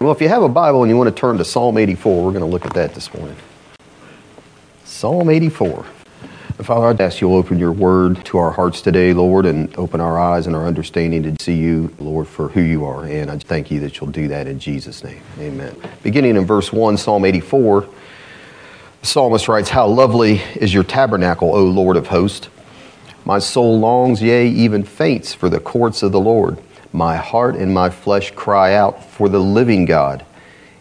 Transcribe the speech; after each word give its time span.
Well, 0.00 0.12
if 0.12 0.22
you 0.22 0.30
have 0.30 0.42
a 0.42 0.48
Bible 0.48 0.82
and 0.82 0.88
you 0.88 0.96
want 0.96 1.14
to 1.14 1.20
turn 1.20 1.36
to 1.36 1.44
Psalm 1.44 1.76
84, 1.76 2.24
we're 2.24 2.30
going 2.30 2.40
to 2.40 2.46
look 2.46 2.64
at 2.64 2.72
that 2.72 2.94
this 2.94 3.12
morning. 3.12 3.36
Psalm 4.82 5.28
84. 5.28 5.84
Father, 6.62 6.86
I'd 6.86 7.00
ask 7.02 7.20
you'll 7.20 7.34
open 7.34 7.58
your 7.58 7.72
word 7.72 8.24
to 8.24 8.38
our 8.38 8.50
hearts 8.50 8.80
today, 8.80 9.12
Lord, 9.12 9.44
and 9.44 9.76
open 9.76 10.00
our 10.00 10.18
eyes 10.18 10.46
and 10.46 10.56
our 10.56 10.66
understanding 10.66 11.22
to 11.24 11.44
see 11.44 11.52
you, 11.54 11.94
Lord, 11.98 12.26
for 12.26 12.48
who 12.48 12.62
you 12.62 12.86
are. 12.86 13.04
And 13.04 13.30
I 13.30 13.36
thank 13.36 13.70
you 13.70 13.78
that 13.80 14.00
you'll 14.00 14.10
do 14.10 14.26
that 14.28 14.46
in 14.46 14.58
Jesus' 14.58 15.04
name. 15.04 15.20
Amen. 15.38 15.76
Beginning 16.02 16.36
in 16.36 16.46
verse 16.46 16.72
1, 16.72 16.96
Psalm 16.96 17.26
84, 17.26 17.86
the 19.02 19.06
psalmist 19.06 19.48
writes, 19.48 19.68
How 19.68 19.86
lovely 19.86 20.40
is 20.56 20.72
your 20.72 20.84
tabernacle, 20.84 21.54
O 21.54 21.62
Lord 21.62 21.98
of 21.98 22.06
hosts! 22.06 22.48
My 23.26 23.38
soul 23.38 23.78
longs, 23.78 24.22
yea, 24.22 24.48
even 24.48 24.82
faints 24.82 25.34
for 25.34 25.50
the 25.50 25.60
courts 25.60 26.02
of 26.02 26.12
the 26.12 26.20
Lord. 26.20 26.56
My 26.92 27.16
heart 27.16 27.56
and 27.56 27.72
my 27.72 27.90
flesh 27.90 28.32
cry 28.32 28.74
out 28.74 29.04
for 29.04 29.28
the 29.28 29.38
living 29.38 29.84
God. 29.84 30.24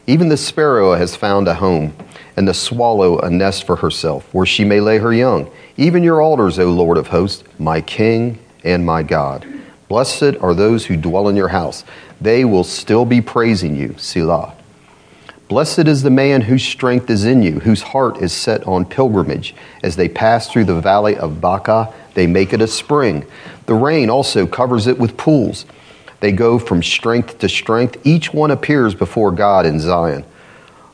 Even 0.07 0.29
the 0.29 0.37
sparrow 0.37 0.95
has 0.95 1.15
found 1.15 1.47
a 1.47 1.53
home, 1.53 1.95
and 2.35 2.47
the 2.47 2.53
swallow 2.53 3.19
a 3.19 3.29
nest 3.29 3.65
for 3.65 3.75
herself, 3.75 4.27
where 4.33 4.45
she 4.45 4.63
may 4.63 4.79
lay 4.79 4.97
her 4.97 5.13
young. 5.13 5.51
Even 5.77 6.03
your 6.03 6.21
altars, 6.21 6.57
O 6.57 6.71
Lord 6.71 6.97
of 6.97 7.07
hosts, 7.07 7.43
my 7.59 7.81
King 7.81 8.39
and 8.63 8.85
my 8.85 9.03
God. 9.03 9.45
Blessed 9.87 10.35
are 10.41 10.53
those 10.53 10.85
who 10.85 10.97
dwell 10.97 11.27
in 11.27 11.35
your 11.35 11.49
house. 11.49 11.83
They 12.19 12.43
will 12.43 12.63
still 12.63 13.05
be 13.05 13.21
praising 13.21 13.75
you. 13.75 13.95
Selah. 13.97 14.55
Blessed 15.47 15.87
is 15.87 16.03
the 16.03 16.11
man 16.11 16.41
whose 16.41 16.63
strength 16.63 17.09
is 17.09 17.25
in 17.25 17.41
you, 17.41 17.59
whose 17.59 17.81
heart 17.81 18.17
is 18.21 18.31
set 18.31 18.65
on 18.67 18.85
pilgrimage. 18.85 19.55
As 19.81 19.95
they 19.95 20.07
pass 20.07 20.47
through 20.47 20.65
the 20.65 20.79
valley 20.79 21.17
of 21.17 21.41
Baca, 21.41 21.91
they 22.13 22.27
make 22.27 22.53
it 22.53 22.61
a 22.61 22.67
spring. 22.67 23.25
The 23.65 23.73
rain 23.73 24.11
also 24.11 24.45
covers 24.45 24.85
it 24.85 24.99
with 24.99 25.17
pools. 25.17 25.65
They 26.19 26.31
go 26.31 26.59
from 26.59 26.83
strength 26.83 27.39
to 27.39 27.49
strength. 27.49 28.05
Each 28.05 28.33
one 28.33 28.51
appears 28.51 28.93
before 28.93 29.31
God 29.31 29.65
in 29.65 29.79
Zion. 29.79 30.25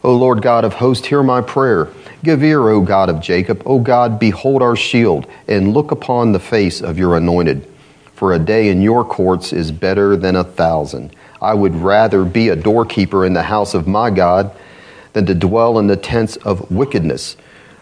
O 0.03 0.15
Lord 0.15 0.41
God 0.41 0.65
of 0.65 0.75
hosts, 0.75 1.07
hear 1.07 1.23
my 1.23 1.41
prayer. 1.41 1.89
Give 2.23 2.43
ear, 2.43 2.70
O 2.70 2.82
God 2.82 3.09
of 3.09 3.21
Jacob. 3.21 3.63
O 3.65 3.79
God, 3.79 4.20
behold 4.20 4.62
our 4.62 4.76
shield, 4.76 5.26
and 5.48 5.73
look 5.73 5.91
upon 5.91 6.32
the 6.32 6.40
face 6.40 6.82
of 6.82 6.99
your 6.99 7.17
anointed. 7.17 7.67
For 8.13 8.34
a 8.34 8.40
day 8.40 8.70
in 8.70 8.82
your 8.82 9.04
courts 9.04 9.51
is 9.51 9.71
better 9.71 10.15
than 10.15 10.35
a 10.35 10.43
thousand. 10.43 11.15
I 11.41 11.54
would 11.54 11.76
rather 11.76 12.23
be 12.23 12.49
a 12.49 12.55
doorkeeper 12.55 13.26
in 13.26 13.34
the 13.34 13.43
house 13.43 13.73
of 13.73 13.87
my 13.87 14.10
God 14.10 14.51
than 15.13 15.26
to 15.26 15.35
dwell 15.35 15.79
in 15.79 15.87
the 15.87 15.98
tents 15.98 16.35
of 16.37 16.70
wickedness. 16.70 17.35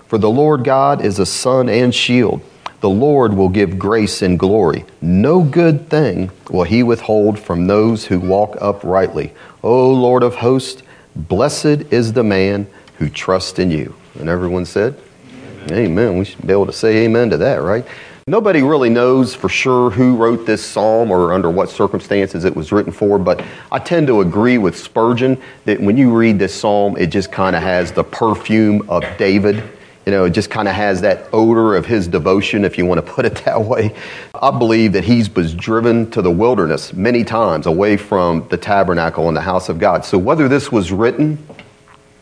For 0.07 0.17
the 0.17 0.30
Lord 0.30 0.63
God 0.63 1.03
is 1.03 1.19
a 1.19 1.25
sun 1.25 1.67
and 1.67 1.94
shield. 1.94 2.41
The 2.84 2.89
Lord 2.89 3.34
will 3.34 3.48
give 3.48 3.80
grace 3.80 4.22
and 4.22 4.38
glory. 4.38 4.84
No 5.02 5.42
good 5.42 5.89
thing 5.89 6.30
will 6.50 6.66
he 6.66 6.84
withhold 6.84 7.40
from 7.40 7.66
those 7.66 8.08
who 8.08 8.20
walk 8.20 8.58
uprightly. 8.59 9.31
O 9.64 9.90
Lord 9.90 10.22
of 10.22 10.36
hosts, 10.36 10.84
Blessed 11.16 11.94
is 11.94 12.12
the 12.12 12.25
man 12.25 12.67
who 12.98 13.08
trusts 13.08 13.58
in 13.58 13.72
you. 13.72 13.95
And 14.20 14.28
everyone 14.28 14.66
said, 14.66 15.00
Amen. 15.30 15.72
amen. 15.72 16.17
We 16.17 16.25
should 16.25 16.45
be 16.45 16.52
able 16.52 16.66
to 16.66 16.73
say 16.73 17.06
amen 17.06 17.30
to 17.30 17.38
that, 17.38 17.62
right? 17.62 17.86
Nobody 18.28 18.62
really 18.62 18.90
knows 18.90 19.34
for 19.34 19.47
sure 19.47 19.90
who 19.90 20.18
wrote 20.18 20.45
this 20.45 20.62
psalm 20.62 21.09
or 21.09 21.31
under 21.31 21.50
what 21.50 21.70
circumstances 21.70 22.44
it 22.44 22.53
was 22.53 22.73
written 22.73 22.92
for, 22.92 23.18
but 23.18 23.45
I 23.72 23.80
tend 23.80 24.08
to 24.08 24.20
agree 24.20 24.58
with 24.58 24.78
Spurgeon 24.78 25.42
that 25.64 25.80
when 25.80 25.95
you 25.95 26.14
read 26.14 26.38
this 26.38 26.53
psalm, 26.53 26.97
it 26.97 27.08
just 27.08 27.31
kind 27.31 27.56
of 27.56 27.64
has 27.64 27.94
the 27.94 28.03
perfume 28.03 28.90
of 28.90 29.06
David 29.18 29.64
you 30.06 30.12
know, 30.12 30.26
it 30.26 30.32
just 30.32 30.50
kind 30.50 30.68
of 30.68 30.76
has 30.76 31.02
that 31.02 31.28
odor 31.32 31.76
of 31.76 31.86
his 31.86 32.08
devotion, 32.08 32.66
if 32.66 32.78
you 32.78 32.86
want 32.86 33.06
to 33.06 33.12
put 33.12 33.26
it 33.26 33.36
that 33.46 33.62
way. 33.62 33.96
I 34.34 34.58
believe 34.58 34.94
that 34.94 35.04
he 35.04 35.23
was 35.36 35.54
driven 35.54 36.12
to 36.12 36.22
the 36.22 36.32
wilderness 36.32 36.94
many 36.94 37.23
times 37.23 37.66
away 37.66 37.98
from 37.98 38.48
the 38.50 38.58
tabernacle 38.58 39.28
and 39.28 39.38
the 39.38 39.42
house 39.42 39.70
of 39.70 39.80
God. 39.80 40.04
So 40.06 40.18
whether 40.18 40.48
this 40.48 40.72
was 40.72 40.92
written 40.92 41.46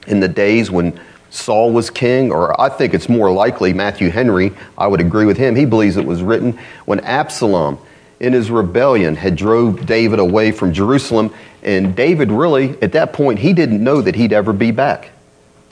in 0.07 0.19
the 0.19 0.27
days 0.27 0.69
when 0.69 0.99
Saul 1.29 1.71
was 1.71 1.89
king, 1.89 2.31
or 2.31 2.59
I 2.59 2.69
think 2.69 2.93
it's 2.93 3.07
more 3.07 3.31
likely 3.31 3.73
Matthew 3.73 4.09
Henry, 4.09 4.51
I 4.77 4.87
would 4.87 4.99
agree 4.99 5.25
with 5.25 5.37
him, 5.37 5.55
he 5.55 5.65
believes 5.65 5.97
it 5.97 6.05
was 6.05 6.21
written 6.21 6.59
when 6.85 6.99
Absalom 6.99 7.79
in 8.19 8.33
his 8.33 8.51
rebellion 8.51 9.15
had 9.15 9.35
drove 9.35 9.85
David 9.85 10.19
away 10.19 10.51
from 10.51 10.73
Jerusalem 10.73 11.33
and 11.63 11.95
David 11.95 12.31
really 12.31 12.79
at 12.81 12.91
that 12.91 13.13
point 13.13 13.39
he 13.39 13.51
didn't 13.51 13.83
know 13.83 14.01
that 14.01 14.15
he'd 14.15 14.31
ever 14.31 14.53
be 14.53 14.69
back 14.69 15.09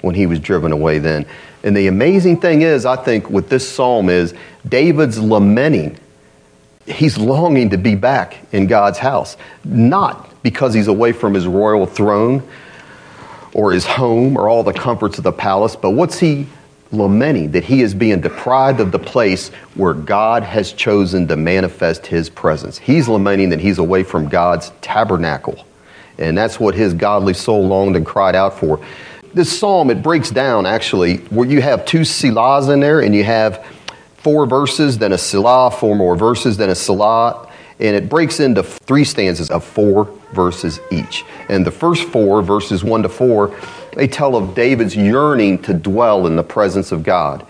when 0.02 0.16
he 0.16 0.26
was 0.26 0.40
driven 0.40 0.72
away 0.72 0.98
then. 0.98 1.26
And 1.64 1.76
the 1.76 1.88
amazing 1.88 2.40
thing 2.40 2.62
is, 2.62 2.86
I 2.86 2.96
think, 2.96 3.30
with 3.30 3.50
this 3.50 3.70
psalm 3.70 4.10
is 4.10 4.34
David's 4.68 5.20
lamenting. 5.20 5.98
He's 6.86 7.18
longing 7.18 7.72
to 7.72 7.78
be 7.78 7.96
back 7.96 8.38
in 8.52 8.68
God's 8.68 8.98
house, 8.98 9.38
not 9.64 10.42
because 10.42 10.74
he's 10.74 10.88
away 10.88 11.12
from 11.12 11.34
his 11.34 11.46
royal 11.46 11.86
throne 11.86 12.48
or 13.54 13.72
his 13.72 13.86
home 13.86 14.38
or 14.38 14.48
all 14.48 14.64
the 14.64 14.74
comforts 14.74 15.18
of 15.18 15.24
the 15.24 15.32
palace, 15.32 15.76
but 15.76 15.92
what's 15.92 16.20
he 16.20 16.48
lamenting? 16.92 17.52
That 17.52 17.64
he 17.64 17.82
is 17.82 17.94
being 17.94 18.22
deprived 18.22 18.80
of 18.80 18.92
the 18.92 19.00
place 19.00 19.50
where 19.76 19.94
God 19.94 20.44
has 20.44 20.72
chosen 20.72 21.28
to 21.28 21.36
manifest 21.36 22.08
his 22.08 22.30
presence. 22.30 22.78
He's 22.78 23.08
lamenting 23.08 23.50
that 23.50 23.60
he's 23.60 23.78
away 23.78 24.04
from 24.04 24.30
God's 24.30 24.72
tabernacle. 24.82 25.66
And 26.18 26.38
that's 26.38 26.60
what 26.60 26.76
his 26.76 26.94
godly 26.94 27.34
soul 27.34 27.68
longed 27.68 27.96
and 27.96 28.06
cried 28.06 28.36
out 28.36 28.60
for 28.60 28.80
this 29.34 29.58
psalm, 29.58 29.90
it 29.90 30.02
breaks 30.02 30.30
down 30.30 30.66
actually 30.66 31.18
where 31.30 31.48
you 31.48 31.62
have 31.62 31.86
two 31.86 32.02
selahs 32.02 32.72
in 32.72 32.80
there 32.80 33.02
and 33.02 33.16
you 33.16 33.24
have 33.24 33.66
four 34.18 34.46
verses, 34.46 34.98
then 34.98 35.14
a 35.14 35.18
selah, 35.18 35.72
four 35.72 35.96
more 35.96 36.16
verses, 36.16 36.58
then 36.58 36.70
a 36.70 36.76
selah, 36.76 37.50
and 37.80 37.96
it 37.96 38.10
breaks 38.10 38.40
into 38.40 38.62
three 38.64 39.04
stanzas 39.04 39.50
of 39.50 39.64
four 39.64 40.06
verses 40.34 40.80
each. 40.92 41.24
And 41.48 41.66
the 41.66 41.72
first 41.72 42.04
four, 42.10 42.42
verses 42.42 42.84
one 42.84 43.04
to 43.04 43.10
four, 43.10 43.58
they 43.94 44.08
tell 44.08 44.36
of 44.36 44.54
David's 44.54 44.96
yearning 44.96 45.62
to 45.64 45.74
dwell 45.74 46.28
in 46.28 46.36
the 46.36 46.44
presence 46.44 46.92
of 46.92 47.04
God. 47.04 47.46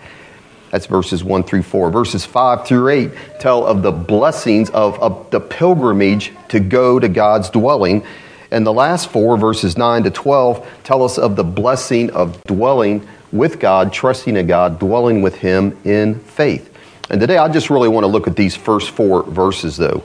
That's 0.70 0.86
verses 0.86 1.24
1 1.24 1.42
through 1.42 1.64
4. 1.64 1.90
Verses 1.90 2.24
5 2.24 2.66
through 2.66 2.88
8 2.88 3.10
tell 3.40 3.66
of 3.66 3.82
the 3.82 3.90
blessings 3.90 4.70
of, 4.70 4.98
of 5.00 5.28
the 5.30 5.40
pilgrimage 5.40 6.32
to 6.48 6.60
go 6.60 7.00
to 7.00 7.08
God's 7.08 7.50
dwelling. 7.50 8.04
And 8.50 8.66
the 8.66 8.72
last 8.72 9.10
four, 9.10 9.36
verses 9.36 9.78
9 9.78 10.04
to 10.04 10.10
12, 10.10 10.68
tell 10.82 11.02
us 11.02 11.18
of 11.18 11.36
the 11.36 11.44
blessing 11.44 12.10
of 12.10 12.42
dwelling 12.44 13.06
with 13.32 13.60
God, 13.60 13.92
trusting 13.92 14.36
in 14.36 14.46
God, 14.46 14.78
dwelling 14.78 15.22
with 15.22 15.36
Him 15.36 15.78
in 15.84 16.18
faith. 16.20 16.66
And 17.10 17.20
today 17.20 17.38
I 17.38 17.48
just 17.48 17.70
really 17.70 17.88
want 17.88 18.04
to 18.04 18.08
look 18.08 18.26
at 18.26 18.36
these 18.36 18.56
first 18.56 18.90
four 18.90 19.22
verses, 19.24 19.76
though. 19.76 20.02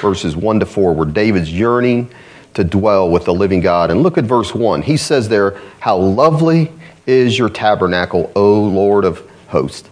Verses 0.00 0.36
1 0.36 0.60
to 0.60 0.66
4, 0.66 0.94
where 0.94 1.06
David's 1.06 1.52
yearning 1.52 2.10
to 2.54 2.64
dwell 2.64 3.10
with 3.10 3.26
the 3.26 3.34
living 3.34 3.60
God. 3.60 3.90
And 3.90 4.02
look 4.02 4.16
at 4.18 4.24
verse 4.24 4.54
1. 4.54 4.82
He 4.82 4.96
says 4.96 5.28
there, 5.28 5.60
How 5.80 5.96
lovely 5.96 6.72
is 7.06 7.38
your 7.38 7.48
tabernacle, 7.48 8.32
O 8.34 8.62
Lord 8.62 9.04
of 9.04 9.28
hosts. 9.48 9.88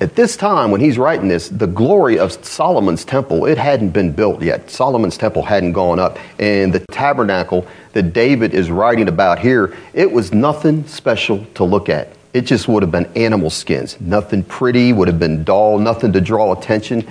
At 0.00 0.14
this 0.14 0.36
time, 0.36 0.70
when 0.70 0.80
he's 0.80 0.96
writing 0.96 1.26
this, 1.26 1.48
the 1.48 1.66
glory 1.66 2.20
of 2.20 2.32
Solomon's 2.44 3.04
temple, 3.04 3.46
it 3.46 3.58
hadn't 3.58 3.90
been 3.90 4.12
built 4.12 4.40
yet. 4.40 4.70
Solomon's 4.70 5.18
temple 5.18 5.42
hadn't 5.42 5.72
gone 5.72 5.98
up. 5.98 6.20
And 6.38 6.72
the 6.72 6.84
tabernacle 6.92 7.66
that 7.94 8.12
David 8.12 8.54
is 8.54 8.70
writing 8.70 9.08
about 9.08 9.40
here, 9.40 9.76
it 9.94 10.12
was 10.12 10.32
nothing 10.32 10.86
special 10.86 11.44
to 11.54 11.64
look 11.64 11.88
at. 11.88 12.12
It 12.32 12.42
just 12.42 12.68
would 12.68 12.84
have 12.84 12.92
been 12.92 13.10
animal 13.16 13.50
skins. 13.50 14.00
Nothing 14.00 14.44
pretty, 14.44 14.92
would 14.92 15.08
have 15.08 15.18
been 15.18 15.42
dull, 15.42 15.80
nothing 15.80 16.12
to 16.12 16.20
draw 16.20 16.52
attention. 16.52 17.04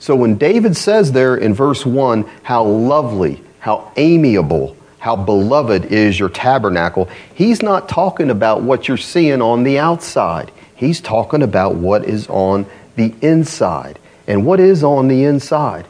So 0.00 0.16
when 0.16 0.36
David 0.36 0.76
says 0.76 1.12
there 1.12 1.36
in 1.36 1.54
verse 1.54 1.86
1, 1.86 2.28
how 2.42 2.64
lovely, 2.64 3.40
how 3.60 3.92
amiable, 3.96 4.76
how 4.98 5.14
beloved 5.14 5.84
is 5.84 6.18
your 6.18 6.30
tabernacle, 6.30 7.08
he's 7.34 7.62
not 7.62 7.88
talking 7.88 8.30
about 8.30 8.62
what 8.62 8.88
you're 8.88 8.96
seeing 8.96 9.40
on 9.40 9.62
the 9.62 9.78
outside. 9.78 10.50
He's 10.76 11.00
talking 11.00 11.42
about 11.42 11.76
what 11.76 12.04
is 12.04 12.28
on 12.28 12.66
the 12.96 13.14
inside. 13.20 13.98
And 14.26 14.46
what 14.46 14.60
is 14.60 14.82
on 14.82 15.08
the 15.08 15.24
inside 15.24 15.86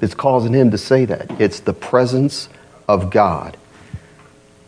that's 0.00 0.14
causing 0.14 0.52
him 0.52 0.70
to 0.70 0.78
say 0.78 1.04
that? 1.04 1.40
It's 1.40 1.60
the 1.60 1.74
presence 1.74 2.48
of 2.88 3.10
God. 3.10 3.56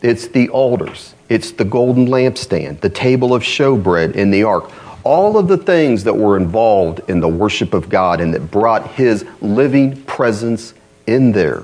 It's 0.01 0.27
the 0.27 0.49
altars. 0.49 1.13
It's 1.27 1.51
the 1.51 1.65
golden 1.65 2.07
lampstand, 2.07 2.81
the 2.81 2.89
table 2.89 3.33
of 3.33 3.43
showbread 3.43 4.15
in 4.15 4.31
the 4.31 4.43
ark. 4.43 4.71
All 5.03 5.37
of 5.37 5.47
the 5.47 5.57
things 5.57 6.03
that 6.03 6.15
were 6.15 6.37
involved 6.37 7.01
in 7.09 7.19
the 7.19 7.27
worship 7.27 7.73
of 7.73 7.89
God 7.89 8.21
and 8.21 8.33
that 8.33 8.51
brought 8.51 8.91
his 8.91 9.25
living 9.41 10.01
presence 10.03 10.73
in 11.07 11.31
there. 11.31 11.63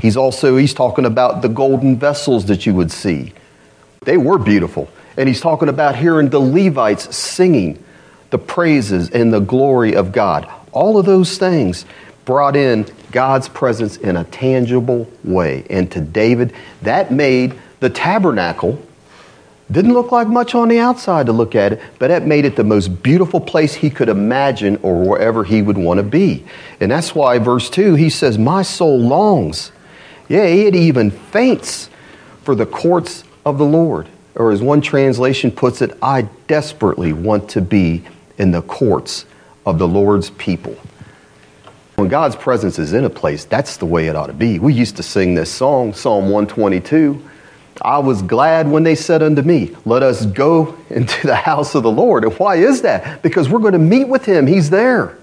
He's 0.00 0.16
also 0.16 0.56
he's 0.56 0.74
talking 0.74 1.04
about 1.04 1.42
the 1.42 1.48
golden 1.48 1.98
vessels 1.98 2.46
that 2.46 2.66
you 2.66 2.74
would 2.74 2.90
see. 2.90 3.32
They 4.02 4.16
were 4.16 4.38
beautiful. 4.38 4.88
And 5.16 5.28
he's 5.28 5.40
talking 5.40 5.68
about 5.68 5.96
hearing 5.96 6.30
the 6.30 6.40
Levites 6.40 7.14
singing 7.16 7.82
the 8.30 8.38
praises 8.38 9.10
and 9.10 9.32
the 9.32 9.40
glory 9.40 9.94
of 9.94 10.12
God. 10.12 10.50
All 10.72 10.98
of 10.98 11.06
those 11.06 11.38
things 11.38 11.84
brought 12.24 12.56
in 12.56 12.86
God's 13.12 13.48
presence 13.48 13.96
in 13.96 14.16
a 14.16 14.24
tangible 14.24 15.08
way. 15.22 15.64
And 15.70 15.90
to 15.92 16.00
David, 16.00 16.52
that 16.82 17.12
made 17.12 17.58
the 17.80 17.90
tabernacle 17.90 18.80
didn't 19.70 19.94
look 19.94 20.12
like 20.12 20.28
much 20.28 20.54
on 20.54 20.68
the 20.68 20.78
outside 20.78 21.26
to 21.26 21.32
look 21.32 21.54
at 21.54 21.72
it, 21.72 21.80
but 21.98 22.08
that 22.08 22.26
made 22.26 22.44
it 22.44 22.54
the 22.54 22.64
most 22.64 23.02
beautiful 23.02 23.40
place 23.40 23.72
he 23.72 23.88
could 23.88 24.10
imagine 24.10 24.78
or 24.82 25.02
wherever 25.08 25.42
he 25.42 25.62
would 25.62 25.78
want 25.78 25.98
to 25.98 26.02
be. 26.02 26.44
And 26.80 26.90
that's 26.90 27.14
why, 27.14 27.38
verse 27.38 27.70
2, 27.70 27.94
he 27.94 28.10
says, 28.10 28.36
My 28.36 28.62
soul 28.62 29.00
longs 29.00 29.72
Yea, 30.28 30.66
it 30.66 30.74
even 30.74 31.10
faints 31.10 31.90
for 32.42 32.54
the 32.54 32.66
courts 32.66 33.24
of 33.44 33.58
the 33.58 33.64
Lord. 33.64 34.08
Or 34.36 34.50
as 34.50 34.62
one 34.62 34.80
translation 34.80 35.50
puts 35.50 35.80
it, 35.80 35.96
I 36.02 36.22
desperately 36.48 37.12
want 37.12 37.48
to 37.50 37.60
be 37.60 38.02
in 38.38 38.50
the 38.50 38.62
courts 38.62 39.26
of 39.64 39.78
the 39.78 39.86
Lord's 39.86 40.30
people. 40.30 40.76
When 41.96 42.08
God's 42.08 42.34
presence 42.34 42.78
is 42.78 42.92
in 42.92 43.04
a 43.04 43.10
place, 43.10 43.44
that's 43.44 43.76
the 43.76 43.86
way 43.86 44.08
it 44.08 44.16
ought 44.16 44.26
to 44.26 44.32
be. 44.32 44.58
We 44.58 44.74
used 44.74 44.96
to 44.96 45.02
sing 45.02 45.34
this 45.34 45.50
song, 45.50 45.94
Psalm 45.94 46.24
122. 46.24 47.22
I 47.82 47.98
was 47.98 48.22
glad 48.22 48.68
when 48.68 48.82
they 48.82 48.94
said 48.94 49.22
unto 49.22 49.42
me, 49.42 49.76
Let 49.84 50.02
us 50.02 50.26
go 50.26 50.76
into 50.90 51.26
the 51.26 51.36
house 51.36 51.74
of 51.74 51.84
the 51.84 51.90
Lord. 51.90 52.24
And 52.24 52.32
why 52.34 52.56
is 52.56 52.82
that? 52.82 53.22
Because 53.22 53.48
we're 53.48 53.60
going 53.60 53.72
to 53.72 53.78
meet 53.78 54.08
with 54.08 54.24
him. 54.24 54.46
He's 54.46 54.70
there. 54.70 55.18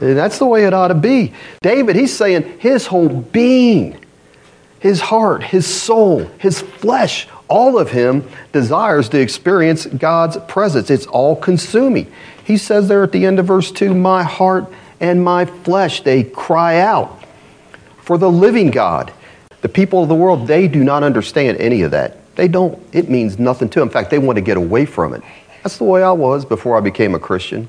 And 0.00 0.16
that's 0.16 0.38
the 0.38 0.46
way 0.46 0.64
it 0.64 0.72
ought 0.72 0.88
to 0.88 0.94
be. 0.94 1.34
David, 1.60 1.96
he's 1.96 2.16
saying 2.16 2.60
his 2.60 2.86
whole 2.86 3.08
being, 3.08 3.98
his 4.78 5.00
heart, 5.00 5.42
his 5.42 5.66
soul, 5.66 6.24
his 6.38 6.60
flesh, 6.60 7.26
all 7.48 7.78
of 7.78 7.90
him 7.90 8.28
desires 8.52 9.08
to 9.10 9.20
experience 9.20 9.86
God's 9.86 10.36
presence. 10.48 10.90
It's 10.90 11.06
all 11.06 11.36
consuming. 11.36 12.12
He 12.44 12.56
says 12.56 12.88
there 12.88 13.02
at 13.02 13.12
the 13.12 13.26
end 13.26 13.38
of 13.38 13.46
verse 13.46 13.70
2 13.70 13.94
My 13.94 14.22
heart 14.22 14.72
and 15.00 15.22
my 15.22 15.44
flesh, 15.44 16.02
they 16.02 16.24
cry 16.24 16.80
out 16.80 17.22
for 18.02 18.18
the 18.18 18.30
living 18.30 18.70
God. 18.70 19.12
The 19.60 19.68
people 19.68 20.02
of 20.02 20.08
the 20.08 20.14
world, 20.14 20.46
they 20.46 20.68
do 20.68 20.82
not 20.84 21.02
understand 21.02 21.58
any 21.58 21.82
of 21.82 21.90
that. 21.90 22.16
They 22.36 22.48
don't, 22.48 22.80
it 22.92 23.10
means 23.10 23.38
nothing 23.38 23.68
to 23.70 23.80
them. 23.80 23.88
In 23.88 23.92
fact, 23.92 24.10
they 24.10 24.18
want 24.18 24.36
to 24.36 24.42
get 24.42 24.56
away 24.56 24.86
from 24.86 25.14
it. 25.14 25.22
That's 25.62 25.78
the 25.78 25.84
way 25.84 26.02
I 26.02 26.12
was 26.12 26.44
before 26.44 26.76
I 26.76 26.80
became 26.80 27.14
a 27.14 27.18
Christian. 27.18 27.68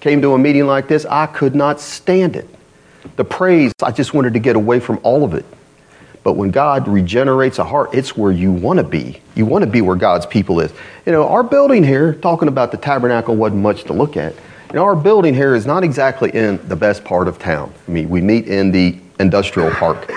Came 0.00 0.22
to 0.22 0.34
a 0.34 0.38
meeting 0.38 0.66
like 0.66 0.86
this, 0.86 1.04
I 1.04 1.26
could 1.26 1.54
not 1.54 1.80
stand 1.80 2.36
it. 2.36 2.48
The 3.16 3.24
praise, 3.24 3.72
I 3.82 3.90
just 3.90 4.14
wanted 4.14 4.34
to 4.34 4.38
get 4.38 4.54
away 4.54 4.80
from 4.80 5.00
all 5.02 5.24
of 5.24 5.34
it. 5.34 5.44
But 6.28 6.36
when 6.36 6.50
God 6.50 6.86
regenerates 6.88 7.58
a 7.58 7.64
heart, 7.64 7.94
it's 7.94 8.14
where 8.14 8.30
you 8.30 8.52
want 8.52 8.76
to 8.76 8.84
be. 8.84 9.18
You 9.34 9.46
want 9.46 9.64
to 9.64 9.70
be 9.70 9.80
where 9.80 9.96
God's 9.96 10.26
people 10.26 10.60
is. 10.60 10.70
You 11.06 11.12
know, 11.12 11.26
our 11.26 11.42
building 11.42 11.82
here, 11.82 12.12
talking 12.12 12.48
about 12.48 12.70
the 12.70 12.76
tabernacle, 12.76 13.34
wasn't 13.34 13.62
much 13.62 13.84
to 13.84 13.94
look 13.94 14.14
at. 14.18 14.34
You 14.34 14.74
know, 14.74 14.84
our 14.84 14.94
building 14.94 15.32
here 15.32 15.54
is 15.54 15.64
not 15.64 15.84
exactly 15.84 16.28
in 16.34 16.60
the 16.68 16.76
best 16.76 17.02
part 17.02 17.28
of 17.28 17.38
town. 17.38 17.72
I 17.88 17.90
mean, 17.90 18.10
we 18.10 18.20
meet 18.20 18.46
in 18.46 18.72
the 18.72 18.98
industrial 19.18 19.70
park. 19.70 20.12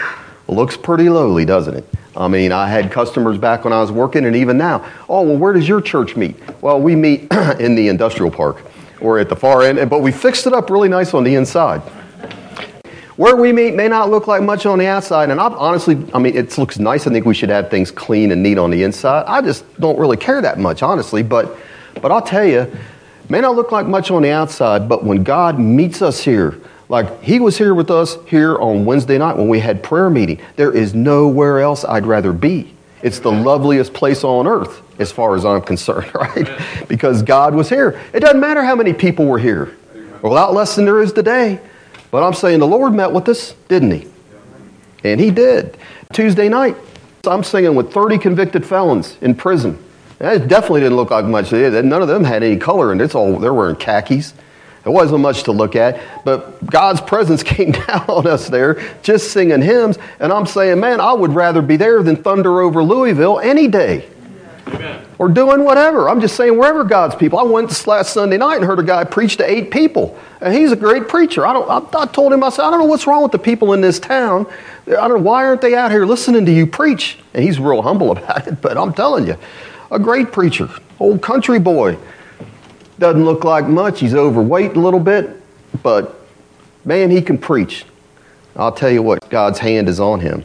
Looks 0.50 0.76
pretty 0.76 1.08
lowly, 1.08 1.46
doesn't 1.46 1.76
it? 1.76 1.86
I 2.14 2.28
mean, 2.28 2.52
I 2.52 2.68
had 2.68 2.92
customers 2.92 3.38
back 3.38 3.64
when 3.64 3.72
I 3.72 3.80
was 3.80 3.90
working, 3.90 4.26
and 4.26 4.36
even 4.36 4.58
now. 4.58 4.86
Oh, 5.08 5.22
well, 5.22 5.38
where 5.38 5.54
does 5.54 5.66
your 5.66 5.80
church 5.80 6.18
meet? 6.18 6.36
Well, 6.62 6.82
we 6.82 6.94
meet 6.94 7.32
in 7.62 7.76
the 7.76 7.88
industrial 7.88 8.32
park 8.32 8.66
or 9.00 9.18
at 9.18 9.30
the 9.30 9.36
far 9.38 9.62
end, 9.62 9.90
but 9.90 10.00
we 10.00 10.12
fixed 10.12 10.46
it 10.46 10.52
up 10.52 10.70
really 10.70 10.90
nice 10.90 11.14
on 11.14 11.24
the 11.24 11.36
inside. 11.36 11.82
Where 13.22 13.36
we 13.36 13.54
meet 13.54 13.76
may 13.76 13.88
not 13.88 14.10
look 14.10 14.26
like 14.26 14.42
much 14.42 14.66
on 14.66 14.80
the 14.80 14.88
outside, 14.88 15.30
and 15.30 15.40
I, 15.40 15.50
honestly, 15.50 15.96
I 16.12 16.18
mean, 16.18 16.36
it 16.36 16.58
looks 16.58 16.80
nice. 16.80 17.06
I 17.06 17.12
think 17.12 17.24
we 17.24 17.36
should 17.36 17.50
have 17.50 17.70
things 17.70 17.92
clean 17.92 18.32
and 18.32 18.42
neat 18.42 18.58
on 18.58 18.72
the 18.72 18.82
inside. 18.82 19.26
I 19.28 19.42
just 19.42 19.64
don't 19.80 20.00
really 20.00 20.18
care 20.18 20.42
that 20.42 20.58
much, 20.58 20.82
honestly, 20.82 21.22
but, 21.22 21.56
but 22.02 22.12
I'll 22.12 22.24
tell 22.24 22.44
you, 22.44 22.66
may 23.30 23.40
not 23.40 23.56
look 23.56 23.72
like 23.72 23.86
much 23.86 24.10
on 24.10 24.24
the 24.24 24.32
outside, 24.32 24.90
but 24.90 25.04
when 25.04 25.22
God 25.22 25.60
meets 25.60 26.02
us 26.02 26.20
here, 26.24 26.60
like 26.90 27.22
he 27.22 27.40
was 27.40 27.60
here 27.60 27.76
with 27.76 27.92
us 27.92 28.18
here 28.26 28.58
on 28.58 28.86
Wednesday 28.86 29.20
night 29.20 29.38
when 29.38 29.50
we 29.50 29.60
had 29.60 29.84
prayer 29.84 30.10
meeting. 30.10 30.42
There 30.56 30.76
is 30.76 30.96
nowhere 30.96 31.60
else 31.60 31.86
I'd 31.86 32.08
rather 32.08 32.34
be. 32.34 32.74
It's 33.04 33.20
the 33.20 33.32
loveliest 33.32 33.94
place 33.94 34.24
on 34.24 34.48
earth 34.48 34.82
as 35.00 35.12
far 35.12 35.36
as 35.36 35.46
I'm 35.46 35.62
concerned, 35.62 36.10
right? 36.16 36.50
Because 36.88 37.22
God 37.22 37.54
was 37.54 37.70
here. 37.70 38.02
It 38.14 38.22
doesn't 38.22 38.40
matter 38.40 38.64
how 38.64 38.74
many 38.74 38.94
people 38.94 39.28
were 39.28 39.38
here. 39.38 39.78
A 40.24 40.28
lot 40.28 40.56
less 40.56 40.76
than 40.76 40.86
there 40.86 41.04
is 41.04 41.14
today. 41.14 41.60
But 42.12 42.24
I'm 42.24 42.34
saying 42.34 42.60
the 42.60 42.68
Lord 42.68 42.94
met 42.94 43.12
with 43.12 43.28
us, 43.30 43.54
didn't 43.70 43.92
he? 43.92 44.08
And 45.04 45.20
he 45.20 45.32
did. 45.32 45.78
Tuesday 46.14 46.50
night, 46.50 46.76
I'm 47.26 47.44
singing 47.44 47.76
with 47.76 47.94
30 47.94 48.18
convicted 48.18 48.66
felons 48.66 49.18
in 49.22 49.34
prison. 49.34 49.82
That 50.20 50.48
definitely 50.48 50.82
didn't 50.82 50.98
look 50.98 51.10
like 51.10 51.26
much. 51.26 51.52
None 51.52 51.92
of 51.94 52.08
them 52.08 52.24
had 52.24 52.44
any 52.44 52.58
color, 52.58 52.92
and 52.92 53.02
it's 53.02 53.16
all 53.16 53.40
they're 53.40 53.54
wearing 53.54 53.76
khakis. 53.76 54.34
There 54.84 54.92
wasn't 54.92 55.22
much 55.22 55.44
to 55.44 55.52
look 55.52 55.76
at, 55.76 56.00
but 56.26 56.64
God's 56.66 57.02
presence 57.02 57.44
came 57.54 57.72
down 57.72 58.06
on 58.08 58.28
us 58.28 58.50
there, 58.50 58.82
just 59.04 59.32
singing 59.32 59.62
hymns. 59.62 59.98
And 60.20 60.32
I'm 60.34 60.46
saying, 60.46 60.80
man, 60.80 61.00
I 61.00 61.14
would 61.14 61.34
rather 61.34 61.62
be 61.62 61.78
there 61.78 62.04
than 62.04 62.18
thunder 62.18 62.62
over 62.62 62.84
Louisville 62.84 63.40
any 63.40 63.68
day. 63.68 64.10
Amen. 64.74 65.06
Or 65.18 65.30
doing 65.30 65.64
whatever. 65.64 66.10
I'm 66.10 66.22
just 66.22 66.36
saying, 66.36 66.58
wherever 66.58 66.84
God's 66.84 67.16
people. 67.16 67.40
I 67.40 67.44
went 67.44 67.70
this 67.70 67.88
last 67.88 68.14
Sunday 68.14 68.38
night 68.38 68.58
and 68.58 68.66
heard 68.66 68.80
a 68.80 68.84
guy 68.84 69.04
preach 69.04 69.38
to 69.38 69.50
eight 69.50 69.72
people, 69.72 70.18
and 70.40 70.54
he's 70.54 70.72
a 70.72 70.76
great 70.76 71.08
preacher. 71.08 71.46
I, 71.46 71.54
don't, 71.54 71.70
I, 71.70 72.02
I 72.02 72.06
told 72.08 72.34
him, 72.34 72.44
I 72.44 72.50
said, 72.50 72.64
I 72.66 72.72
don't 72.72 72.80
know 72.80 72.86
what's 72.86 73.08
wrong 73.08 73.24
with 73.24 73.32
the 73.32 73.40
people 73.40 73.74
in 73.74 73.82
this 73.82 74.00
town. 74.00 74.48
I 74.88 74.92
don't 74.92 75.10
know 75.10 75.18
why 75.18 75.46
aren't 75.46 75.62
they 75.62 75.76
out 75.76 75.92
here 75.92 76.06
listening 76.06 76.46
to 76.46 76.52
you 76.52 76.66
preach. 76.66 77.18
And 77.34 77.44
he's 77.44 77.60
real 77.60 77.82
humble 77.82 78.12
about 78.12 78.48
it, 78.48 78.62
but 78.62 78.78
I'm 78.78 78.94
telling 78.94 79.28
you, 79.28 79.38
a 79.92 80.00
great 80.00 80.32
preacher, 80.32 80.70
old 81.00 81.22
country 81.22 81.60
boy. 81.60 81.98
Doesn't 82.98 83.26
look 83.26 83.44
like 83.44 83.68
much. 83.68 84.00
He's 84.00 84.14
overweight 84.14 84.76
a 84.76 84.80
little 84.80 85.00
bit, 85.00 85.42
but 85.82 86.20
man, 86.86 87.10
he 87.10 87.22
can 87.22 87.38
preach. 87.38 87.86
I'll 88.56 88.72
tell 88.72 88.92
you 88.92 89.02
what, 89.02 89.28
God's 89.30 89.60
hand 89.60 89.90
is 89.90 90.00
on 90.00 90.20
him. 90.20 90.44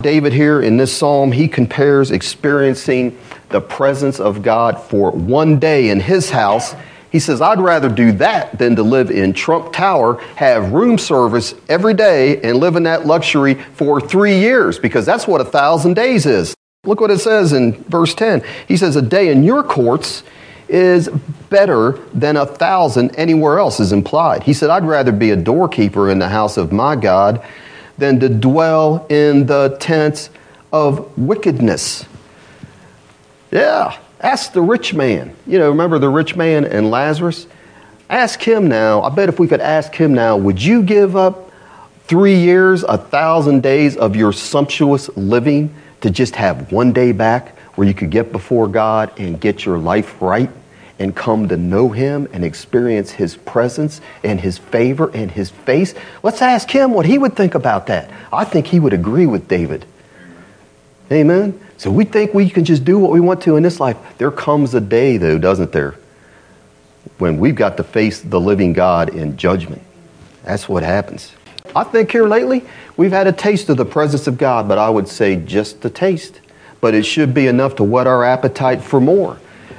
David 0.00 0.32
here 0.32 0.62
in 0.62 0.78
this 0.78 0.96
psalm, 0.96 1.30
he 1.30 1.46
compares 1.46 2.10
experiencing 2.10 3.18
the 3.50 3.60
presence 3.60 4.20
of 4.20 4.42
God 4.42 4.80
for 4.80 5.10
one 5.10 5.58
day 5.58 5.90
in 5.90 6.00
his 6.00 6.30
house. 6.30 6.74
He 7.10 7.18
says, 7.18 7.40
I'd 7.40 7.60
rather 7.60 7.88
do 7.88 8.12
that 8.12 8.56
than 8.58 8.76
to 8.76 8.82
live 8.82 9.10
in 9.10 9.32
Trump 9.32 9.72
Tower, 9.72 10.20
have 10.36 10.72
room 10.72 10.96
service 10.96 11.54
every 11.68 11.94
day, 11.94 12.40
and 12.40 12.58
live 12.58 12.76
in 12.76 12.84
that 12.84 13.06
luxury 13.06 13.54
for 13.54 14.00
three 14.00 14.38
years, 14.38 14.78
because 14.78 15.04
that's 15.04 15.26
what 15.26 15.40
a 15.40 15.44
thousand 15.44 15.94
days 15.94 16.24
is. 16.24 16.54
Look 16.84 17.00
what 17.00 17.10
it 17.10 17.18
says 17.18 17.52
in 17.52 17.72
verse 17.84 18.14
10. 18.14 18.42
He 18.66 18.76
says, 18.76 18.96
A 18.96 19.02
day 19.02 19.30
in 19.30 19.42
your 19.42 19.62
courts 19.62 20.22
is 20.68 21.08
better 21.50 21.98
than 22.14 22.36
a 22.36 22.46
thousand 22.46 23.14
anywhere 23.16 23.58
else 23.58 23.80
is 23.80 23.92
implied. 23.92 24.44
He 24.44 24.54
said, 24.54 24.70
I'd 24.70 24.84
rather 24.84 25.12
be 25.12 25.30
a 25.30 25.36
doorkeeper 25.36 26.08
in 26.08 26.20
the 26.20 26.28
house 26.28 26.56
of 26.56 26.72
my 26.72 26.96
God 26.96 27.44
than 27.98 28.20
to 28.20 28.28
dwell 28.28 29.04
in 29.10 29.46
the 29.46 29.76
tents 29.80 30.30
of 30.72 31.18
wickedness. 31.18 32.06
Yeah, 33.50 33.96
ask 34.20 34.52
the 34.52 34.62
rich 34.62 34.94
man. 34.94 35.34
You 35.46 35.58
know, 35.58 35.70
remember 35.70 35.98
the 35.98 36.08
rich 36.08 36.36
man 36.36 36.64
and 36.64 36.90
Lazarus? 36.90 37.46
Ask 38.08 38.42
him 38.42 38.68
now. 38.68 39.02
I 39.02 39.10
bet 39.10 39.28
if 39.28 39.38
we 39.38 39.48
could 39.48 39.60
ask 39.60 39.94
him 39.94 40.14
now, 40.14 40.36
would 40.36 40.62
you 40.62 40.82
give 40.82 41.16
up 41.16 41.50
three 42.04 42.36
years, 42.36 42.82
a 42.82 42.98
thousand 42.98 43.62
days 43.62 43.96
of 43.96 44.16
your 44.16 44.32
sumptuous 44.32 45.08
living 45.16 45.74
to 46.00 46.10
just 46.10 46.36
have 46.36 46.72
one 46.72 46.92
day 46.92 47.12
back 47.12 47.56
where 47.76 47.86
you 47.86 47.94
could 47.94 48.10
get 48.10 48.32
before 48.32 48.66
God 48.66 49.12
and 49.18 49.40
get 49.40 49.64
your 49.64 49.78
life 49.78 50.20
right? 50.20 50.50
and 51.00 51.16
come 51.16 51.48
to 51.48 51.56
know 51.56 51.88
Him 51.88 52.28
and 52.32 52.44
experience 52.44 53.10
His 53.10 53.34
presence 53.34 54.02
and 54.22 54.38
His 54.38 54.58
favor 54.58 55.10
and 55.14 55.30
His 55.30 55.50
face. 55.50 55.94
Let's 56.22 56.42
ask 56.42 56.70
Him 56.70 56.92
what 56.92 57.06
He 57.06 57.16
would 57.16 57.34
think 57.34 57.54
about 57.54 57.86
that. 57.86 58.10
I 58.30 58.44
think 58.44 58.66
He 58.66 58.78
would 58.78 58.92
agree 58.92 59.26
with 59.26 59.48
David. 59.48 59.86
Amen. 61.10 61.58
So 61.80 61.90
we 61.90 62.04
think 62.04 62.34
we 62.34 62.50
can 62.50 62.66
just 62.66 62.84
do 62.84 62.98
what 62.98 63.10
we 63.10 63.20
want 63.20 63.40
to 63.44 63.56
in 63.56 63.62
this 63.62 63.80
life. 63.80 63.96
There 64.18 64.30
comes 64.30 64.74
a 64.74 64.82
day, 64.82 65.16
though, 65.16 65.38
doesn't 65.38 65.72
there, 65.72 65.94
when 67.16 67.38
we've 67.38 67.54
got 67.54 67.78
to 67.78 67.82
face 67.82 68.20
the 68.20 68.38
living 68.38 68.74
God 68.74 69.08
in 69.08 69.38
judgment. 69.38 69.80
That's 70.44 70.68
what 70.68 70.82
happens. 70.82 71.32
I 71.74 71.84
think 71.84 72.12
here 72.12 72.28
lately, 72.28 72.66
we've 72.98 73.12
had 73.12 73.26
a 73.28 73.32
taste 73.32 73.70
of 73.70 73.78
the 73.78 73.86
presence 73.86 74.26
of 74.26 74.36
God, 74.36 74.68
but 74.68 74.76
I 74.76 74.90
would 74.90 75.08
say 75.08 75.36
just 75.36 75.82
a 75.82 75.88
taste. 75.88 76.42
But 76.82 76.92
it 76.92 77.06
should 77.06 77.32
be 77.32 77.46
enough 77.46 77.76
to 77.76 77.82
whet 77.82 78.06
our 78.06 78.26
appetite 78.26 78.82
for 78.82 79.00
more. 79.00 79.38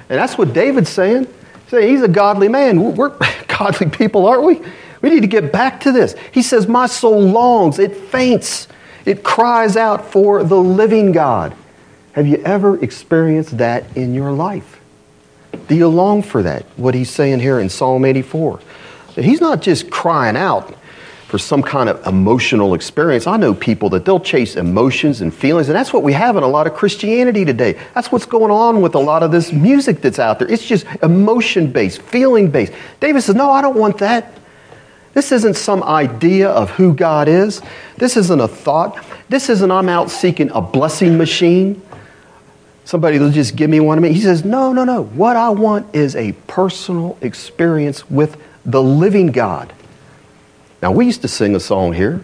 And 0.09 0.17
that's 0.17 0.39
what 0.39 0.53
David's 0.53 0.89
saying. 0.89 1.27
Say 1.67 1.87
he's 1.87 2.01
a 2.01 2.07
godly 2.07 2.47
man. 2.47 2.95
We're 2.95 3.09
godly 3.47 3.91
people, 3.91 4.25
aren't 4.25 4.41
we? 4.41 4.59
We 5.03 5.11
need 5.11 5.21
to 5.21 5.27
get 5.27 5.51
back 5.51 5.81
to 5.81 5.91
this. 5.91 6.15
He 6.31 6.41
says, 6.41 6.67
My 6.67 6.87
soul 6.87 7.21
longs, 7.21 7.77
it 7.77 7.95
faints, 7.95 8.67
it 9.05 9.21
cries 9.23 9.77
out 9.77 10.11
for 10.11 10.43
the 10.43 10.57
living 10.57 11.11
God. 11.11 11.55
Have 12.13 12.27
you 12.27 12.37
ever 12.43 12.81
experienced 12.83 13.57
that 13.57 13.95
in 13.95 14.13
your 14.13 14.31
life? 14.31 14.79
Do 15.67 15.75
you 15.75 15.87
long 15.87 16.21
for 16.21 16.43
that? 16.43 16.63
What 16.77 16.93
he's 16.93 17.09
saying 17.09 17.39
here 17.39 17.59
in 17.59 17.69
Psalm 17.69 18.05
84. 18.05 18.59
That 19.15 19.25
He's 19.25 19.41
not 19.41 19.61
just 19.61 19.89
crying 19.89 20.37
out 20.37 20.75
for 21.27 21.37
some 21.37 21.63
kind 21.63 21.87
of 21.87 22.05
emotional 22.05 22.73
experience. 22.73 23.25
I 23.25 23.37
know 23.37 23.53
people 23.53 23.89
that 23.91 24.03
they'll 24.03 24.19
chase 24.19 24.57
emotions 24.57 25.21
and 25.21 25.33
feelings, 25.33 25.69
and 25.69 25.75
that's 25.75 25.93
what 25.93 26.03
we 26.03 26.11
have 26.11 26.35
in 26.35 26.43
a 26.43 26.47
lot 26.47 26.67
of 26.67 26.73
Christianity 26.73 27.45
today. 27.45 27.79
That's 27.93 28.11
what's 28.11 28.25
going 28.25 28.51
on 28.51 28.81
with 28.81 28.95
a 28.95 28.99
lot 28.99 29.23
of 29.23 29.31
this 29.31 29.53
music 29.53 30.01
that's 30.01 30.19
out 30.19 30.39
there. 30.39 30.51
It's 30.51 30.65
just 30.65 30.85
emotion 31.01 31.71
based, 31.71 32.01
feeling 32.01 32.51
based. 32.51 32.73
David 32.99 33.21
says, 33.21 33.35
No, 33.35 33.49
I 33.49 33.61
don't 33.61 33.77
want 33.77 33.99
that. 33.99 34.33
This 35.13 35.31
isn't 35.31 35.55
some 35.55 35.83
idea 35.83 36.49
of 36.49 36.69
who 36.71 36.93
God 36.93 37.27
is. 37.27 37.61
This 37.97 38.17
isn't 38.17 38.39
a 38.39 38.47
thought. 38.47 39.01
This 39.29 39.49
isn't 39.49 39.71
I'm 39.71 39.89
out 39.89 40.09
seeking 40.09 40.49
a 40.51 40.61
blessing 40.61 41.17
machine. 41.17 41.81
Somebody 42.85 43.19
will 43.19 43.31
just 43.31 43.55
give 43.55 43.69
me 43.69 43.79
one 43.79 43.97
of 43.97 44.01
me. 44.03 44.11
He 44.13 44.21
says, 44.21 44.43
No, 44.43 44.73
no, 44.73 44.83
no. 44.83 45.03
What 45.03 45.35
I 45.35 45.49
want 45.49 45.95
is 45.95 46.15
a 46.15 46.33
personal 46.47 47.17
experience 47.21 48.09
with 48.09 48.41
the 48.65 48.81
living 48.81 49.27
God. 49.27 49.73
Now, 50.81 50.91
we 50.91 51.05
used 51.05 51.21
to 51.21 51.27
sing 51.27 51.55
a 51.55 51.59
song 51.59 51.93
here. 51.93 52.23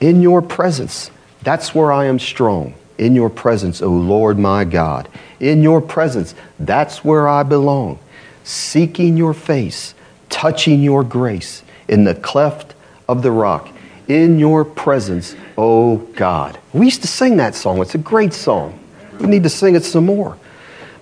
In 0.00 0.22
your 0.22 0.42
presence, 0.42 1.10
that's 1.42 1.74
where 1.74 1.92
I 1.92 2.06
am 2.06 2.18
strong. 2.18 2.74
In 2.98 3.14
your 3.14 3.30
presence, 3.30 3.80
O 3.80 3.90
Lord 3.90 4.38
my 4.38 4.64
God. 4.64 5.08
In 5.38 5.62
your 5.62 5.80
presence, 5.80 6.34
that's 6.58 7.04
where 7.04 7.28
I 7.28 7.44
belong. 7.44 7.98
Seeking 8.42 9.16
your 9.16 9.34
face, 9.34 9.94
touching 10.30 10.82
your 10.82 11.04
grace 11.04 11.62
in 11.86 12.04
the 12.04 12.14
cleft 12.14 12.74
of 13.08 13.22
the 13.22 13.30
rock. 13.30 13.68
In 14.08 14.38
your 14.38 14.64
presence, 14.64 15.36
O 15.56 15.98
God. 15.98 16.58
We 16.72 16.86
used 16.86 17.02
to 17.02 17.08
sing 17.08 17.36
that 17.36 17.54
song. 17.54 17.80
It's 17.80 17.94
a 17.94 17.98
great 17.98 18.32
song. 18.32 18.78
We 19.20 19.26
need 19.26 19.42
to 19.42 19.48
sing 19.48 19.74
it 19.74 19.84
some 19.84 20.06
more. 20.06 20.36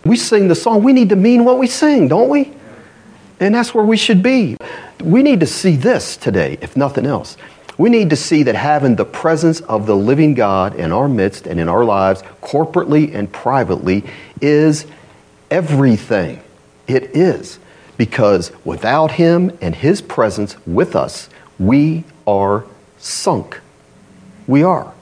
We 0.05 0.17
sing 0.17 0.49
the 0.49 0.55
song. 0.55 0.83
We 0.83 0.93
need 0.93 1.09
to 1.09 1.17
mean 1.17 1.45
what 1.45 1.59
we 1.59 1.67
sing, 1.67 2.09
don't 2.09 2.29
we? 2.29 2.53
And 3.41 3.55
that's 3.55 3.75
where 3.75 3.85
we 3.85 3.97
should 3.97 4.23
be. 4.23 4.57
We 5.03 5.23
need 5.23 5.41
to 5.41 5.47
see 5.47 5.77
this 5.77 6.17
today, 6.17 6.59
if 6.61 6.77
nothing 6.77 7.07
else. 7.07 7.37
We 7.79 7.91
need 7.91 8.11
to 8.11 8.17
see 8.17 8.43
that 8.45 8.55
having 8.55 8.97
the 8.97 9.05
presence 9.05 9.61
of 9.61 9.87
the 9.87 9.95
living 9.95 10.35
God 10.35 10.75
in 10.77 10.93
our 10.93 11.09
midst 11.09 11.47
and 11.47 11.61
in 11.61 11.69
our 11.69 11.85
lives, 11.85 12.23
corporately 12.41 13.15
and 13.15 13.31
privately, 13.31 14.05
is 14.41 14.87
everything. 15.51 16.43
It 16.87 17.17
is. 17.17 17.59
Because 17.99 18.53
without 18.65 19.13
Him 19.13 19.57
and 19.61 19.75
His 19.75 20.01
presence 20.01 20.57
with 20.67 20.97
us, 20.97 21.29
we 21.59 22.05
are 22.27 22.65
sunk. 22.99 23.61
We 24.47 24.63
are. 24.63 24.93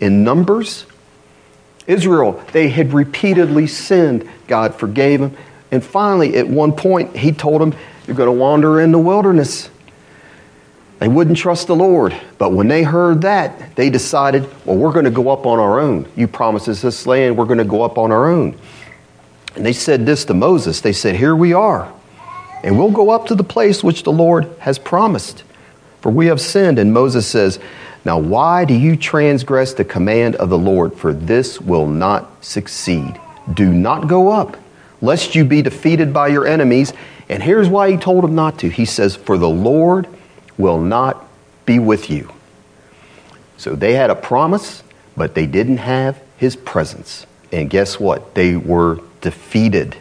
In 0.00 0.24
Numbers, 0.24 0.86
Israel, 1.86 2.42
they 2.52 2.68
had 2.68 2.92
repeatedly 2.92 3.66
sinned. 3.66 4.28
God 4.46 4.74
forgave 4.74 5.20
them. 5.20 5.36
And 5.70 5.84
finally, 5.84 6.36
at 6.36 6.48
one 6.48 6.72
point, 6.72 7.16
He 7.16 7.32
told 7.32 7.60
them, 7.60 7.74
You're 8.06 8.16
going 8.16 8.28
to 8.28 8.32
wander 8.32 8.80
in 8.80 8.92
the 8.92 8.98
wilderness. 8.98 9.70
They 10.98 11.08
wouldn't 11.08 11.36
trust 11.36 11.66
the 11.66 11.76
Lord. 11.76 12.18
But 12.38 12.52
when 12.52 12.68
they 12.68 12.82
heard 12.82 13.22
that, 13.22 13.76
they 13.76 13.90
decided, 13.90 14.48
well, 14.64 14.76
we're 14.76 14.92
going 14.92 15.04
to 15.04 15.10
go 15.10 15.28
up 15.28 15.44
on 15.44 15.58
our 15.58 15.80
own. 15.80 16.08
You 16.16 16.28
promised 16.28 16.68
us 16.68 16.80
this 16.80 17.06
land, 17.06 17.36
we're 17.36 17.44
going 17.44 17.58
to 17.58 17.64
go 17.64 17.82
up 17.82 17.98
on 17.98 18.12
our 18.12 18.30
own. 18.30 18.58
And 19.56 19.66
they 19.66 19.72
said 19.72 20.06
this 20.06 20.24
to 20.26 20.34
Moses 20.34 20.80
They 20.80 20.92
said, 20.92 21.16
Here 21.16 21.36
we 21.36 21.52
are, 21.52 21.92
and 22.62 22.78
we'll 22.78 22.90
go 22.90 23.10
up 23.10 23.26
to 23.26 23.34
the 23.34 23.44
place 23.44 23.84
which 23.84 24.02
the 24.02 24.12
Lord 24.12 24.48
has 24.60 24.78
promised, 24.78 25.44
for 26.00 26.10
we 26.10 26.26
have 26.26 26.40
sinned. 26.40 26.78
And 26.78 26.92
Moses 26.92 27.26
says, 27.26 27.58
Now 28.04 28.18
why 28.18 28.64
do 28.64 28.74
you 28.74 28.96
transgress 28.96 29.72
the 29.72 29.84
command 29.84 30.36
of 30.36 30.50
the 30.50 30.58
Lord? 30.58 30.94
For 30.94 31.12
this 31.12 31.60
will 31.60 31.86
not 31.86 32.44
succeed. 32.44 33.18
Do 33.52 33.72
not 33.72 34.08
go 34.08 34.30
up, 34.30 34.56
lest 35.00 35.34
you 35.34 35.44
be 35.44 35.62
defeated 35.62 36.12
by 36.12 36.28
your 36.28 36.46
enemies. 36.46 36.92
And 37.28 37.42
here's 37.42 37.68
why 37.68 37.90
he 37.90 37.96
told 37.96 38.24
them 38.24 38.34
not 38.34 38.58
to. 38.60 38.68
He 38.68 38.84
says, 38.84 39.16
For 39.16 39.38
the 39.38 39.48
Lord 39.48 40.06
will 40.58 40.80
not 40.80 41.26
be 41.64 41.78
with 41.78 42.10
you. 42.10 42.30
So 43.56 43.74
they 43.74 43.94
had 43.94 44.10
a 44.10 44.14
promise, 44.14 44.82
but 45.16 45.34
they 45.34 45.46
didn't 45.46 45.78
have 45.78 46.20
his 46.36 46.56
presence. 46.56 47.26
And 47.52 47.70
guess 47.70 47.98
what? 47.98 48.34
They 48.34 48.56
were 48.56 49.00
defeated. 49.20 49.96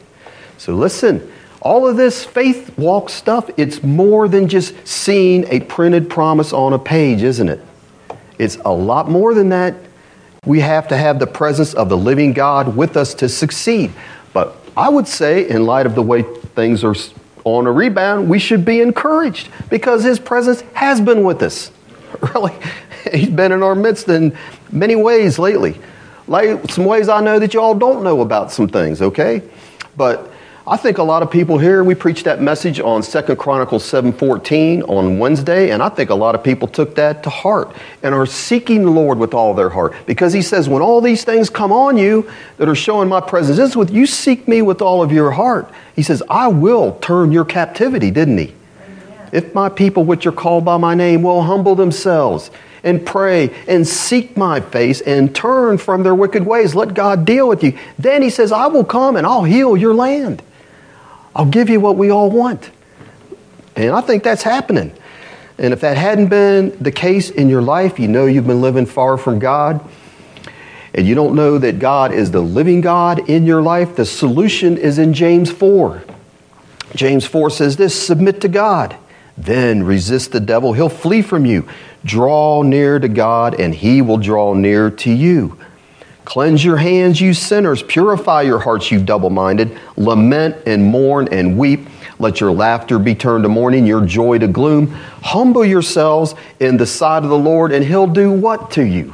So 0.58 0.76
listen, 0.76 1.32
all 1.62 1.88
of 1.88 1.96
this 1.96 2.26
faith 2.26 2.78
walk 2.78 3.10
stuff, 3.10 3.50
it's 3.56 3.82
more 3.82 4.28
than 4.28 4.50
just 4.50 4.86
seeing 4.86 5.46
a 5.48 5.62
printed 5.62 6.10
promise 6.10 6.52
on 6.52 6.74
a 6.74 6.80
page, 6.80 7.24
isn't 7.24 7.48
it? 7.48 7.62
It's 8.40 8.58
a 8.66 8.72
lot 8.72 9.10
more 9.10 9.34
than 9.34 9.50
that. 9.50 9.76
We 10.46 10.60
have 10.60 10.88
to 10.90 10.98
have 10.98 11.20
the 11.20 11.28
presence 11.28 11.74
of 11.74 11.90
the 11.90 11.98
living 11.98 12.34
God 12.34 12.76
with 12.76 12.98
us 12.98 13.14
to 13.16 13.30
succeed. 13.30 13.92
But 14.34 14.56
I 14.76 14.90
would 14.90 15.08
say, 15.08 15.48
in 15.48 15.66
light 15.66 15.86
of 15.86 15.96
the 15.96 16.02
way 16.02 16.24
things 16.24 16.84
are 16.84 16.96
on 17.44 17.68
a 17.68 17.72
rebound, 17.72 18.30
we 18.30 18.40
should 18.40 18.66
be 18.66 18.82
encouraged 18.82 19.50
because 19.70 20.04
His 20.04 20.20
presence 20.20 20.62
has 20.74 21.00
been 21.00 21.24
with 21.24 21.42
us. 21.42 21.72
Really, 22.34 22.54
He's 23.12 23.30
been 23.30 23.52
in 23.52 23.64
our 23.64 23.76
midst 23.76 24.08
in 24.08 24.38
many 24.72 24.96
ways 24.96 25.40
lately. 25.40 25.80
Like 26.28 26.72
some 26.72 26.86
ways 26.86 27.10
I 27.10 27.22
know 27.22 27.40
that 27.40 27.54
you 27.54 27.60
all 27.60 27.76
don't 27.76 28.04
know 28.04 28.22
about 28.22 28.52
some 28.52 28.68
things, 28.68 29.02
okay? 29.02 29.42
But 29.98 30.32
I 30.66 30.78
think 30.78 30.98
a 30.98 31.04
lot 31.04 31.24
of 31.24 31.30
people 31.30 31.58
here, 31.58 31.84
we 31.84 31.94
preached 31.94 32.24
that 32.24 32.42
message 32.42 32.80
on 32.80 33.04
Second 33.04 33.36
Chronicles 33.36 33.84
7.14 33.84 34.88
on 34.88 35.20
Wednesday, 35.20 35.72
and 35.72 35.84
I 35.84 35.90
think 35.90 36.10
a 36.10 36.16
lot 36.16 36.36
of 36.36 36.44
people 36.44 36.70
took 36.70 36.96
that 36.96 37.22
to 37.24 37.30
heart 37.30 37.76
and 38.02 38.16
are 38.16 38.26
seeking 38.26 38.84
the 38.84 38.90
Lord 38.90 39.18
with 39.18 39.34
all 39.34 39.54
their 39.54 39.68
heart. 39.68 39.94
Because 40.06 40.32
he 40.32 40.42
says, 40.42 40.70
when 40.70 40.82
all 40.82 41.02
these 41.02 41.26
things 41.26 41.50
come 41.50 41.74
on 41.74 41.98
you 41.98 42.32
that 42.56 42.70
are 42.70 42.76
showing 42.76 43.10
my 43.10 43.20
presence, 43.20 43.58
this 43.58 43.72
is 43.72 43.76
with 43.76 43.92
you 43.92 44.06
seek 44.06 44.48
me 44.48 44.62
with 44.62 44.82
all 44.82 45.04
of 45.04 45.12
your 45.12 45.32
heart. 45.32 45.70
He 45.98 46.02
says, 46.02 46.24
I 46.30 46.48
will 46.48 46.94
turn 47.02 47.34
your 47.34 47.44
captivity, 47.44 48.10
didn't 48.10 48.38
he? 48.38 48.56
If 49.34 49.54
my 49.54 49.68
people 49.68 50.06
which 50.06 50.26
are 50.26 50.32
called 50.32 50.64
by 50.64 50.78
my 50.78 50.96
name 50.96 51.24
will 51.24 51.42
humble 51.42 51.76
themselves 51.76 52.52
and 52.86 53.06
pray 53.06 53.54
and 53.68 53.86
seek 53.86 54.38
my 54.38 54.62
face 54.62 55.02
and 55.02 55.36
turn 55.36 55.78
from 55.78 56.04
their 56.04 56.16
wicked 56.16 56.46
ways, 56.46 56.74
let 56.74 56.94
God 56.94 57.26
deal 57.26 57.50
with 57.50 57.66
you. 57.66 57.78
Then 58.00 58.22
he 58.22 58.30
says, 58.30 58.54
I 58.54 58.68
will 58.68 58.86
come 58.86 59.18
and 59.18 59.28
I'll 59.28 59.44
heal 59.44 59.76
your 59.76 59.94
land. 59.94 60.42
I'll 61.36 61.46
give 61.46 61.70
you 61.70 61.80
what 61.80 61.98
we 61.98 62.12
all 62.12 62.30
want. 62.30 62.70
And 63.76 63.92
I 63.92 64.02
think 64.02 64.24
that's 64.24 64.44
happening. 64.44 64.96
And 65.58 65.74
if 65.74 65.82
that 65.82 65.98
hadn't 65.98 66.28
been 66.28 66.78
the 66.82 66.92
case 66.92 67.30
in 67.30 67.50
your 67.50 67.62
life, 67.62 68.00
you 68.00 68.08
know 68.08 68.26
you've 68.26 68.48
been 68.48 68.62
living 68.62 68.86
far 68.86 69.18
from 69.18 69.40
God, 69.40 69.84
and 70.94 71.08
you 71.08 71.16
don't 71.16 71.36
know 71.36 71.58
that 71.58 71.80
God 71.80 72.14
is 72.14 72.32
the 72.32 72.42
living 72.42 72.82
God 72.82 73.30
in 73.30 73.46
your 73.46 73.62
life, 73.62 73.96
the 73.96 74.06
solution 74.06 74.78
is 74.78 75.00
in 75.00 75.14
James 75.14 75.52
4. 75.52 76.04
James 76.96 77.26
4 77.26 77.50
says 77.50 77.78
this 77.78 78.00
Submit 78.00 78.42
to 78.42 78.48
God, 78.48 78.96
then 79.38 79.84
resist 79.84 80.32
the 80.32 80.40
devil, 80.40 80.74
he'll 80.74 80.90
flee 80.90 81.22
from 81.22 81.46
you. 81.46 81.68
Draw 82.06 82.64
near 82.64 83.00
to 83.00 83.08
God, 83.08 83.60
and 83.60 83.74
he 83.74 84.02
will 84.02 84.18
draw 84.18 84.54
near 84.54 84.92
to 84.92 85.12
you. 85.12 85.58
Cleanse 86.26 86.64
your 86.64 86.78
hands, 86.78 87.20
you 87.20 87.34
sinners. 87.34 87.84
Purify 87.84 88.44
your 88.44 88.60
hearts, 88.60 88.92
you 88.92 89.04
double 89.04 89.30
minded. 89.30 89.78
Lament 89.98 90.56
and 90.66 90.86
mourn 90.86 91.28
and 91.32 91.58
weep. 91.58 91.88
Let 92.20 92.40
your 92.40 92.52
laughter 92.52 93.00
be 93.00 93.16
turned 93.16 93.44
to 93.44 93.50
mourning, 93.50 93.86
your 93.86 94.06
joy 94.06 94.38
to 94.38 94.48
gloom. 94.48 94.88
Humble 95.22 95.66
yourselves 95.66 96.36
in 96.60 96.78
the 96.78 96.86
sight 96.86 97.24
of 97.24 97.30
the 97.30 97.38
Lord, 97.38 97.72
and 97.72 97.84
He'll 97.84 98.08
do 98.08 98.32
what 98.32 98.72
to 98.72 98.86
you? 98.86 99.14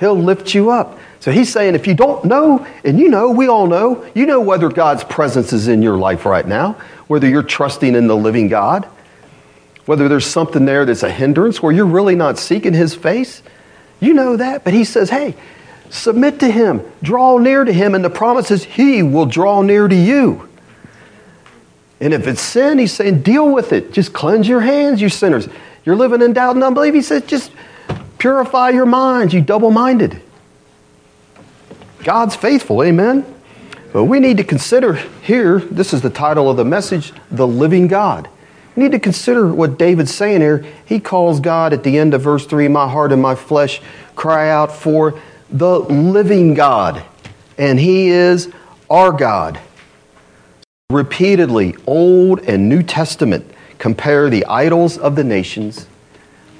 He'll 0.00 0.20
lift 0.20 0.54
you 0.54 0.70
up. 0.70 0.98
So 1.20 1.30
He's 1.30 1.50
saying, 1.50 1.74
if 1.74 1.86
you 1.86 1.94
don't 1.94 2.24
know, 2.24 2.66
and 2.84 2.98
you 2.98 3.08
know, 3.08 3.30
we 3.30 3.48
all 3.48 3.66
know, 3.66 4.04
you 4.14 4.26
know 4.26 4.40
whether 4.40 4.68
God's 4.68 5.04
presence 5.04 5.52
is 5.52 5.68
in 5.68 5.80
your 5.80 5.96
life 5.96 6.26
right 6.26 6.46
now, 6.46 6.72
whether 7.06 7.28
you're 7.28 7.42
trusting 7.42 7.94
in 7.94 8.08
the 8.08 8.16
living 8.16 8.48
God, 8.48 8.86
whether 9.86 10.08
there's 10.08 10.26
something 10.26 10.64
there 10.64 10.84
that's 10.84 11.02
a 11.02 11.10
hindrance 11.10 11.62
where 11.62 11.72
you're 11.72 11.86
really 11.86 12.16
not 12.16 12.38
seeking 12.38 12.74
His 12.74 12.94
face. 12.94 13.42
You 14.00 14.14
know 14.14 14.36
that. 14.36 14.64
But 14.64 14.74
He 14.74 14.84
says, 14.84 15.10
hey, 15.10 15.36
Submit 15.92 16.40
to 16.40 16.50
Him, 16.50 16.80
draw 17.02 17.36
near 17.36 17.64
to 17.64 17.72
Him, 17.72 17.94
and 17.94 18.02
the 18.02 18.08
promise 18.08 18.50
is 18.50 18.64
He 18.64 19.02
will 19.02 19.26
draw 19.26 19.60
near 19.60 19.86
to 19.88 19.94
you. 19.94 20.48
And 22.00 22.14
if 22.14 22.26
it's 22.26 22.40
sin, 22.40 22.78
He's 22.78 22.94
saying, 22.94 23.20
deal 23.20 23.52
with 23.52 23.74
it. 23.74 23.92
Just 23.92 24.14
cleanse 24.14 24.48
your 24.48 24.62
hands, 24.62 25.02
you 25.02 25.10
sinners. 25.10 25.48
You're 25.84 25.94
living 25.94 26.22
in 26.22 26.32
doubt 26.32 26.54
and 26.54 26.64
unbelief. 26.64 26.94
He 26.94 27.02
says, 27.02 27.24
just 27.26 27.52
purify 28.16 28.70
your 28.70 28.86
minds, 28.86 29.34
you 29.34 29.42
double 29.42 29.70
minded. 29.70 30.22
God's 32.04 32.34
faithful, 32.36 32.82
amen? 32.82 33.26
But 33.92 34.04
we 34.04 34.18
need 34.18 34.38
to 34.38 34.44
consider 34.44 34.94
here, 34.94 35.58
this 35.58 35.92
is 35.92 36.00
the 36.00 36.08
title 36.08 36.48
of 36.48 36.56
the 36.56 36.64
message, 36.64 37.12
the 37.30 37.46
living 37.46 37.86
God. 37.86 38.30
We 38.74 38.84
need 38.84 38.92
to 38.92 38.98
consider 38.98 39.52
what 39.52 39.78
David's 39.78 40.14
saying 40.14 40.40
here. 40.40 40.64
He 40.86 41.00
calls 41.00 41.38
God 41.38 41.74
at 41.74 41.82
the 41.82 41.98
end 41.98 42.14
of 42.14 42.22
verse 42.22 42.46
3, 42.46 42.68
My 42.68 42.88
heart 42.88 43.12
and 43.12 43.20
my 43.20 43.34
flesh 43.34 43.82
cry 44.16 44.48
out 44.48 44.72
for 44.72 45.20
the 45.52 45.80
living 45.80 46.54
God, 46.54 47.04
and 47.58 47.78
He 47.78 48.08
is 48.08 48.50
our 48.88 49.12
God. 49.12 49.60
Repeatedly, 50.90 51.76
Old 51.86 52.40
and 52.40 52.68
New 52.68 52.82
Testament 52.82 53.50
compare 53.78 54.30
the 54.30 54.44
idols 54.46 54.98
of 54.98 55.16
the 55.16 55.24
nations 55.24 55.86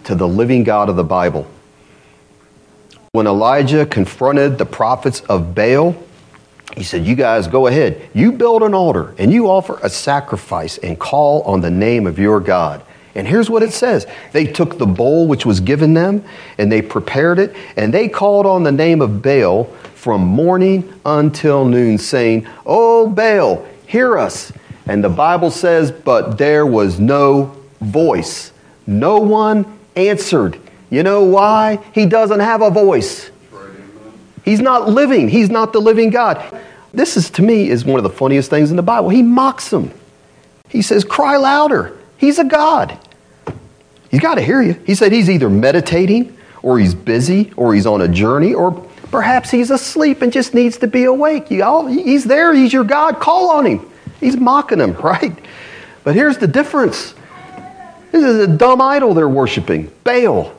to 0.05 0.15
the 0.15 0.29
living 0.29 0.65
God 0.65 0.89
of 0.89 0.97
the 0.97 1.05
Bible. 1.05 1.47
When 3.13 3.27
Elijah 3.27 3.85
confronted 3.85 4.59
the 4.59 4.65
prophets 4.67 5.21
of 5.23 5.55
Baal, 5.55 5.95
he 6.75 6.83
said, 6.83 7.05
You 7.05 7.15
guys 7.15 7.47
go 7.47 7.67
ahead. 7.67 8.09
You 8.15 8.33
build 8.33 8.63
an 8.63 8.75
altar 8.75 9.15
and 9.19 9.33
you 9.33 9.51
offer 9.51 9.79
a 9.83 9.91
sacrifice 9.91 10.79
and 10.79 10.99
call 10.99 11.43
on 11.43 11.61
the 11.61 11.71
name 11.71 12.07
of 12.07 12.19
your 12.19 12.41
God. 12.41 12.83
And 13.15 13.27
here's 13.27 13.51
what 13.51 13.63
it 13.63 13.73
says 13.73 14.07
They 14.33 14.47
took 14.47 14.79
the 14.79 14.87
bowl 14.87 15.29
which 15.29 15.45
was 15.45 15.61
given 15.61 15.95
them, 15.95 16.25
and 16.59 16.71
they 16.71 16.83
prepared 16.83 17.39
it, 17.39 17.55
and 17.77 17.93
they 17.93 18.09
called 18.09 18.47
on 18.47 18.63
the 18.63 18.73
name 18.73 19.01
of 19.01 19.23
Baal 19.23 19.65
from 19.95 20.23
morning 20.23 20.93
until 21.05 21.65
noon, 21.65 21.99
saying, 21.99 22.47
Oh, 22.67 23.09
Baal, 23.09 23.67
hear 23.87 24.19
us. 24.19 24.53
And 24.87 25.05
the 25.05 25.09
Bible 25.09 25.51
says, 25.51 25.93
But 25.93 26.39
there 26.39 26.67
was 26.67 26.99
no 26.99 27.57
voice. 27.81 28.53
No 28.87 29.19
one 29.19 29.79
answered. 29.95 30.59
You 30.91 31.03
know 31.03 31.23
why? 31.25 31.79
He 31.95 32.07
doesn't 32.07 32.41
have 32.41 32.63
a 32.63 32.71
voice. 32.71 33.31
He's 34.45 34.61
not 34.61 34.89
living. 34.89 35.29
He's 35.29 35.51
not 35.51 35.73
the 35.73 35.81
living 35.81 36.11
God. 36.11 36.61
This 36.93 37.17
is 37.17 37.31
to 37.31 37.43
me 37.43 37.71
is 37.71 37.85
one 37.85 37.99
of 37.99 38.03
the 38.03 38.11
funniest 38.11 38.51
things 38.51 38.71
in 38.71 38.77
the 38.77 38.83
Bible. 38.83 39.09
He 39.09 39.23
mocks 39.23 39.71
them. 39.71 39.93
He 40.69 40.83
says, 40.83 41.05
"Cry 41.05 41.37
louder." 41.37 41.97
He's 42.23 42.39
a 42.39 42.45
God. 42.45 42.97
He's 44.09 44.21
got 44.21 44.37
to 44.37 44.43
hear 44.43 44.63
you. 44.63 44.75
He 44.87 44.95
said 44.95 45.11
he's 45.11 45.29
either 45.29 45.51
meditating 45.51 46.39
or 46.63 46.79
he's 46.79 46.95
busy, 46.95 47.53
or 47.57 47.75
he's 47.75 47.85
on 47.85 48.01
a 48.01 48.07
journey, 48.07 48.55
or 48.55 48.71
perhaps 49.11 49.51
he's 49.51 49.73
asleep 49.73 50.23
and 50.23 50.33
just 50.33 50.55
needs 50.55 50.79
to 50.79 50.87
be 50.87 51.03
awake. 51.03 51.51
You 51.51 51.65
all, 51.65 51.89
he's 51.89 52.23
there, 52.23 52.55
he's 52.55 52.73
your 52.73 52.85
God, 52.85 53.19
call 53.19 53.51
on 53.51 53.67
him. 53.67 53.91
He's 54.21 54.37
mocking 54.37 54.79
him, 54.79 54.93
right? 55.03 55.37
But 56.05 56.15
here's 56.15 56.39
the 56.39 56.47
difference 56.47 57.13
this 58.13 58.23
is 58.23 58.39
a 58.39 58.47
dumb 58.47 58.81
idol 58.81 59.15
they're 59.15 59.29
worshiping, 59.29 59.91
Baal. 60.05 60.57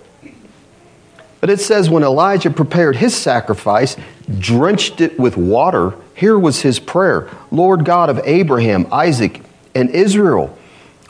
But 1.40 1.50
it 1.50 1.62
says 1.62 1.90
when 1.90 2.04
Elijah 2.04 2.50
prepared 2.50 2.98
his 2.98 3.16
sacrifice, 3.16 3.96
drenched 4.38 5.00
it 5.00 5.18
with 5.18 5.38
water, 5.38 5.96
here 6.14 6.38
was 6.38 6.62
his 6.62 6.78
prayer 6.78 7.30
Lord 7.52 7.86
God 7.86 8.10
of 8.10 8.20
Abraham, 8.26 8.86
Isaac, 8.92 9.42
and 9.74 9.90
Israel. 9.92 10.58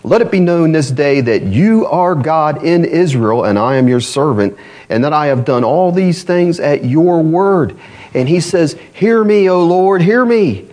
Let 0.06 0.22
it 0.22 0.32
be 0.32 0.42
known 0.42 0.74
this 0.74 0.92
day 0.92 1.22
that 1.22 1.44
you 1.44 1.86
are 1.86 2.14
God 2.14 2.66
in 2.66 2.84
Israel, 2.84 3.46
and 3.46 3.58
I 3.58 3.78
am 3.78 3.88
your 3.88 4.02
servant, 4.02 4.58
and 4.90 5.04
that 5.06 5.14
I 5.14 5.28
have 5.28 5.46
done 5.46 5.64
all 5.64 5.94
these 5.94 6.24
things 6.24 6.60
at 6.60 6.84
your 6.84 7.24
word. 7.24 7.78
And 8.14 8.28
he 8.28 8.42
says, 8.42 8.78
Hear 8.94 9.24
me, 9.24 9.50
O 9.50 9.66
Lord, 9.66 10.02
hear 10.02 10.26
me, 10.26 10.68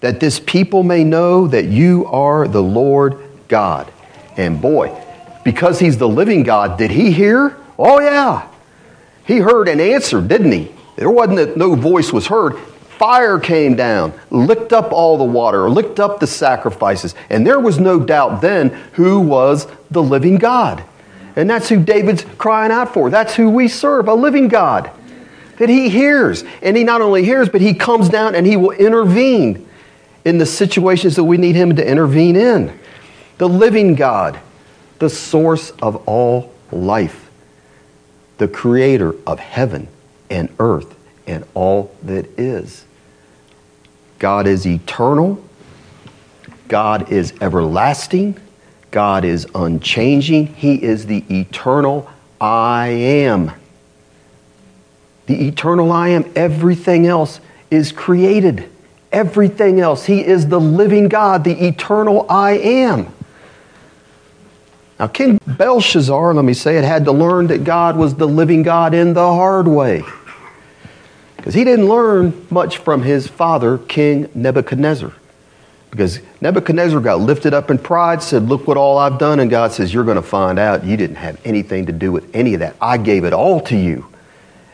that 0.00 0.20
this 0.20 0.38
people 0.38 0.84
may 0.84 1.02
know 1.02 1.48
that 1.48 1.64
you 1.64 2.06
are 2.06 2.46
the 2.46 2.62
Lord 2.62 3.18
God. 3.48 3.92
And 4.36 4.60
boy, 4.62 4.96
because 5.44 5.80
he's 5.80 5.98
the 5.98 6.08
living 6.08 6.44
God, 6.44 6.78
did 6.78 6.92
he 6.92 7.10
hear? 7.10 7.56
Oh, 7.76 8.00
yeah. 8.00 8.48
He 9.26 9.38
heard 9.38 9.68
and 9.68 9.80
answered, 9.80 10.28
didn't 10.28 10.52
he? 10.52 10.72
There 10.96 11.10
wasn't 11.10 11.38
that 11.38 11.56
no 11.56 11.74
voice 11.74 12.12
was 12.12 12.26
heard. 12.26 12.54
Fire 12.98 13.38
came 13.38 13.76
down, 13.76 14.12
licked 14.30 14.72
up 14.72 14.92
all 14.92 15.16
the 15.16 15.24
water, 15.24 15.70
licked 15.70 16.00
up 16.00 16.18
the 16.18 16.26
sacrifices. 16.26 17.14
And 17.30 17.46
there 17.46 17.60
was 17.60 17.78
no 17.78 18.00
doubt 18.00 18.42
then 18.42 18.70
who 18.94 19.20
was 19.20 19.68
the 19.90 20.02
living 20.02 20.36
God. 20.36 20.82
And 21.36 21.48
that's 21.48 21.68
who 21.68 21.82
David's 21.82 22.24
crying 22.38 22.72
out 22.72 22.92
for. 22.92 23.08
That's 23.08 23.36
who 23.36 23.48
we 23.48 23.68
serve, 23.68 24.08
a 24.08 24.14
living 24.14 24.48
God. 24.48 24.90
That 25.58 25.68
he 25.68 25.88
hears. 25.88 26.42
And 26.60 26.76
he 26.76 26.82
not 26.82 27.00
only 27.00 27.24
hears, 27.24 27.48
but 27.48 27.60
he 27.60 27.74
comes 27.74 28.08
down 28.08 28.34
and 28.34 28.44
he 28.44 28.56
will 28.56 28.72
intervene 28.72 29.68
in 30.24 30.38
the 30.38 30.46
situations 30.46 31.14
that 31.14 31.24
we 31.24 31.36
need 31.36 31.54
him 31.54 31.76
to 31.76 31.88
intervene 31.88 32.34
in. 32.34 32.76
The 33.38 33.48
living 33.48 33.94
God, 33.94 34.40
the 34.98 35.08
source 35.08 35.70
of 35.80 36.08
all 36.08 36.52
life, 36.72 37.30
the 38.38 38.48
creator 38.48 39.14
of 39.24 39.38
heaven 39.38 39.86
and 40.28 40.48
earth 40.58 40.96
and 41.28 41.44
all 41.54 41.94
that 42.02 42.26
is. 42.38 42.84
God 44.18 44.46
is 44.46 44.66
eternal. 44.66 45.42
God 46.68 47.10
is 47.12 47.32
everlasting. 47.40 48.36
God 48.90 49.24
is 49.24 49.46
unchanging. 49.54 50.48
He 50.54 50.82
is 50.82 51.06
the 51.06 51.24
eternal 51.30 52.10
I 52.40 52.88
am. 52.88 53.52
The 55.26 55.48
eternal 55.48 55.92
I 55.92 56.08
am. 56.08 56.30
Everything 56.34 57.06
else 57.06 57.40
is 57.70 57.92
created. 57.92 58.68
Everything 59.12 59.80
else. 59.80 60.04
He 60.06 60.24
is 60.24 60.48
the 60.48 60.60
living 60.60 61.08
God, 61.08 61.44
the 61.44 61.66
eternal 61.66 62.26
I 62.28 62.52
am. 62.52 63.12
Now, 64.98 65.06
King 65.06 65.38
Belshazzar, 65.46 66.34
let 66.34 66.44
me 66.44 66.54
say 66.54 66.76
it, 66.76 66.84
had 66.84 67.04
to 67.04 67.12
learn 67.12 67.46
that 67.48 67.62
God 67.62 67.96
was 67.96 68.16
the 68.16 68.26
living 68.26 68.62
God 68.62 68.94
in 68.94 69.14
the 69.14 69.20
hard 69.20 69.68
way. 69.68 70.02
Because 71.38 71.54
he 71.54 71.64
didn't 71.64 71.88
learn 71.88 72.46
much 72.50 72.78
from 72.78 73.02
his 73.02 73.28
father, 73.28 73.78
King 73.78 74.28
Nebuchadnezzar. 74.34 75.12
Because 75.90 76.20
Nebuchadnezzar 76.40 77.00
got 77.00 77.20
lifted 77.20 77.54
up 77.54 77.70
in 77.70 77.78
pride, 77.78 78.22
said, 78.22 78.42
Look 78.42 78.66
what 78.66 78.76
all 78.76 78.98
I've 78.98 79.18
done. 79.18 79.40
And 79.40 79.48
God 79.48 79.72
says, 79.72 79.94
You're 79.94 80.04
going 80.04 80.16
to 80.16 80.22
find 80.22 80.58
out 80.58 80.84
you 80.84 80.96
didn't 80.96 81.16
have 81.16 81.40
anything 81.46 81.86
to 81.86 81.92
do 81.92 82.12
with 82.12 82.28
any 82.34 82.54
of 82.54 82.60
that. 82.60 82.76
I 82.80 82.98
gave 82.98 83.24
it 83.24 83.32
all 83.32 83.60
to 83.62 83.76
you. 83.76 84.06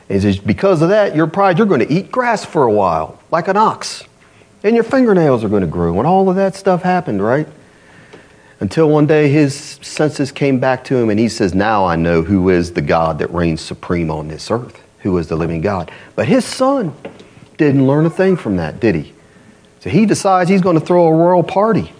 And 0.08 0.16
he 0.16 0.20
says, 0.20 0.38
Because 0.38 0.80
of 0.80 0.88
that, 0.88 1.14
your 1.14 1.26
pride, 1.26 1.58
you're 1.58 1.66
going 1.66 1.86
to 1.86 1.92
eat 1.92 2.10
grass 2.10 2.44
for 2.44 2.64
a 2.64 2.72
while, 2.72 3.20
like 3.30 3.46
an 3.46 3.58
ox. 3.58 4.02
And 4.64 4.74
your 4.74 4.84
fingernails 4.84 5.44
are 5.44 5.50
going 5.50 5.60
to 5.60 5.68
grow. 5.68 5.98
And 5.98 6.06
all 6.06 6.30
of 6.30 6.36
that 6.36 6.54
stuff 6.54 6.82
happened, 6.82 7.22
right? 7.22 7.46
Until 8.58 8.88
one 8.88 9.06
day 9.06 9.28
his 9.28 9.54
senses 9.82 10.32
came 10.32 10.58
back 10.58 10.82
to 10.84 10.96
him 10.96 11.10
and 11.10 11.20
he 11.20 11.28
says, 11.28 11.54
Now 11.54 11.84
I 11.84 11.96
know 11.96 12.22
who 12.22 12.48
is 12.48 12.72
the 12.72 12.80
God 12.80 13.18
that 13.18 13.30
reigns 13.32 13.60
supreme 13.60 14.10
on 14.10 14.28
this 14.28 14.50
earth 14.50 14.83
who 15.04 15.16
is 15.18 15.28
the 15.28 15.36
living 15.36 15.60
God. 15.60 15.92
But 16.16 16.26
his 16.26 16.44
son 16.44 16.96
didn't 17.58 17.86
learn 17.86 18.06
a 18.06 18.10
thing 18.10 18.36
from 18.36 18.56
that, 18.56 18.80
did 18.80 18.96
he? 18.96 19.12
So 19.80 19.90
he 19.90 20.06
decides 20.06 20.50
he's 20.50 20.62
going 20.62 20.80
to 20.80 20.84
throw 20.84 21.06
a 21.06 21.14
royal 21.14 21.44
party. 21.44 21.92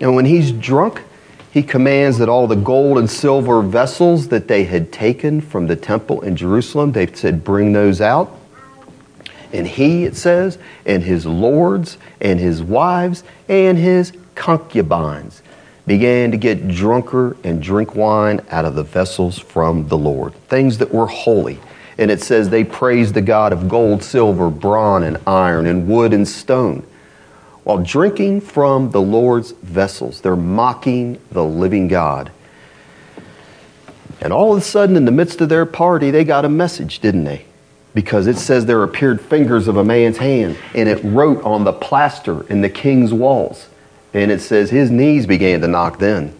And 0.00 0.16
when 0.16 0.24
he's 0.24 0.50
drunk, 0.50 1.02
he 1.52 1.62
commands 1.62 2.16
that 2.18 2.30
all 2.30 2.46
the 2.46 2.56
gold 2.56 2.96
and 2.96 3.10
silver 3.10 3.60
vessels 3.60 4.28
that 4.28 4.48
they 4.48 4.64
had 4.64 4.90
taken 4.90 5.42
from 5.42 5.66
the 5.66 5.76
temple 5.76 6.22
in 6.22 6.34
Jerusalem, 6.34 6.92
they 6.92 7.06
said, 7.08 7.44
bring 7.44 7.74
those 7.74 8.00
out. 8.00 8.34
And 9.52 9.66
he, 9.66 10.04
it 10.04 10.16
says, 10.16 10.58
and 10.86 11.02
his 11.02 11.26
lords 11.26 11.98
and 12.22 12.40
his 12.40 12.62
wives 12.62 13.22
and 13.48 13.76
his 13.76 14.12
concubines 14.34 15.42
began 15.86 16.30
to 16.30 16.38
get 16.38 16.68
drunker 16.68 17.36
and 17.44 17.62
drink 17.62 17.94
wine 17.94 18.40
out 18.48 18.64
of 18.64 18.76
the 18.76 18.84
vessels 18.84 19.38
from 19.38 19.88
the 19.88 19.98
Lord, 19.98 20.32
things 20.48 20.78
that 20.78 20.94
were 20.94 21.06
holy 21.06 21.58
and 22.00 22.10
it 22.10 22.22
says 22.22 22.48
they 22.48 22.64
praised 22.64 23.12
the 23.12 23.20
God 23.20 23.52
of 23.52 23.68
gold, 23.68 24.02
silver, 24.02 24.48
bronze, 24.48 25.04
and 25.04 25.18
iron, 25.26 25.66
and 25.66 25.86
wood 25.86 26.14
and 26.14 26.26
stone. 26.26 26.84
While 27.62 27.84
drinking 27.84 28.40
from 28.40 28.90
the 28.90 29.02
Lord's 29.02 29.50
vessels, 29.50 30.22
they're 30.22 30.34
mocking 30.34 31.20
the 31.30 31.44
living 31.44 31.88
God. 31.88 32.32
And 34.22 34.32
all 34.32 34.52
of 34.52 34.58
a 34.58 34.64
sudden, 34.64 34.96
in 34.96 35.04
the 35.04 35.12
midst 35.12 35.42
of 35.42 35.50
their 35.50 35.66
party, 35.66 36.10
they 36.10 36.24
got 36.24 36.46
a 36.46 36.48
message, 36.48 37.00
didn't 37.00 37.24
they? 37.24 37.44
Because 37.92 38.26
it 38.26 38.38
says 38.38 38.64
there 38.64 38.82
appeared 38.82 39.20
fingers 39.20 39.68
of 39.68 39.76
a 39.76 39.84
man's 39.84 40.16
hand, 40.16 40.56
and 40.74 40.88
it 40.88 41.04
wrote 41.04 41.44
on 41.44 41.64
the 41.64 41.72
plaster 41.72 42.46
in 42.48 42.62
the 42.62 42.70
king's 42.70 43.12
walls. 43.12 43.68
And 44.14 44.30
it 44.30 44.40
says 44.40 44.70
his 44.70 44.90
knees 44.90 45.26
began 45.26 45.60
to 45.60 45.68
knock 45.68 45.98
then. 45.98 46.39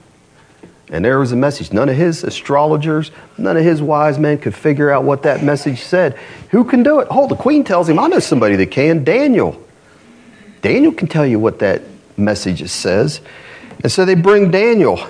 And 0.90 1.05
there 1.05 1.20
was 1.20 1.31
a 1.31 1.37
message. 1.37 1.72
None 1.72 1.88
of 1.88 1.96
his 1.96 2.24
astrologers, 2.24 3.12
none 3.38 3.57
of 3.57 3.62
his 3.62 3.81
wise 3.81 4.18
men 4.18 4.38
could 4.38 4.55
figure 4.55 4.90
out 4.90 5.05
what 5.05 5.22
that 5.22 5.42
message 5.42 5.83
said. 5.83 6.18
Who 6.50 6.64
can 6.64 6.83
do 6.83 6.98
it? 6.98 7.07
Oh, 7.11 7.29
the 7.29 7.37
queen 7.37 7.62
tells 7.62 7.88
him, 7.88 7.98
I 7.98 8.09
know 8.09 8.18
somebody 8.18 8.57
that 8.57 8.72
can. 8.72 9.05
Daniel. 9.05 9.62
Daniel 10.62 10.92
can 10.92 11.07
tell 11.07 11.24
you 11.24 11.38
what 11.38 11.61
that 11.61 11.83
message 12.16 12.68
says. 12.68 13.20
And 13.83 13.90
so 13.90 14.05
they 14.05 14.16
bring 14.16 14.50
Daniel. 14.50 15.00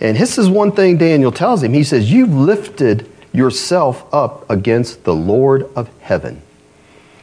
And 0.00 0.16
this 0.16 0.38
is 0.38 0.48
one 0.48 0.72
thing 0.72 0.96
Daniel 0.96 1.30
tells 1.30 1.62
him. 1.62 1.74
He 1.74 1.84
says, 1.84 2.10
You've 2.10 2.32
lifted 2.32 3.10
yourself 3.32 4.12
up 4.12 4.48
against 4.50 5.04
the 5.04 5.14
Lord 5.14 5.68
of 5.76 5.90
heaven. 6.00 6.42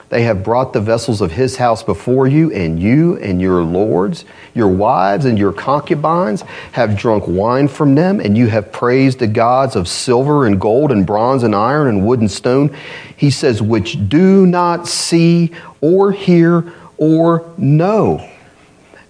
They 0.10 0.22
have 0.24 0.44
brought 0.44 0.74
the 0.74 0.82
vessels 0.82 1.20
of 1.20 1.32
his 1.32 1.58
house 1.58 1.82
before 1.82 2.28
you, 2.28 2.52
and 2.52 2.80
you 2.80 3.18
and 3.18 3.42
your 3.42 3.64
lords, 3.64 4.24
your 4.54 4.68
wives 4.68 5.26
and 5.26 5.38
your 5.38 5.52
concubines 5.52 6.44
have 6.74 6.96
drunk 6.96 7.24
wine 7.28 7.68
from 7.68 7.96
them, 7.96 8.20
and 8.20 8.38
you 8.38 8.48
have 8.48 8.72
praised 8.72 9.20
the 9.20 9.28
gods 9.28 9.76
of 9.76 9.88
silver 9.88 10.46
and 10.46 10.62
gold 10.62 10.92
and 10.92 11.08
bronze 11.08 11.42
and 11.44 11.56
iron 11.56 11.88
and 11.88 12.06
wood 12.06 12.20
and 12.20 12.30
stone. 12.30 12.76
He 13.18 13.32
says, 13.32 13.62
which 13.62 14.08
do 14.08 14.46
not 14.46 14.88
see 14.88 15.52
or 15.82 16.12
hear 16.12 16.72
or 16.98 17.52
know. 17.58 18.30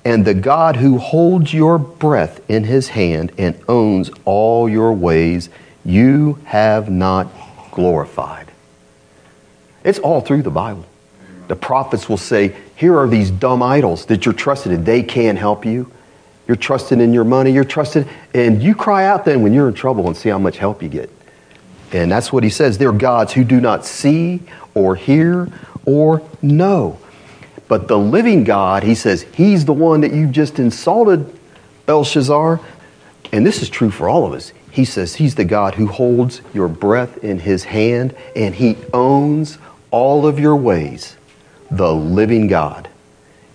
And 0.05 0.23
the 0.23 0.33
God 0.33 0.77
who 0.77 0.97
holds 0.97 1.53
your 1.53 1.77
breath 1.77 2.39
in 2.49 2.63
his 2.63 2.89
hand 2.89 3.31
and 3.37 3.59
owns 3.67 4.11
all 4.23 4.69
your 4.69 4.93
ways, 4.93 5.49
you 5.83 6.39
have 6.45 6.89
not 6.89 7.27
glorified. 7.71 8.44
It's 9.85 9.99
all 9.99 10.19
through 10.19 10.41
the 10.41 10.51
Bible. 10.51 10.85
The 11.47 11.55
prophets 11.55 12.09
will 12.09 12.17
say, 12.17 12.55
Here 12.75 12.97
are 12.97 13.07
these 13.07 13.31
dumb 13.31 13.61
idols 13.61 14.07
that 14.07 14.25
you're 14.25 14.33
trusted 14.33 14.71
in. 14.71 14.83
They 14.83 15.03
can't 15.03 15.37
help 15.37 15.63
you. 15.63 15.91
You're 16.47 16.57
trusting 16.57 16.99
in 16.99 17.13
your 17.13 17.23
money. 17.23 17.51
You're 17.51 17.63
trusted. 17.63 18.07
And 18.33 18.61
you 18.61 18.75
cry 18.75 19.05
out 19.05 19.25
then 19.25 19.41
when 19.43 19.53
you're 19.53 19.67
in 19.67 19.73
trouble 19.75 20.07
and 20.07 20.17
see 20.17 20.29
how 20.29 20.39
much 20.39 20.57
help 20.57 20.83
you 20.83 20.89
get. 20.89 21.09
And 21.91 22.11
that's 22.11 22.33
what 22.33 22.43
he 22.43 22.49
says. 22.49 22.77
They're 22.77 22.91
gods 22.91 23.33
who 23.33 23.43
do 23.43 23.61
not 23.61 23.85
see 23.85 24.41
or 24.73 24.95
hear 24.95 25.49
or 25.85 26.21
know. 26.41 26.99
But 27.67 27.87
the 27.87 27.97
living 27.97 28.43
God, 28.43 28.83
he 28.83 28.95
says, 28.95 29.23
he's 29.33 29.65
the 29.65 29.73
one 29.73 30.01
that 30.01 30.13
you've 30.13 30.31
just 30.31 30.59
insulted, 30.59 31.31
Belshazzar. 31.85 32.59
And 33.31 33.45
this 33.45 33.61
is 33.61 33.69
true 33.69 33.91
for 33.91 34.09
all 34.09 34.25
of 34.25 34.33
us. 34.33 34.51
He 34.71 34.85
says 34.85 35.15
he's 35.15 35.35
the 35.35 35.45
God 35.45 35.75
who 35.75 35.87
holds 35.87 36.41
your 36.53 36.67
breath 36.67 37.23
in 37.23 37.39
his 37.39 37.63
hand 37.63 38.15
and 38.35 38.53
he 38.53 38.77
owns 38.93 39.57
all 39.95 40.27
of 40.27 40.37
your 40.37 40.57
ways, 40.57 41.15
the 41.71 41.95
living 41.95 42.47
God. 42.47 42.89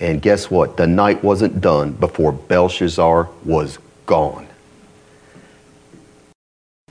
And 0.00 0.22
guess 0.22 0.50
what? 0.50 0.79
The 0.79 0.87
night 0.87 1.22
wasn't 1.22 1.61
done 1.61 1.92
before 1.92 2.33
Belshazzar 2.33 3.29
was 3.44 3.79
gone. 4.07 4.48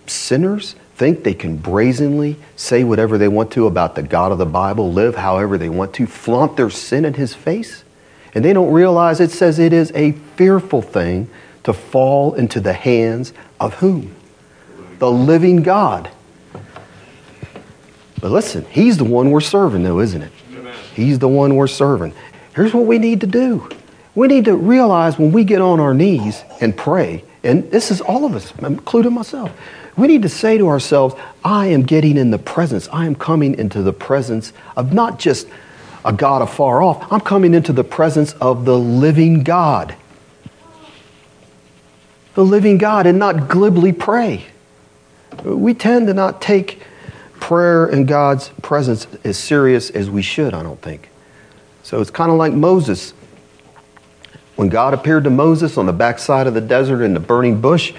Sinners 0.05 0.75
think 0.93 1.23
they 1.23 1.33
can 1.33 1.57
brazenly 1.57 2.35
say 2.55 2.83
whatever 2.83 3.17
they 3.17 3.27
want 3.27 3.49
to 3.53 3.65
about 3.65 3.95
the 3.95 4.03
God 4.03 4.31
of 4.31 4.38
the 4.38 4.45
Bible, 4.45 4.93
live 4.93 5.15
however 5.15 5.57
they 5.57 5.67
want 5.69 5.95
to, 5.95 6.05
flaunt 6.05 6.55
their 6.55 6.69
sin 6.69 7.03
in 7.03 7.15
his 7.15 7.33
face. 7.33 7.83
And 8.35 8.45
they 8.45 8.53
don't 8.53 8.71
realize 8.71 9.19
it 9.19 9.31
says 9.31 9.57
it 9.57 9.73
is 9.73 9.91
a 9.95 10.12
fearful 10.12 10.83
thing 10.83 11.27
to 11.63 11.73
fall 11.73 12.35
into 12.35 12.59
the 12.59 12.73
hands 12.73 13.33
of 13.59 13.73
whom? 13.79 14.15
The 14.99 15.09
living 15.09 15.63
God. 15.63 16.12
But 18.21 18.32
listen, 18.32 18.65
He's 18.69 18.97
the 18.97 19.03
one 19.03 19.32
we're 19.32 19.41
serving, 19.41 19.84
though, 19.84 19.99
isn't 19.99 20.21
it? 20.21 20.32
He's 20.93 21.19
the 21.19 21.27
one 21.27 21.55
we're 21.55 21.67
serving. 21.67 22.13
Here's 22.55 22.73
what 22.73 22.86
we 22.86 22.99
need 22.99 23.21
to 23.21 23.27
do 23.27 23.69
we 24.15 24.27
need 24.27 24.45
to 24.45 24.55
realize 24.55 25.17
when 25.17 25.32
we 25.32 25.43
get 25.43 25.62
on 25.62 25.79
our 25.79 25.93
knees 25.93 26.43
and 26.60 26.75
pray, 26.75 27.23
and 27.43 27.71
this 27.71 27.91
is 27.91 28.01
all 28.01 28.25
of 28.25 28.36
us, 28.36 28.51
including 28.60 29.13
myself, 29.13 29.51
we 29.95 30.08
need 30.08 30.23
to 30.23 30.29
say 30.29 30.58
to 30.58 30.67
ourselves, 30.67 31.15
I 31.43 31.67
am 31.67 31.84
getting 31.84 32.17
in 32.17 32.32
the 32.32 32.38
presence. 32.38 32.88
I 32.91 33.05
am 33.05 33.15
coming 33.15 33.58
into 33.58 33.82
the 33.82 33.93
presence 33.93 34.51
of 34.75 34.93
not 34.93 35.19
just 35.19 35.47
a 36.05 36.13
God 36.13 36.41
afar 36.41 36.82
off, 36.82 37.12
I'm 37.12 37.19
coming 37.19 37.53
into 37.53 37.73
the 37.73 37.84
presence 37.84 38.34
of 38.34 38.65
the 38.65 38.77
living 38.77 39.43
God. 39.43 39.95
The 42.36 42.45
living 42.45 42.77
God, 42.77 43.05
and 43.05 43.19
not 43.19 43.49
glibly 43.49 43.91
pray. 43.91 44.45
We 45.43 45.73
tend 45.73 46.08
to 46.08 46.13
not 46.13 46.41
take 46.41 46.82
prayer 47.39 47.86
and 47.86 48.08
God's 48.08 48.49
presence 48.62 49.08
as 49.23 49.38
serious 49.38 49.89
as 49.89 50.10
we 50.10 50.21
should, 50.21 50.54
I 50.54 50.63
don't 50.63 50.82
think. 50.82 51.10
So 51.84 52.02
it's 52.02 52.12
kind 52.12 52.32
of 52.32 52.38
like 52.38 52.54
Moses. 52.54 53.13
When 54.56 54.69
God 54.69 54.93
appeared 54.93 55.23
to 55.23 55.30
Moses 55.30 55.78
on 55.78 55.86
the 55.86 55.93
backside 55.93 56.45
of 56.45 56.54
the 56.54 56.62
desert 56.62 57.04
in 57.04 57.13
the 57.13 57.19
burning 57.19 57.62
bush, 57.62 57.93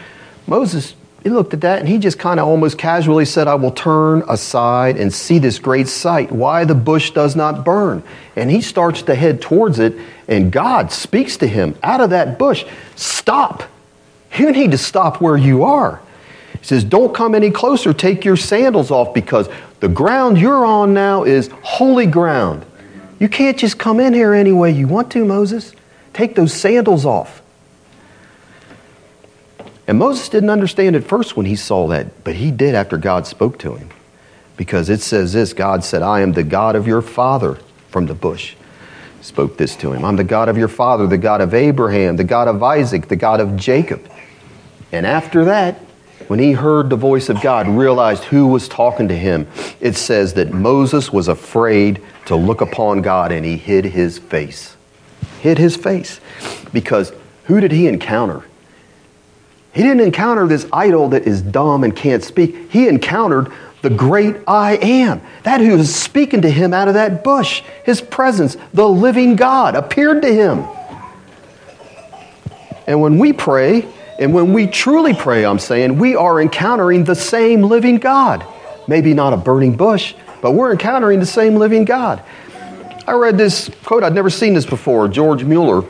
Moses, 0.47 0.95
he 1.23 1.31
looked 1.31 1.55
at 1.55 1.63
that 1.63 1.81
and 1.81 1.89
he 1.89 1.99
just 1.99 2.19
kind 2.19 2.39
of 2.39 2.47
almost 2.47 2.79
casually 2.79 3.25
said, 3.25 3.49
I 3.49 3.55
will 3.55 3.71
turn 3.71 4.23
aside 4.29 4.97
and 4.97 5.13
see 5.13 5.39
this 5.39 5.59
great 5.59 5.89
sight, 5.89 6.31
why 6.31 6.65
the 6.65 6.75
bush 6.75 7.11
does 7.11 7.35
not 7.35 7.65
burn. 7.65 8.03
And 8.37 8.51
he 8.51 8.61
starts 8.61 9.03
to 9.03 9.15
head 9.15 9.41
towards 9.41 9.79
it, 9.79 9.95
and 10.29 10.53
God 10.53 10.93
speaks 10.93 11.37
to 11.39 11.47
him 11.47 11.77
out 11.83 12.01
of 12.01 12.11
that 12.11 12.39
bush 12.39 12.65
Stop. 12.97 13.65
You 14.39 14.53
need 14.53 14.71
to 14.71 14.79
stop 14.79 15.21
where 15.21 15.37
you 15.37 15.65
are. 15.65 16.01
He 16.61 16.67
says, 16.67 16.85
Don't 16.85 17.15
come 17.15 17.35
any 17.35 17.51
closer. 17.51 17.93
Take 17.93 18.25
your 18.25 18.37
sandals 18.37 18.91
off 18.91 19.15
because 19.15 19.49
the 19.81 19.89
ground 19.89 20.39
you're 20.39 20.65
on 20.65 20.95
now 20.95 21.25
is 21.25 21.49
holy 21.63 22.07
ground. 22.07 22.65
You 23.19 23.29
can't 23.29 23.59
just 23.59 23.79
come 23.79 24.01
in 24.01 24.15
here 24.15 24.33
any 24.33 24.53
way 24.53 24.71
you 24.71 24.87
want 24.89 25.11
to, 25.13 25.25
Moses. 25.25 25.75
Take 26.13 26.35
those 26.35 26.53
sandals 26.53 27.05
off. 27.05 27.43
And 29.87 29.99
Moses 29.99 30.29
didn't 30.29 30.51
understand 30.51 30.97
at 30.97 31.05
first 31.05 31.37
when 31.37 31.47
he 31.47 31.57
saw 31.57 31.89
that, 31.89 32.25
but 32.25 32.37
he 32.37 32.51
did 32.51 32.75
after 32.75 32.97
God 32.97 33.27
spoke 33.27 33.59
to 33.59 33.75
him. 33.75 33.91
Because 34.57 34.89
it 34.89 35.01
says 35.01 35.33
this 35.33 35.53
God 35.53 35.83
said, 35.83 36.03
I 36.03 36.21
am 36.21 36.33
the 36.33 36.43
God 36.43 36.77
of 36.77 36.87
your 36.87 37.03
father 37.03 37.59
from 37.89 38.07
the 38.07 38.15
bush. 38.15 38.55
Spoke 39.23 39.57
this 39.57 39.77
to 39.77 39.93
him. 39.93 40.05
I'm 40.05 40.17
the 40.17 40.25
God 40.25 40.49
of 40.49 40.57
your 40.57 40.69
father, 40.69 41.07
the 41.07 41.19
God 41.19 41.41
of 41.41 41.55
Abraham, 41.55 42.17
the 42.17 42.25
God 42.25 42.49
of 42.49 42.63
Isaac, 42.63 43.09
the 43.09 43.17
God 43.17 43.41
of 43.41 43.57
Jacob. 43.57 44.09
And 44.93 45.07
after 45.07 45.47
that, 45.47 45.81
when 46.31 46.39
he 46.39 46.53
heard 46.53 46.89
the 46.89 46.97
voice 46.97 47.29
of 47.29 47.41
God, 47.41 47.67
realized 47.67 48.23
who 48.23 48.47
was 48.47 48.69
talking 48.69 49.09
to 49.09 49.19
him, 49.19 49.49
it 49.81 49.97
says 49.97 50.35
that 50.35 50.53
Moses 50.53 51.13
was 51.13 51.27
afraid 51.27 52.01
to 52.27 52.37
look 52.37 52.61
upon 52.61 53.03
God 53.03 53.33
and 53.33 53.45
he 53.45 53.57
hid 53.57 53.85
his 53.85 54.21
face. 54.21 54.77
Hid 55.41 55.59
his 55.59 55.75
face. 55.75 56.21
Because 56.73 57.13
who 57.47 57.59
did 57.59 57.73
he 57.73 57.89
encounter? 57.89 58.45
He 59.73 59.83
didn't 59.83 60.03
encounter 60.03 60.47
this 60.47 60.69
idol 60.73 61.09
that 61.09 61.27
is 61.27 61.43
dumb 61.43 61.83
and 61.83 61.97
can't 61.97 62.23
speak. 62.23 62.71
He 62.71 62.87
encountered 62.87 63.53
the 63.83 63.91
great 63.91 64.37
I 64.47 64.77
am. 64.77 65.23
That 65.43 65.61
who 65.61 65.77
was 65.79 65.93
speaking 65.93 66.43
to 66.43 66.51
him 66.51 66.73
out 66.73 66.87
of 66.87 66.95
that 66.95 67.25
bush. 67.25 67.65
His 67.85 68.01
presence, 68.01 68.57
the 68.73 68.89
living 68.89 69.35
God, 69.35 69.75
appeared 69.75 70.23
to 70.23 70.33
him. 70.33 70.65
And 72.87 73.01
when 73.01 73.19
we 73.19 73.33
pray, 73.33 73.89
and 74.21 74.35
when 74.35 74.53
we 74.53 74.67
truly 74.67 75.15
pray, 75.15 75.47
I'm 75.47 75.59
saying, 75.59 75.99
we 75.99 76.15
are 76.15 76.43
encountering 76.43 77.05
the 77.05 77.15
same 77.15 77.63
living 77.63 77.97
God. 77.97 78.47
Maybe 78.87 79.15
not 79.15 79.33
a 79.33 79.37
burning 79.39 79.79
bush, 79.79 80.15
but 80.43 80.53
we're 80.53 80.73
encountering 80.73 81.21
the 81.21 81.27
same 81.27 81.57
living 81.57 81.87
God. 81.87 82.23
I 83.07 83.13
read 83.13 83.39
this 83.39 83.71
quote, 83.83 84.05
I'd 84.05 84.15
never 84.15 84.29
seen 84.29 84.53
this 84.53 84.67
before. 84.67 85.09
George 85.09 85.43
Mueller 85.43 85.89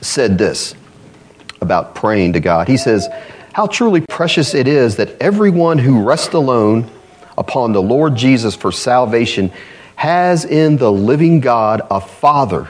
said 0.00 0.38
this 0.38 0.74
about 1.60 1.94
praying 1.94 2.32
to 2.32 2.40
God. 2.40 2.68
He 2.68 2.78
says, 2.78 3.06
How 3.52 3.66
truly 3.66 4.00
precious 4.00 4.54
it 4.54 4.66
is 4.66 4.96
that 4.96 5.20
everyone 5.20 5.76
who 5.76 6.02
rests 6.02 6.32
alone 6.32 6.90
upon 7.36 7.72
the 7.72 7.82
Lord 7.82 8.16
Jesus 8.16 8.56
for 8.56 8.72
salvation 8.72 9.52
has 9.96 10.46
in 10.46 10.78
the 10.78 10.90
living 10.90 11.40
God 11.40 11.82
a 11.90 12.00
Father 12.00 12.68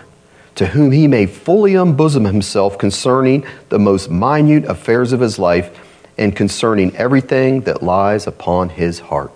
to 0.57 0.67
whom 0.67 0.91
he 0.91 1.07
may 1.07 1.27
fully 1.27 1.75
unbosom 1.75 2.25
himself 2.27 2.79
concerning 2.79 3.47
the 3.69 3.79
most 3.79 4.11
minute 4.11 4.65
affairs 4.65 5.13
of 5.13 5.21
his 5.21 5.39
life 5.39 5.79
and 6.19 6.35
concerning 6.35 6.95
everything 6.97 7.61
that 7.63 7.83
lies 7.83 8.27
upon 8.27 8.71
his 8.71 8.99
heart. 8.99 9.33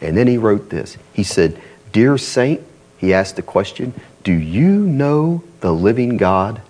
And 0.00 0.16
then 0.16 0.26
he 0.26 0.38
wrote 0.38 0.70
this. 0.70 0.96
He 1.12 1.22
said, 1.22 1.60
Dear 1.92 2.18
Saint, 2.18 2.62
he 2.98 3.12
asked 3.12 3.36
the 3.36 3.42
question, 3.42 3.92
Do 4.24 4.32
you 4.32 4.86
know 4.86 5.44
the 5.60 5.72
living 5.72 6.16
God? 6.16 6.62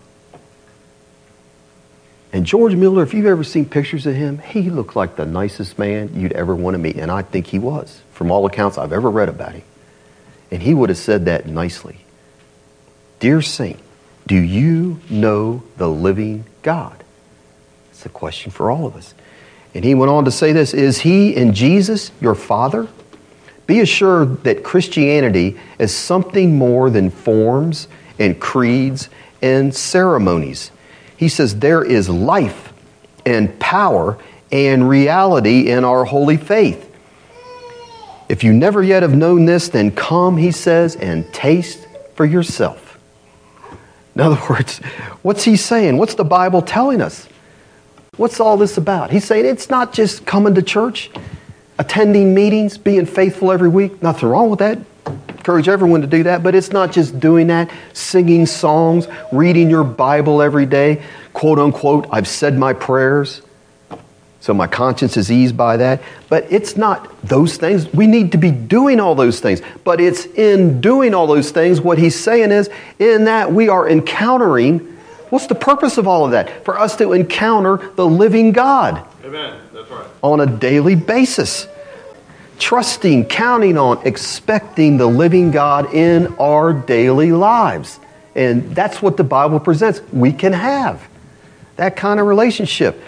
And 2.32 2.46
George 2.46 2.74
Mueller, 2.74 3.02
if 3.02 3.12
you've 3.14 3.26
ever 3.26 3.44
seen 3.44 3.66
pictures 3.66 4.06
of 4.06 4.14
him, 4.14 4.38
he 4.38 4.70
looked 4.70 4.96
like 4.96 5.16
the 5.16 5.26
nicest 5.26 5.78
man 5.78 6.18
you'd 6.18 6.32
ever 6.32 6.56
want 6.56 6.74
to 6.74 6.78
meet. 6.78 6.96
And 6.96 7.10
I 7.10 7.22
think 7.22 7.46
he 7.46 7.58
was, 7.58 8.00
from 8.12 8.30
all 8.30 8.46
accounts 8.46 8.78
I've 8.78 8.92
ever 8.92 9.10
read 9.10 9.28
about 9.28 9.52
him. 9.52 9.62
And 10.50 10.62
he 10.62 10.74
would 10.74 10.88
have 10.88 10.98
said 10.98 11.26
that 11.26 11.46
nicely. 11.46 11.98
Dear 13.20 13.42
Saint, 13.42 13.78
do 14.26 14.36
you 14.36 15.00
know 15.10 15.62
the 15.76 15.88
living 15.88 16.44
God? 16.62 17.02
It's 17.90 18.06
a 18.06 18.08
question 18.08 18.50
for 18.50 18.70
all 18.70 18.86
of 18.86 18.96
us. 18.96 19.14
And 19.74 19.84
he 19.84 19.94
went 19.94 20.10
on 20.10 20.24
to 20.24 20.30
say 20.30 20.52
this 20.52 20.74
Is 20.74 21.00
he 21.00 21.34
in 21.34 21.54
Jesus 21.54 22.10
your 22.20 22.34
Father? 22.34 22.88
Be 23.66 23.80
assured 23.80 24.44
that 24.44 24.64
Christianity 24.64 25.58
is 25.78 25.94
something 25.94 26.56
more 26.56 26.90
than 26.90 27.10
forms 27.10 27.88
and 28.18 28.38
creeds 28.40 29.08
and 29.40 29.74
ceremonies. 29.74 30.70
He 31.16 31.28
says 31.28 31.58
there 31.58 31.84
is 31.84 32.08
life 32.08 32.72
and 33.24 33.58
power 33.60 34.18
and 34.50 34.88
reality 34.88 35.70
in 35.70 35.84
our 35.84 36.04
holy 36.04 36.36
faith. 36.36 36.88
If 38.28 38.42
you 38.44 38.52
never 38.52 38.82
yet 38.82 39.02
have 39.02 39.14
known 39.14 39.44
this, 39.44 39.68
then 39.68 39.90
come, 39.90 40.36
he 40.36 40.50
says, 40.52 40.96
and 40.96 41.32
taste 41.32 41.86
for 42.14 42.24
yourself. 42.24 42.81
In 44.14 44.20
other 44.20 44.40
words, 44.50 44.78
what's 45.22 45.44
he 45.44 45.56
saying? 45.56 45.98
What's 45.98 46.14
the 46.14 46.24
Bible 46.24 46.62
telling 46.62 47.00
us? 47.00 47.28
What's 48.16 48.40
all 48.40 48.56
this 48.56 48.76
about? 48.76 49.10
He's 49.10 49.24
saying 49.24 49.46
it's 49.46 49.70
not 49.70 49.92
just 49.92 50.26
coming 50.26 50.54
to 50.54 50.62
church, 50.62 51.10
attending 51.78 52.34
meetings, 52.34 52.76
being 52.76 53.06
faithful 53.06 53.50
every 53.50 53.70
week. 53.70 54.02
Nothing 54.02 54.28
wrong 54.28 54.50
with 54.50 54.58
that. 54.58 54.78
Encourage 55.28 55.66
everyone 55.66 56.02
to 56.02 56.06
do 56.06 56.22
that, 56.24 56.42
but 56.42 56.54
it's 56.54 56.70
not 56.70 56.92
just 56.92 57.18
doing 57.18 57.48
that, 57.48 57.70
singing 57.94 58.46
songs, 58.46 59.08
reading 59.32 59.68
your 59.70 59.82
Bible 59.82 60.40
every 60.40 60.66
day, 60.66 61.02
quote 61.32 61.58
unquote, 61.58 62.06
I've 62.12 62.28
said 62.28 62.56
my 62.56 62.72
prayers. 62.72 63.42
So 64.42 64.52
my 64.52 64.66
conscience 64.66 65.16
is 65.16 65.30
eased 65.30 65.56
by 65.56 65.76
that. 65.76 66.02
But 66.28 66.50
it's 66.50 66.76
not 66.76 67.16
those 67.22 67.56
things. 67.58 67.86
We 67.92 68.08
need 68.08 68.32
to 68.32 68.38
be 68.38 68.50
doing 68.50 68.98
all 68.98 69.14
those 69.14 69.38
things. 69.38 69.62
But 69.84 70.00
it's 70.00 70.26
in 70.26 70.80
doing 70.80 71.14
all 71.14 71.28
those 71.28 71.52
things, 71.52 71.80
what 71.80 71.96
he's 71.96 72.18
saying 72.18 72.50
is, 72.50 72.68
in 72.98 73.26
that 73.26 73.52
we 73.52 73.68
are 73.68 73.88
encountering. 73.88 74.80
What's 75.30 75.46
the 75.46 75.54
purpose 75.54 75.96
of 75.96 76.08
all 76.08 76.24
of 76.24 76.32
that? 76.32 76.64
For 76.64 76.76
us 76.76 76.96
to 76.96 77.12
encounter 77.12 77.92
the 77.94 78.04
living 78.04 78.50
God. 78.50 79.06
Amen. 79.24 79.60
That's 79.72 79.88
right. 79.88 80.08
On 80.22 80.40
a 80.40 80.46
daily 80.46 80.96
basis. 80.96 81.68
Trusting, 82.58 83.26
counting 83.26 83.78
on, 83.78 84.04
expecting 84.04 84.96
the 84.96 85.06
living 85.06 85.52
God 85.52 85.94
in 85.94 86.34
our 86.40 86.72
daily 86.72 87.30
lives. 87.30 88.00
And 88.34 88.74
that's 88.74 89.00
what 89.00 89.16
the 89.16 89.24
Bible 89.24 89.60
presents. 89.60 90.00
We 90.12 90.32
can 90.32 90.52
have 90.52 91.08
that 91.76 91.94
kind 91.94 92.18
of 92.18 92.26
relationship. 92.26 93.00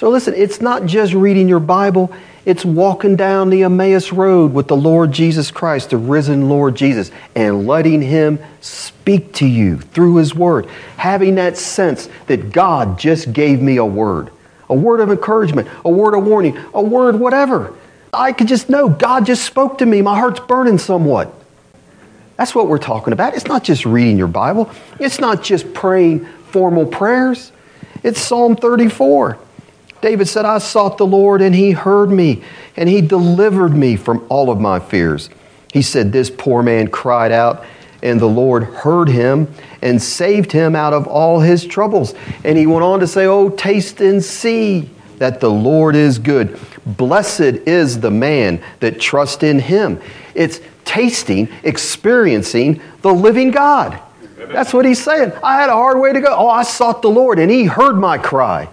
So 0.00 0.08
listen, 0.08 0.32
it's 0.34 0.62
not 0.62 0.86
just 0.86 1.12
reading 1.12 1.46
your 1.46 1.60
Bible, 1.60 2.10
it's 2.46 2.64
walking 2.64 3.16
down 3.16 3.50
the 3.50 3.64
Emmaus 3.64 4.14
Road 4.14 4.54
with 4.54 4.66
the 4.66 4.74
Lord 4.74 5.12
Jesus 5.12 5.50
Christ, 5.50 5.90
the 5.90 5.98
risen 5.98 6.48
Lord 6.48 6.74
Jesus, 6.74 7.10
and 7.36 7.66
letting 7.66 8.00
Him 8.00 8.38
speak 8.62 9.34
to 9.34 9.46
you 9.46 9.76
through 9.76 10.16
His 10.16 10.34
Word. 10.34 10.70
Having 10.96 11.34
that 11.34 11.58
sense 11.58 12.08
that 12.28 12.50
God 12.50 12.98
just 12.98 13.34
gave 13.34 13.60
me 13.60 13.76
a 13.76 13.84
word, 13.84 14.30
a 14.70 14.74
word 14.74 15.00
of 15.00 15.10
encouragement, 15.10 15.68
a 15.84 15.90
word 15.90 16.14
of 16.14 16.24
warning, 16.24 16.56
a 16.72 16.80
word 16.80 17.16
whatever. 17.16 17.74
I 18.10 18.32
could 18.32 18.48
just 18.48 18.70
know 18.70 18.88
God 18.88 19.26
just 19.26 19.44
spoke 19.44 19.76
to 19.78 19.84
me. 19.84 20.00
My 20.00 20.18
heart's 20.18 20.40
burning 20.40 20.78
somewhat. 20.78 21.30
That's 22.38 22.54
what 22.54 22.68
we're 22.68 22.78
talking 22.78 23.12
about. 23.12 23.34
It's 23.34 23.48
not 23.48 23.64
just 23.64 23.84
reading 23.84 24.16
your 24.16 24.28
Bible, 24.28 24.70
it's 24.98 25.20
not 25.20 25.42
just 25.42 25.74
praying 25.74 26.24
formal 26.52 26.86
prayers. 26.86 27.52
It's 28.02 28.18
Psalm 28.18 28.56
34. 28.56 29.38
David 30.00 30.28
said, 30.28 30.44
I 30.44 30.58
sought 30.58 30.98
the 30.98 31.06
Lord 31.06 31.42
and 31.42 31.54
he 31.54 31.72
heard 31.72 32.10
me 32.10 32.42
and 32.76 32.88
he 32.88 33.00
delivered 33.00 33.74
me 33.74 33.96
from 33.96 34.24
all 34.28 34.50
of 34.50 34.60
my 34.60 34.78
fears. 34.78 35.28
He 35.72 35.82
said, 35.82 36.12
This 36.12 36.30
poor 36.30 36.62
man 36.62 36.88
cried 36.88 37.32
out 37.32 37.64
and 38.02 38.18
the 38.18 38.26
Lord 38.26 38.64
heard 38.64 39.08
him 39.08 39.52
and 39.82 40.00
saved 40.00 40.52
him 40.52 40.74
out 40.74 40.92
of 40.92 41.06
all 41.06 41.40
his 41.40 41.66
troubles. 41.66 42.14
And 42.44 42.56
he 42.56 42.66
went 42.66 42.82
on 42.82 43.00
to 43.00 43.06
say, 43.06 43.26
Oh, 43.26 43.50
taste 43.50 44.00
and 44.00 44.22
see 44.24 44.88
that 45.18 45.40
the 45.40 45.50
Lord 45.50 45.94
is 45.94 46.18
good. 46.18 46.58
Blessed 46.86 47.40
is 47.40 48.00
the 48.00 48.10
man 48.10 48.62
that 48.80 49.00
trusts 49.00 49.42
in 49.42 49.58
him. 49.58 50.00
It's 50.34 50.60
tasting, 50.86 51.48
experiencing 51.62 52.80
the 53.02 53.12
living 53.12 53.50
God. 53.50 54.00
That's 54.36 54.72
what 54.72 54.86
he's 54.86 55.02
saying. 55.02 55.32
I 55.42 55.60
had 55.60 55.68
a 55.68 55.74
hard 55.74 56.00
way 56.00 56.14
to 56.14 56.20
go. 56.20 56.34
Oh, 56.34 56.48
I 56.48 56.62
sought 56.62 57.02
the 57.02 57.10
Lord 57.10 57.38
and 57.38 57.50
he 57.50 57.64
heard 57.64 57.96
my 57.96 58.16
cry. 58.16 58.68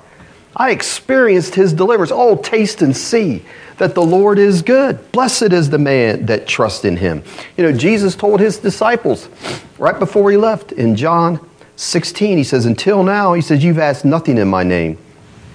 I 0.59 0.71
experienced 0.71 1.53
his 1.53 1.71
deliverance. 1.71 2.11
Oh, 2.11 2.35
taste 2.35 2.81
and 2.81 2.97
see 2.97 3.45
that 3.77 3.93
the 3.93 4.01
Lord 4.01 4.39
is 4.39 4.63
good. 4.63 5.11
Blessed 5.11 5.53
is 5.53 5.69
the 5.69 5.77
man 5.77 6.25
that 6.25 6.47
trusts 6.47 6.83
in 6.83 6.97
him. 6.97 7.23
You 7.57 7.63
know, 7.63 7.71
Jesus 7.71 8.15
told 8.15 8.39
his 8.39 8.57
disciples 8.57 9.29
right 9.77 9.97
before 9.97 10.31
he 10.31 10.37
left 10.37 10.71
in 10.71 10.95
John 10.95 11.47
16, 11.75 12.39
he 12.39 12.43
says, 12.43 12.65
Until 12.65 13.03
now, 13.03 13.33
he 13.33 13.41
says, 13.41 13.63
You've 13.63 13.77
asked 13.77 14.03
nothing 14.03 14.39
in 14.39 14.47
my 14.47 14.63
name. 14.63 14.97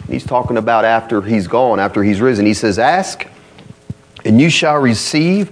He's 0.08 0.24
talking 0.24 0.56
about 0.56 0.84
after 0.84 1.20
he's 1.20 1.48
gone, 1.48 1.80
after 1.80 2.04
he's 2.04 2.20
risen. 2.20 2.46
He 2.46 2.54
says, 2.54 2.78
Ask, 2.78 3.26
and 4.24 4.40
you 4.40 4.50
shall 4.50 4.78
receive, 4.78 5.50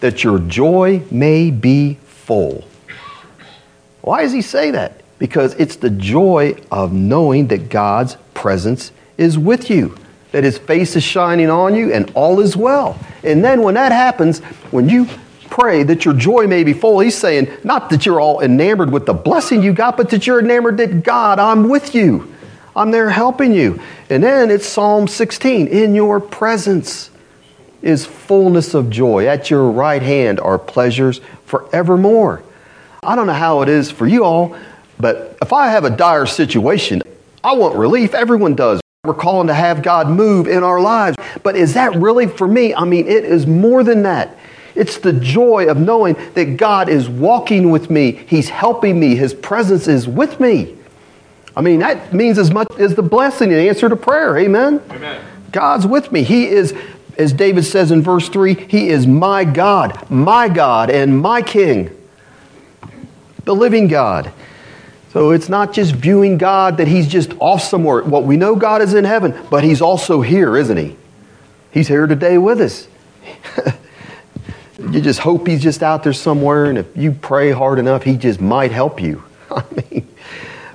that 0.00 0.24
your 0.24 0.38
joy 0.38 1.02
may 1.10 1.50
be 1.50 1.98
full. 2.06 2.66
Why 4.00 4.22
does 4.22 4.32
he 4.32 4.40
say 4.40 4.70
that? 4.70 4.97
Because 5.18 5.54
it's 5.54 5.76
the 5.76 5.90
joy 5.90 6.54
of 6.70 6.92
knowing 6.92 7.48
that 7.48 7.68
God's 7.68 8.16
presence 8.34 8.92
is 9.16 9.36
with 9.36 9.68
you, 9.68 9.96
that 10.32 10.44
his 10.44 10.58
face 10.58 10.94
is 10.94 11.02
shining 11.02 11.50
on 11.50 11.74
you, 11.74 11.92
and 11.92 12.10
all 12.14 12.40
is 12.40 12.56
well. 12.56 12.98
And 13.24 13.44
then 13.44 13.62
when 13.62 13.74
that 13.74 13.92
happens, 13.92 14.38
when 14.70 14.88
you 14.88 15.06
pray 15.50 15.82
that 15.82 16.04
your 16.04 16.14
joy 16.14 16.46
may 16.46 16.62
be 16.62 16.72
full, 16.72 17.00
he's 17.00 17.16
saying, 17.16 17.48
not 17.64 17.90
that 17.90 18.06
you're 18.06 18.20
all 18.20 18.40
enamored 18.40 18.92
with 18.92 19.06
the 19.06 19.14
blessing 19.14 19.62
you 19.62 19.72
got, 19.72 19.96
but 19.96 20.10
that 20.10 20.26
you're 20.26 20.40
enamored 20.40 20.76
that 20.76 21.02
God, 21.02 21.38
I'm 21.38 21.68
with 21.68 21.94
you. 21.94 22.32
I'm 22.76 22.92
there 22.92 23.10
helping 23.10 23.52
you. 23.52 23.80
And 24.08 24.22
then 24.22 24.50
it's 24.50 24.66
Psalm 24.66 25.08
16 25.08 25.66
In 25.66 25.94
your 25.94 26.20
presence 26.20 27.10
is 27.82 28.06
fullness 28.06 28.74
of 28.74 28.90
joy. 28.90 29.26
At 29.26 29.50
your 29.50 29.70
right 29.70 30.02
hand 30.02 30.38
are 30.40 30.58
pleasures 30.58 31.20
forevermore. 31.44 32.42
I 33.02 33.16
don't 33.16 33.26
know 33.26 33.32
how 33.32 33.62
it 33.62 33.68
is 33.68 33.90
for 33.90 34.06
you 34.06 34.24
all, 34.24 34.56
but 35.00 35.36
if 35.42 35.52
I 35.52 35.68
have 35.68 35.84
a 35.84 35.90
dire 35.90 36.26
situation, 36.26 37.02
I 37.42 37.54
want 37.54 37.76
relief. 37.76 38.14
Everyone 38.14 38.54
does. 38.54 38.80
We're 39.04 39.14
calling 39.14 39.46
to 39.46 39.54
have 39.54 39.82
God 39.82 40.08
move 40.08 40.48
in 40.48 40.62
our 40.62 40.80
lives. 40.80 41.16
But 41.42 41.56
is 41.56 41.74
that 41.74 41.94
really 41.94 42.26
for 42.26 42.48
me? 42.48 42.74
I 42.74 42.84
mean, 42.84 43.06
it 43.06 43.24
is 43.24 43.46
more 43.46 43.84
than 43.84 44.02
that. 44.02 44.36
It's 44.74 44.98
the 44.98 45.12
joy 45.12 45.68
of 45.68 45.76
knowing 45.76 46.16
that 46.34 46.56
God 46.56 46.88
is 46.88 47.08
walking 47.08 47.70
with 47.70 47.90
me, 47.90 48.12
He's 48.12 48.48
helping 48.48 48.98
me, 49.00 49.16
His 49.16 49.34
presence 49.34 49.88
is 49.88 50.06
with 50.06 50.40
me. 50.40 50.76
I 51.56 51.60
mean, 51.60 51.80
that 51.80 52.12
means 52.12 52.38
as 52.38 52.52
much 52.52 52.68
as 52.78 52.94
the 52.94 53.02
blessing 53.02 53.52
and 53.52 53.60
answer 53.60 53.88
to 53.88 53.96
prayer. 53.96 54.36
Amen? 54.38 54.80
Amen. 54.90 55.24
God's 55.50 55.86
with 55.86 56.12
me. 56.12 56.22
He 56.22 56.46
is, 56.46 56.74
as 57.16 57.32
David 57.32 57.64
says 57.64 57.90
in 57.90 58.02
verse 58.02 58.28
3, 58.28 58.54
He 58.54 58.90
is 58.90 59.06
my 59.06 59.44
God, 59.44 60.08
my 60.10 60.48
God, 60.48 60.90
and 60.90 61.20
my 61.20 61.42
King 61.42 61.90
the 63.48 63.54
living 63.54 63.88
God. 63.88 64.30
So 65.12 65.30
it's 65.30 65.48
not 65.48 65.72
just 65.72 65.94
viewing 65.94 66.36
God 66.36 66.76
that 66.76 66.88
He's 66.88 67.08
just 67.08 67.32
off 67.40 67.62
somewhere. 67.62 68.02
Well, 68.02 68.22
we 68.22 68.36
know 68.36 68.56
God 68.56 68.82
is 68.82 68.94
in 68.94 69.04
heaven, 69.04 69.34
but 69.50 69.64
He's 69.64 69.80
also 69.80 70.20
here, 70.20 70.56
isn't 70.56 70.76
He? 70.76 70.96
He's 71.70 71.88
here 71.88 72.06
today 72.06 72.38
with 72.38 72.60
us. 72.60 72.88
you 74.78 75.00
just 75.00 75.20
hope 75.20 75.46
He's 75.46 75.62
just 75.62 75.82
out 75.82 76.02
there 76.02 76.12
somewhere, 76.12 76.66
and 76.66 76.78
if 76.78 76.96
you 76.96 77.12
pray 77.12 77.50
hard 77.50 77.78
enough, 77.78 78.02
He 78.02 78.16
just 78.16 78.40
might 78.40 78.70
help 78.70 79.00
you. 79.00 79.22
I 79.50 79.64
mean, 79.90 80.08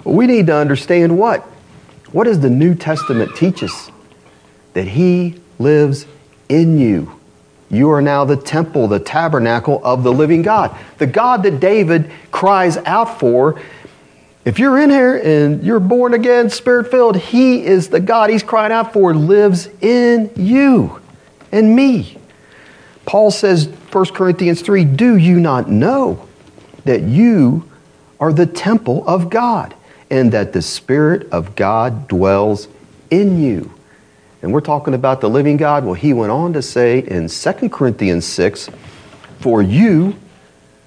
we 0.03 0.25
need 0.25 0.47
to 0.47 0.55
understand 0.55 1.17
what? 1.17 1.41
What 2.11 2.25
does 2.25 2.39
the 2.39 2.49
New 2.49 2.75
Testament 2.75 3.35
teach 3.35 3.61
us? 3.61 3.91
That 4.73 4.87
He 4.87 5.35
lives 5.59 6.07
in 6.49 6.79
you. 6.79 7.19
You 7.69 7.89
are 7.91 8.01
now 8.01 8.23
the 8.25 8.37
temple, 8.37 8.87
the 8.87 8.99
tabernacle 8.99 9.81
of 9.83 10.03
the 10.03 10.11
living 10.11 10.43
God. 10.43 10.77
The 10.99 11.07
God 11.07 11.41
that 11.43 11.59
David 11.59 12.11
cries 12.31 12.77
out 12.77 13.19
for. 13.19 13.59
If 14.45 14.59
you're 14.59 14.77
in 14.79 14.89
here 14.89 15.15
and 15.15 15.63
you're 15.63 15.79
born 15.79 16.13
again, 16.13 16.49
spirit 16.49 16.91
filled, 16.91 17.15
He 17.15 17.63
is 17.65 17.89
the 17.89 17.99
God 17.99 18.29
He's 18.29 18.43
crying 18.43 18.71
out 18.71 18.93
for, 18.93 19.13
lives 19.13 19.69
in 19.81 20.31
you 20.35 20.99
and 21.51 21.75
me. 21.75 22.17
Paul 23.05 23.31
says, 23.31 23.67
1 23.67 24.05
Corinthians 24.07 24.61
3 24.61 24.85
Do 24.85 25.15
you 25.15 25.39
not 25.39 25.69
know 25.69 26.27
that 26.85 27.03
you 27.03 27.69
are 28.19 28.33
the 28.33 28.45
temple 28.45 29.07
of 29.07 29.29
God 29.29 29.75
and 30.09 30.31
that 30.31 30.53
the 30.53 30.61
Spirit 30.61 31.29
of 31.31 31.55
God 31.55 32.07
dwells 32.07 32.67
in 33.09 33.41
you? 33.41 33.73
and 34.43 34.51
we're 34.51 34.61
talking 34.61 34.93
about 34.93 35.21
the 35.21 35.29
living 35.29 35.55
God. 35.55 35.85
Well, 35.85 35.93
he 35.93 36.11
went 36.11 36.31
on 36.31 36.51
to 36.53 36.61
say 36.61 36.99
in 36.99 37.29
2 37.29 37.69
Corinthians 37.69 38.25
6 38.25 38.69
For 39.39 39.61
you, 39.61 40.15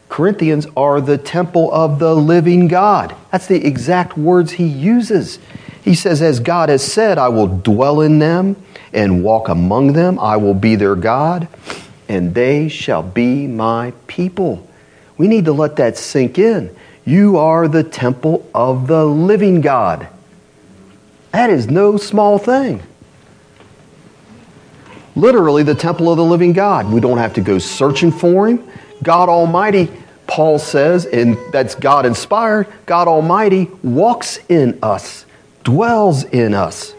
Corinthians, 0.09 0.67
are 0.77 1.01
the 1.01 1.19
temple 1.19 1.73
of 1.73 1.99
the 1.99 2.15
living 2.15 2.69
God. 2.69 3.15
That's 3.33 3.47
the 3.47 3.67
exact 3.67 4.17
words 4.17 4.53
he 4.53 4.67
uses. 4.67 5.39
He 5.83 5.95
says, 5.95 6.23
As 6.23 6.41
God 6.41 6.69
has 6.69 6.85
said, 6.85 7.19
I 7.19 7.29
will 7.29 7.49
dwell 7.49 8.01
in 8.01 8.19
them 8.19 8.57
and 8.93 9.23
walk 9.23 9.49
among 9.49 9.93
them, 9.93 10.19
I 10.19 10.37
will 10.37 10.55
be 10.55 10.77
their 10.77 10.95
God, 10.95 11.49
and 12.09 12.35
they 12.35 12.69
shall 12.69 13.03
be 13.03 13.47
my 13.47 13.93
people. 14.07 14.67
We 15.19 15.29
need 15.29 15.45
to 15.47 15.53
let 15.53 15.77
that 15.77 15.97
sink 15.97 16.39
in. 16.39 16.75
You 17.05 17.37
are 17.39 17.69
the 17.69 17.85
temple 17.85 18.49
of 18.55 18.87
the 18.87 19.05
living 19.05 19.61
God. 19.61 20.09
That 21.33 21.51
is 21.51 21.69
no 21.69 21.97
small 21.97 22.39
thing 22.39 22.83
literally 25.17 25.63
the 25.63 25.75
temple 25.75 26.11
of 26.11 26.19
the 26.19 26.25
living 26.25 26.53
God. 26.53 26.93
We 26.93 27.01
don't 27.01 27.19
have 27.19 27.35
to 27.35 27.41
go 27.41 27.59
searching 27.59 28.13
for 28.13 28.47
him. 28.47 28.71
God 29.03 29.29
Almighty, 29.29 29.91
Paul 30.27 30.59
says, 30.59 31.07
and 31.07 31.37
that's 31.53 31.75
God 31.75 32.07
inspired, 32.07 32.67
God 32.87 33.09
Almighty 33.09 33.71
walks 33.83 34.39
in 34.49 34.79
us, 34.83 35.25
dwells 35.63 36.25
in 36.25 36.55
us. 36.55 36.95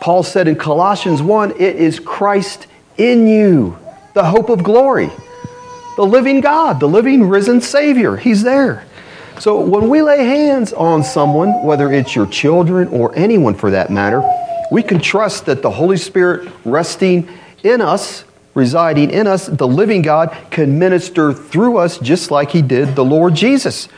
Paul 0.00 0.22
said 0.22 0.48
in 0.48 0.56
Colossians 0.56 1.22
1 1.22 1.52
it 1.52 1.76
is 1.76 2.00
Christ 2.00 2.66
in 2.98 3.28
you, 3.28 3.78
the 4.14 4.24
hope 4.24 4.48
of 4.48 4.64
glory, 4.64 5.10
the 5.96 6.04
living 6.04 6.40
God, 6.40 6.80
the 6.80 6.88
living 6.88 7.28
risen 7.28 7.60
Savior. 7.60 8.16
He's 8.16 8.42
there. 8.42 8.84
So 9.38 9.60
when 9.60 9.88
we 9.88 10.02
lay 10.02 10.24
hands 10.24 10.72
on 10.72 11.02
someone, 11.02 11.62
whether 11.62 11.92
it's 11.92 12.14
your 12.14 12.26
children 12.26 12.88
or 12.88 13.14
anyone 13.16 13.54
for 13.54 13.70
that 13.70 13.90
matter, 13.90 14.22
we 14.70 14.82
can 14.82 15.00
trust 15.00 15.46
that 15.46 15.62
the 15.62 15.70
Holy 15.70 15.96
Spirit 15.96 16.50
resting 16.64 17.28
in 17.62 17.80
us, 17.80 18.24
residing 18.54 19.10
in 19.10 19.26
us, 19.26 19.46
the 19.46 19.66
living 19.66 20.02
God, 20.02 20.36
can 20.50 20.78
minister 20.78 21.32
through 21.32 21.78
us 21.78 21.98
just 21.98 22.30
like 22.30 22.50
He 22.50 22.62
did 22.62 22.94
the 22.94 23.04
Lord 23.04 23.34
Jesus. 23.34 23.88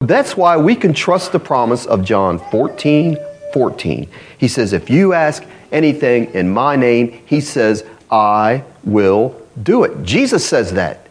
That's 0.00 0.36
why 0.36 0.56
we 0.56 0.76
can 0.76 0.92
trust 0.92 1.32
the 1.32 1.38
promise 1.38 1.86
of 1.86 2.04
John 2.04 2.38
14 2.50 3.18
14. 3.52 4.08
He 4.36 4.48
says, 4.48 4.72
If 4.72 4.90
you 4.90 5.12
ask 5.12 5.42
anything 5.72 6.34
in 6.34 6.50
my 6.50 6.76
name, 6.76 7.22
He 7.26 7.40
says, 7.40 7.84
I 8.10 8.64
will 8.84 9.40
do 9.62 9.84
it. 9.84 10.02
Jesus 10.02 10.46
says 10.46 10.74
that. 10.74 11.06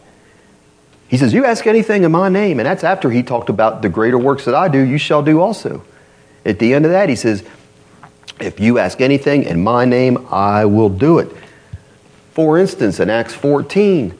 He 1.08 1.16
says, 1.16 1.32
You 1.32 1.44
ask 1.44 1.66
anything 1.66 2.04
in 2.04 2.12
my 2.12 2.28
name. 2.28 2.60
And 2.60 2.66
that's 2.66 2.84
after 2.84 3.10
He 3.10 3.22
talked 3.22 3.48
about 3.48 3.82
the 3.82 3.88
greater 3.88 4.18
works 4.18 4.44
that 4.44 4.54
I 4.54 4.68
do, 4.68 4.78
you 4.78 4.98
shall 4.98 5.22
do 5.22 5.40
also. 5.40 5.82
At 6.44 6.60
the 6.60 6.74
end 6.74 6.84
of 6.84 6.92
that, 6.92 7.08
He 7.08 7.16
says, 7.16 7.42
if 8.40 8.60
you 8.60 8.78
ask 8.78 9.00
anything 9.00 9.44
in 9.44 9.62
my 9.62 9.84
name, 9.84 10.26
I 10.30 10.66
will 10.66 10.90
do 10.90 11.18
it. 11.18 11.34
For 12.36 12.58
instance, 12.58 13.00
in 13.00 13.08
Acts 13.08 13.32
14, 13.32 14.12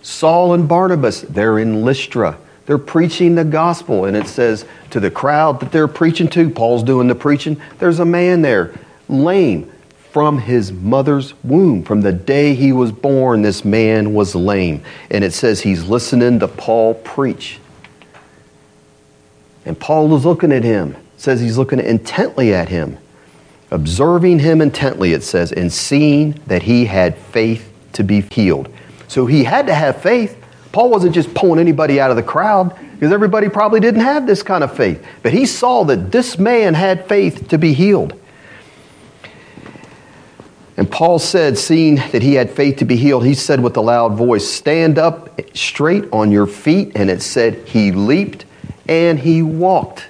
Saul 0.00 0.54
and 0.54 0.68
Barnabas, 0.68 1.22
they're 1.22 1.58
in 1.58 1.84
Lystra. 1.84 2.38
They're 2.64 2.78
preaching 2.78 3.34
the 3.34 3.42
gospel, 3.42 4.04
and 4.04 4.16
it 4.16 4.28
says 4.28 4.64
to 4.90 5.00
the 5.00 5.10
crowd 5.10 5.58
that 5.58 5.72
they're 5.72 5.88
preaching 5.88 6.28
to, 6.28 6.48
Paul's 6.48 6.84
doing 6.84 7.08
the 7.08 7.16
preaching, 7.16 7.60
there's 7.80 7.98
a 7.98 8.04
man 8.04 8.42
there, 8.42 8.72
lame 9.08 9.72
from 10.12 10.38
his 10.38 10.70
mother's 10.70 11.34
womb. 11.42 11.82
From 11.82 12.02
the 12.02 12.12
day 12.12 12.54
he 12.54 12.70
was 12.70 12.92
born, 12.92 13.42
this 13.42 13.64
man 13.64 14.14
was 14.14 14.36
lame. 14.36 14.84
And 15.10 15.24
it 15.24 15.32
says 15.32 15.60
he's 15.60 15.88
listening 15.88 16.38
to 16.38 16.46
Paul 16.46 16.94
preach. 16.94 17.58
And 19.64 19.76
Paul 19.76 20.14
is 20.14 20.24
looking 20.24 20.52
at 20.52 20.62
him, 20.62 20.94
says 21.16 21.40
he's 21.40 21.58
looking 21.58 21.80
intently 21.80 22.54
at 22.54 22.68
him 22.68 22.98
observing 23.70 24.38
him 24.38 24.60
intently, 24.60 25.12
it 25.12 25.22
says, 25.22 25.52
and 25.52 25.72
seeing 25.72 26.32
that 26.46 26.62
he 26.62 26.84
had 26.84 27.16
faith 27.16 27.72
to 27.92 28.04
be 28.04 28.20
healed. 28.20 28.68
So 29.08 29.26
he 29.26 29.44
had 29.44 29.66
to 29.66 29.74
have 29.74 30.00
faith. 30.02 30.42
Paul 30.72 30.90
wasn't 30.90 31.14
just 31.14 31.32
pulling 31.34 31.58
anybody 31.58 32.00
out 32.00 32.10
of 32.10 32.16
the 32.16 32.22
crowd 32.22 32.76
because 32.92 33.12
everybody 33.12 33.48
probably 33.48 33.80
didn't 33.80 34.00
have 34.00 34.26
this 34.26 34.42
kind 34.42 34.62
of 34.62 34.76
faith. 34.76 35.04
But 35.22 35.32
he 35.32 35.46
saw 35.46 35.84
that 35.84 36.12
this 36.12 36.38
man 36.38 36.74
had 36.74 37.06
faith 37.06 37.48
to 37.48 37.58
be 37.58 37.72
healed. 37.72 38.18
And 40.76 40.90
Paul 40.90 41.18
said, 41.18 41.56
seeing 41.56 41.96
that 41.96 42.22
he 42.22 42.34
had 42.34 42.50
faith 42.50 42.76
to 42.78 42.84
be 42.84 42.96
healed, 42.96 43.24
he 43.24 43.34
said 43.34 43.62
with 43.62 43.76
a 43.78 43.80
loud 43.80 44.12
voice, 44.12 44.46
Stand 44.46 44.98
up 44.98 45.40
straight 45.56 46.04
on 46.12 46.30
your 46.30 46.46
feet. 46.46 46.92
And 46.94 47.08
it 47.08 47.22
said, 47.22 47.66
He 47.66 47.92
leaped 47.92 48.44
and 48.86 49.18
he 49.18 49.42
walked. 49.42 50.08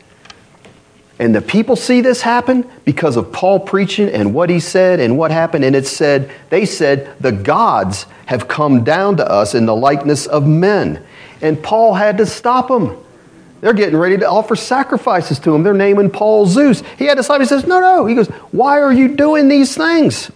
And 1.18 1.34
the 1.34 1.40
people 1.40 1.76
see 1.76 2.02
this 2.02 2.20
happen 2.20 2.68
because 2.84 3.16
of 3.16 3.32
Paul 3.32 3.60
preaching 3.60 4.08
and 4.10 4.34
what 4.34 4.50
he 4.50 4.60
said 4.60 5.00
and 5.00 5.16
what 5.16 5.30
happened. 5.30 5.64
And 5.64 5.74
it 5.74 5.86
said, 5.86 6.30
they 6.50 6.66
said, 6.66 7.16
the 7.20 7.32
gods 7.32 8.04
have 8.26 8.48
come 8.48 8.84
down 8.84 9.16
to 9.16 9.30
us 9.30 9.54
in 9.54 9.64
the 9.64 9.74
likeness 9.74 10.26
of 10.26 10.46
men. 10.46 11.02
And 11.40 11.62
Paul 11.62 11.94
had 11.94 12.18
to 12.18 12.26
stop 12.26 12.68
them. 12.68 12.98
They're 13.62 13.72
getting 13.72 13.96
ready 13.96 14.18
to 14.18 14.28
offer 14.28 14.54
sacrifices 14.54 15.38
to 15.40 15.54
him. 15.54 15.62
They're 15.62 15.72
naming 15.72 16.10
Paul 16.10 16.46
Zeus. 16.46 16.82
He 16.98 17.06
had 17.06 17.16
to 17.16 17.22
stop. 17.22 17.40
He 17.40 17.46
says, 17.46 17.66
No, 17.66 17.80
no. 17.80 18.04
He 18.04 18.14
goes, 18.14 18.28
Why 18.52 18.80
are 18.80 18.92
you 18.92 19.16
doing 19.16 19.48
these 19.48 19.74
things? 19.74 20.30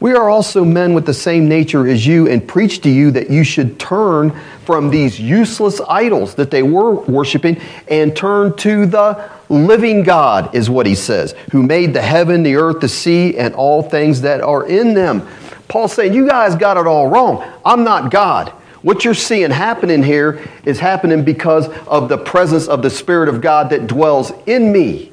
We 0.00 0.14
are 0.14 0.28
also 0.28 0.64
men 0.64 0.94
with 0.94 1.06
the 1.06 1.14
same 1.14 1.48
nature 1.48 1.86
as 1.86 2.04
you 2.04 2.28
and 2.28 2.46
preach 2.46 2.80
to 2.80 2.90
you 2.90 3.12
that 3.12 3.30
you 3.30 3.44
should 3.44 3.78
turn 3.78 4.36
from 4.64 4.90
these 4.90 5.20
useless 5.20 5.80
idols 5.88 6.34
that 6.34 6.50
they 6.50 6.64
were 6.64 6.94
worshiping 6.94 7.60
and 7.86 8.16
turn 8.16 8.56
to 8.56 8.86
the 8.86 9.30
living 9.52 10.02
God, 10.02 10.54
is 10.54 10.68
what 10.68 10.86
he 10.86 10.94
says, 10.94 11.32
who 11.52 11.62
made 11.62 11.94
the 11.94 12.02
heaven, 12.02 12.42
the 12.42 12.56
earth, 12.56 12.80
the 12.80 12.88
sea, 12.88 13.36
and 13.36 13.54
all 13.54 13.82
things 13.82 14.22
that 14.22 14.40
are 14.40 14.66
in 14.66 14.94
them. 14.94 15.28
Paul's 15.68 15.92
saying, 15.92 16.14
You 16.14 16.26
guys 16.26 16.56
got 16.56 16.76
it 16.76 16.86
all 16.86 17.08
wrong. 17.08 17.48
I'm 17.64 17.84
not 17.84 18.10
God. 18.10 18.50
What 18.82 19.04
you're 19.04 19.14
seeing 19.14 19.50
happening 19.50 20.02
here 20.02 20.42
is 20.64 20.80
happening 20.80 21.24
because 21.24 21.68
of 21.86 22.08
the 22.08 22.18
presence 22.18 22.66
of 22.66 22.82
the 22.82 22.90
Spirit 22.90 23.28
of 23.28 23.40
God 23.40 23.70
that 23.70 23.86
dwells 23.86 24.32
in 24.46 24.72
me. 24.72 25.12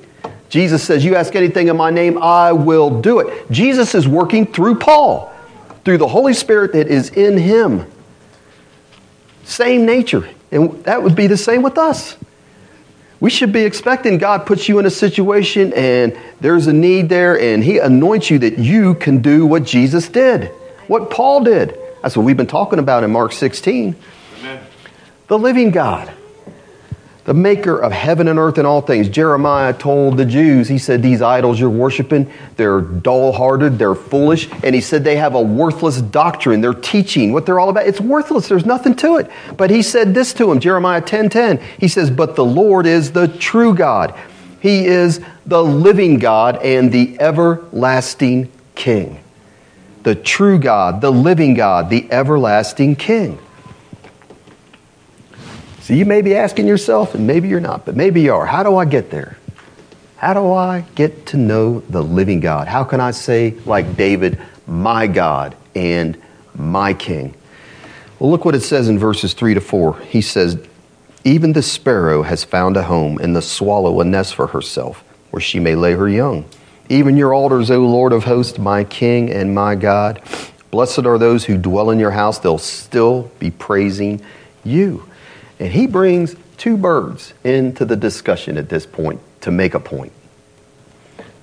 Jesus 0.49 0.84
says, 0.84 1.06
You 1.06 1.15
ask 1.15 1.36
anything 1.36 1.67
in 1.67 1.78
my 1.78 1.91
name, 1.91 2.17
I 2.21 2.52
will 2.52 3.02
do 3.02 3.19
it. 3.19 3.52
Jesus 3.52 3.93
is 3.93 4.08
working 4.08 4.52
through 4.52 4.80
Paul, 4.80 5.32
through 5.86 5.99
the 5.99 6.08
Holy 6.08 6.34
Spirit 6.34 6.73
that 6.73 6.88
is 6.88 7.10
in 7.12 7.38
him. 7.38 7.86
Same 9.43 9.86
nature. 9.86 10.28
And 10.52 10.84
that 10.86 11.04
would 11.04 11.15
be 11.15 11.28
the 11.28 11.38
same 11.38 11.62
with 11.62 11.78
us. 11.78 12.17
We 13.19 13.29
should 13.29 13.51
be 13.51 13.62
expecting 13.62 14.17
God 14.17 14.45
puts 14.45 14.69
you 14.69 14.79
in 14.79 14.86
a 14.86 14.89
situation 14.89 15.73
and 15.73 16.17
there's 16.39 16.67
a 16.67 16.73
need 16.73 17.10
there, 17.10 17.39
and 17.39 17.63
He 17.63 17.79
anoints 17.79 18.29
you 18.29 18.39
that 18.39 18.58
you 18.58 18.95
can 18.95 19.21
do 19.21 19.45
what 19.45 19.63
Jesus 19.63 20.08
did, 20.08 20.47
what 20.88 21.12
Paul 21.12 21.43
did. 21.43 21.77
That's 22.01 22.15
what 22.15 22.25
we've 22.25 22.38
been 22.38 22.47
talking 22.47 22.79
about 22.79 23.03
in 23.03 23.12
Mark 23.12 23.34
16. 23.34 23.95
Amen. 24.39 24.63
The 25.27 25.38
living 25.38 25.71
God 25.71 26.12
the 27.30 27.34
maker 27.36 27.78
of 27.78 27.92
heaven 27.92 28.28
and 28.28 28.39
earth 28.39 28.58
and 28.58 28.65
all 28.65 28.82
things. 28.82 29.08
Jeremiah 29.08 29.72
told 29.72 30.18
the 30.18 30.26
Jews, 30.26 30.68
he 30.68 30.80
said, 30.80 31.04
These 31.04 31.22
idols 31.22 31.60
you're 31.60 31.70
worshiping, 31.70 32.28
they're 32.56 32.82
dull 32.82 33.34
hearted, 33.34 33.78
they're 33.78 33.94
foolish. 33.94 34.50
And 34.63 34.74
he 34.74 34.82
said 34.82 35.04
they 35.04 35.18
have 35.18 35.36
a 35.36 35.42
worthless 35.42 36.02
doctrine. 36.02 36.60
They're 36.60 36.74
teaching 36.74 37.32
what 37.32 37.46
they're 37.46 37.60
all 37.60 37.70
about. 37.70 37.86
It's 37.86 38.02
worthless. 38.02 38.48
There's 38.48 38.65
nothing 38.65 38.96
to 38.96 39.18
it. 39.18 39.30
But 39.58 39.70
he 39.70 39.84
said 39.84 40.15
this 40.15 40.34
to 40.34 40.52
him, 40.52 40.60
Jeremiah 40.60 41.02
10 41.02 41.30
10. 41.30 41.62
He 41.78 41.88
says, 41.88 42.10
But 42.10 42.36
the 42.36 42.44
Lord 42.44 42.88
is 42.88 43.12
the 43.12 43.28
true 43.28 43.76
God. 43.76 44.20
He 44.60 44.88
is 44.88 45.22
the 45.46 45.63
living 45.63 46.18
God 46.18 46.58
and 46.63 46.92
the 46.92 47.15
everlasting 47.22 48.52
King. 48.74 49.20
The 50.02 50.15
true 50.15 50.58
God, 50.58 51.00
the 51.00 51.12
living 51.12 51.54
God, 51.54 51.92
the 51.92 52.12
everlasting 52.12 52.96
King. 52.96 53.38
So 55.89 55.95
you 55.95 56.06
may 56.06 56.21
be 56.21 56.36
asking 56.36 56.67
yourself, 56.67 57.15
and 57.15 57.25
maybe 57.25 57.47
you're 57.47 57.60
not, 57.60 57.84
but 57.84 57.95
maybe 57.95 58.21
you 58.21 58.36
are. 58.36 58.45
How 58.45 58.62
do 58.62 58.78
I 58.78 58.86
get 58.86 59.10
there? 59.10 59.39
How 60.17 60.36
do 60.36 60.54
I 60.54 60.86
get 60.93 61.25
to 61.28 61.38
know 61.38 61.80
the 61.80 62.04
living 62.04 62.41
God? 62.41 62.67
How 62.67 62.84
can 62.84 63.02
I 63.02 63.10
say, 63.10 63.56
like 63.65 63.97
David, 63.97 64.39
my 64.67 65.08
God 65.08 65.58
and 65.73 66.15
my 66.54 66.93
King? 66.93 67.34
Well, 68.19 68.30
look 68.30 68.45
what 68.45 68.54
it 68.54 68.62
says 68.62 68.88
in 68.88 68.99
verses 68.99 69.34
3 69.34 69.56
to 69.56 69.62
4. 69.62 69.99
He 70.02 70.21
says, 70.21 70.63
Even 71.23 71.54
the 71.54 71.63
sparrow 71.63 72.21
has 72.21 72.43
found 72.43 72.78
a 72.78 72.84
home, 72.84 73.17
and 73.17 73.36
the 73.36 73.41
swallow 73.41 73.99
a 73.99 74.06
nest 74.06 74.36
for 74.36 74.45
herself, 74.45 75.04
where 75.32 75.41
she 75.41 75.60
may 75.60 75.73
lay 75.73 75.93
her 75.93 76.08
young. 76.08 76.45
Even 76.89 77.17
your 77.17 77.34
altars, 77.34 77.71
O 77.71 77.80
Lord 77.80 78.13
of 78.13 78.25
hosts, 78.25 78.60
my 78.60 78.84
King 78.84 79.32
and 79.32 79.56
my 79.56 79.73
God. 79.73 80.21
Blessed 80.69 81.08
are 81.08 81.17
those 81.17 81.45
who 81.45 81.58
dwell 81.58 81.89
in 81.89 81.97
your 81.97 82.12
house, 82.12 82.38
they'll 82.38 82.60
still 82.60 83.32
be 83.39 83.49
praising 83.49 84.21
you. 84.63 85.09
And 85.60 85.74
he 85.74 85.88
brings 85.88 86.36
two 86.58 86.78
birds 86.78 87.34
into 87.43 87.86
the 87.86 87.95
discussion 87.95 88.58
at 88.58 88.69
this 88.69 88.86
point 88.86 89.19
to 89.41 89.52
make 89.52 89.74
a 89.74 89.80
point. 89.80 90.13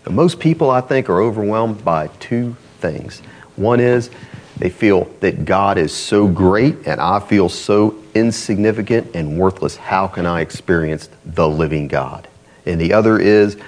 Now, 0.06 0.12
most 0.12 0.40
people, 0.40 0.70
I 0.70 0.80
think, 0.80 1.10
are 1.10 1.20
overwhelmed 1.20 1.84
by 1.84 2.08
two 2.20 2.56
things. 2.78 3.20
One 3.56 3.80
is 3.80 4.10
they 4.58 4.70
feel 4.70 5.04
that 5.20 5.44
God 5.44 5.76
is 5.76 5.92
so 5.92 6.26
great 6.26 6.86
and 6.86 7.00
I 7.00 7.20
feel 7.20 7.48
so 7.48 8.02
insignificant 8.14 9.14
and 9.14 9.38
worthless. 9.38 9.76
How 9.76 10.06
can 10.06 10.24
I 10.24 10.40
experience 10.40 11.10
the 11.24 11.48
living 11.48 11.88
God? 11.88 12.26
And 12.64 12.80
the 12.80 12.94
other 12.94 13.18
is 13.18 13.58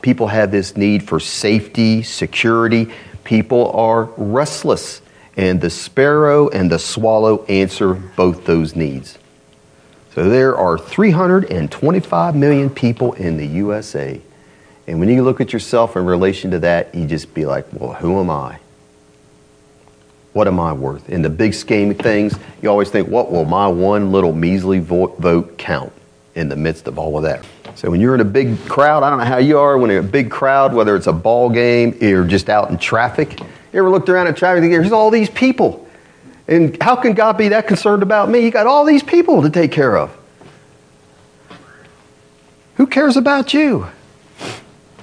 people 0.00 0.28
have 0.28 0.50
this 0.50 0.76
need 0.76 1.02
for 1.02 1.20
safety, 1.20 2.02
security. 2.02 2.90
People 3.24 3.70
are 3.72 4.04
restless. 4.16 5.02
And 5.36 5.60
the 5.60 5.70
sparrow 5.70 6.48
and 6.48 6.70
the 6.70 6.78
swallow 6.78 7.44
answer 7.44 7.94
both 7.94 8.44
those 8.44 8.74
needs. 8.74 9.18
There 10.28 10.54
are 10.54 10.76
325 10.76 12.36
million 12.36 12.68
people 12.68 13.14
in 13.14 13.38
the 13.38 13.46
USA. 13.46 14.20
And 14.86 15.00
when 15.00 15.08
you 15.08 15.22
look 15.22 15.40
at 15.40 15.54
yourself 15.54 15.96
in 15.96 16.04
relation 16.04 16.50
to 16.50 16.58
that, 16.58 16.94
you 16.94 17.06
just 17.06 17.32
be 17.32 17.46
like, 17.46 17.66
well, 17.72 17.94
who 17.94 18.20
am 18.20 18.28
I? 18.28 18.58
What 20.34 20.46
am 20.46 20.60
I 20.60 20.74
worth? 20.74 21.08
In 21.08 21.22
the 21.22 21.30
big 21.30 21.54
scheme 21.54 21.92
of 21.92 21.98
things, 21.98 22.38
you 22.60 22.68
always 22.68 22.90
think, 22.90 23.08
what 23.08 23.32
will 23.32 23.46
my 23.46 23.66
one 23.66 24.12
little 24.12 24.34
measly 24.34 24.78
vote 24.78 25.56
count 25.56 25.92
in 26.34 26.50
the 26.50 26.56
midst 26.56 26.86
of 26.86 26.98
all 26.98 27.16
of 27.16 27.22
that? 27.22 27.46
So 27.74 27.90
when 27.90 28.02
you're 28.02 28.14
in 28.14 28.20
a 28.20 28.24
big 28.24 28.58
crowd, 28.68 29.02
I 29.02 29.08
don't 29.08 29.20
know 29.20 29.24
how 29.24 29.38
you 29.38 29.58
are 29.58 29.78
when 29.78 29.88
you're 29.88 30.00
in 30.00 30.04
a 30.04 30.08
big 30.08 30.30
crowd, 30.30 30.74
whether 30.74 30.96
it's 30.96 31.06
a 31.06 31.14
ball 31.14 31.48
game 31.48 31.96
or 32.02 32.26
just 32.26 32.50
out 32.50 32.68
in 32.68 32.76
traffic. 32.76 33.40
You 33.40 33.78
ever 33.78 33.88
looked 33.88 34.10
around 34.10 34.26
at 34.26 34.36
traffic 34.36 34.64
and 34.64 34.72
there's 34.72 34.92
all 34.92 35.10
these 35.10 35.30
people. 35.30 35.79
And 36.50 36.82
how 36.82 36.96
can 36.96 37.14
God 37.14 37.38
be 37.38 37.48
that 37.48 37.68
concerned 37.68 38.02
about 38.02 38.28
me? 38.28 38.42
He 38.42 38.50
got 38.50 38.66
all 38.66 38.84
these 38.84 39.04
people 39.04 39.42
to 39.42 39.50
take 39.50 39.70
care 39.70 39.96
of. 39.96 40.14
Who 42.74 42.88
cares 42.88 43.16
about 43.16 43.54
you? 43.54 43.86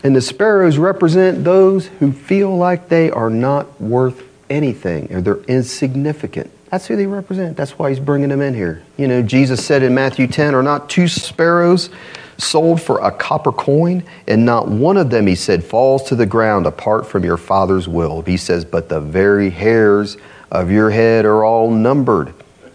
And 0.04 0.16
the 0.16 0.22
sparrows 0.22 0.78
represent 0.78 1.46
those 1.46 1.88
who 1.88 2.12
feel 2.12 2.56
like 2.56 2.90
they 2.90 3.10
are 3.10 3.30
not 3.30 3.80
worth 3.82 4.24
anything 4.50 5.14
or 5.14 5.22
they're 5.22 5.42
insignificant. 5.44 6.52
That's 6.70 6.86
who 6.86 6.98
they 6.98 7.08
represent. 7.08 7.56
That's 7.56 7.80
why 7.80 7.90
he's 7.90 8.00
bringing 8.00 8.30
them 8.30 8.42
in 8.42 8.54
here. 8.54 8.84
You 8.98 9.08
know, 9.08 9.22
Jesus 9.22 9.66
said 9.66 9.84
in 9.84 9.96
Matthew 9.96 10.28
10, 10.28 10.54
Are 10.54 10.64
not 10.64 10.90
two 10.90 11.08
sparrows 11.08 11.90
sold 12.38 12.82
for 12.82 13.00
a 13.00 13.12
copper 13.12 13.54
coin? 13.54 14.04
And 14.28 14.46
not 14.46 14.68
one 14.68 14.98
of 14.98 15.10
them, 15.10 15.28
he 15.28 15.36
said, 15.36 15.64
falls 15.64 16.04
to 16.10 16.16
the 16.16 16.26
ground 16.26 16.66
apart 16.66 17.08
from 17.08 17.24
your 17.24 17.38
Father's 17.38 17.88
will. 17.88 18.22
He 18.22 18.36
says, 18.36 18.66
But 18.66 18.90
the 18.90 19.00
very 19.00 19.50
hairs 19.50 20.18
of 20.52 20.72
your 20.72 20.90
head 20.90 21.26
are 21.26 21.44
all 21.44 21.72
numbered. 21.72 22.34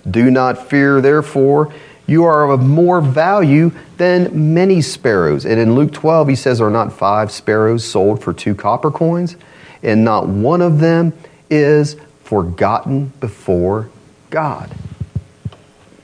Do 0.08 0.30
not 0.30 0.68
fear, 0.68 1.00
therefore, 1.00 1.72
you 2.06 2.24
are 2.24 2.50
of 2.50 2.60
more 2.60 3.00
value 3.00 3.70
than 3.96 4.52
many 4.54 4.82
sparrows. 4.82 5.46
And 5.46 5.60
in 5.60 5.74
Luke 5.74 5.92
12, 5.92 6.28
he 6.28 6.34
says, 6.34 6.60
Are 6.60 6.70
not 6.70 6.92
five 6.92 7.30
sparrows 7.30 7.84
sold 7.84 8.22
for 8.22 8.32
two 8.32 8.54
copper 8.54 8.90
coins? 8.90 9.36
And 9.82 10.04
not 10.04 10.28
one 10.28 10.60
of 10.60 10.80
them 10.80 11.12
is 11.48 11.96
forgotten 12.24 13.12
before 13.20 13.88
God. 14.30 14.74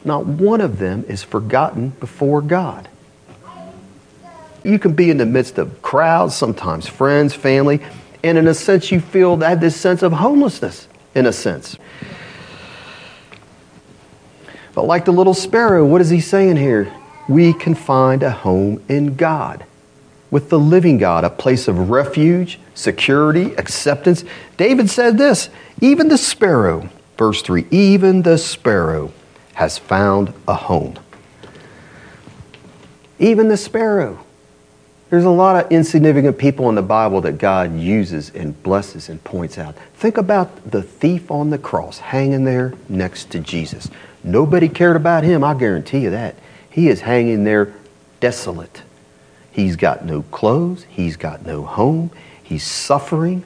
Not 0.05 0.27
one 0.27 0.61
of 0.61 0.79
them 0.79 1.05
is 1.09 1.23
forgotten 1.23 1.91
before 2.01 2.41
God. 2.41 2.89
You 4.65 4.79
can 4.79 4.95
be 4.95 5.11
in 5.11 5.17
the 5.17 5.27
midst 5.27 5.59
of 5.59 5.83
crowds, 5.83 6.35
sometimes 6.35 6.87
friends, 6.87 7.35
family, 7.35 7.81
and 8.23 8.37
in 8.37 8.49
a 8.49 8.55
sense, 8.55 8.91
you 8.91 9.01
feel 9.01 9.37
that 9.39 9.61
this 9.61 9.77
sense 9.77 10.03
of 10.03 10.13
homelessness 10.13 10.89
in 11.19 11.27
a 11.27 11.33
sense. 11.33 11.77
But 14.75 14.85
like 14.85 15.05
the 15.05 15.13
little 15.13 15.35
sparrow, 15.35 15.85
what 15.85 16.01
is 16.01 16.09
he 16.09 16.21
saying 16.21 16.57
here? 16.57 16.93
We 17.29 17.53
can 17.53 17.75
find 17.75 18.23
a 18.23 18.31
home 18.31 18.83
in 18.89 19.17
God, 19.17 19.65
with 20.31 20.49
the 20.49 20.59
living 20.59 20.99
God, 20.99 21.25
a 21.25 21.31
place 21.31 21.67
of 21.69 21.91
refuge, 21.91 22.61
security, 22.75 23.55
acceptance. 23.57 24.25
David 24.57 24.89
said 24.89 25.19
this 25.19 25.51
even 25.81 26.09
the 26.09 26.17
sparrow, 26.17 26.89
verse 27.17 27.43
3, 27.43 27.67
even 27.71 28.23
the 28.23 28.39
sparrow 28.39 29.13
has 29.55 29.77
found 29.77 30.33
a 30.47 30.55
home. 30.55 30.97
Even 33.19 33.49
the 33.49 33.57
sparrow. 33.57 34.25
There's 35.11 35.25
a 35.25 35.31
lot 35.31 35.65
of 35.65 35.73
insignificant 35.73 36.37
people 36.37 36.69
in 36.69 36.75
the 36.75 36.83
Bible 36.83 37.23
that 37.23 37.39
God 37.39 37.79
uses 37.79 38.31
and 38.31 38.63
blesses 38.63 39.09
and 39.09 39.23
points 39.25 39.57
out. 39.57 39.75
Think 39.95 40.19
about 40.19 40.71
the 40.71 40.83
thief 40.83 41.31
on 41.31 41.49
the 41.49 41.57
cross 41.57 41.99
hanging 41.99 42.45
there 42.45 42.75
next 42.91 43.31
to 43.31 43.41
Jesus. 43.41 43.89
Nobody 44.23 44.69
cared 44.69 44.97
about 44.97 45.25
him, 45.25 45.43
I 45.43 45.55
guarantee 45.55 46.01
you 46.01 46.11
that. 46.11 46.35
He 46.69 46.89
is 46.89 47.01
hanging 47.01 47.45
there 47.45 47.73
desolate. 48.21 48.83
He's 49.51 49.77
got 49.77 50.05
no 50.05 50.23
clothes, 50.23 50.85
he's 50.91 51.17
got 51.17 51.45
no 51.47 51.65
home, 51.65 52.11
he's 52.43 52.65
suffering. 52.65 53.45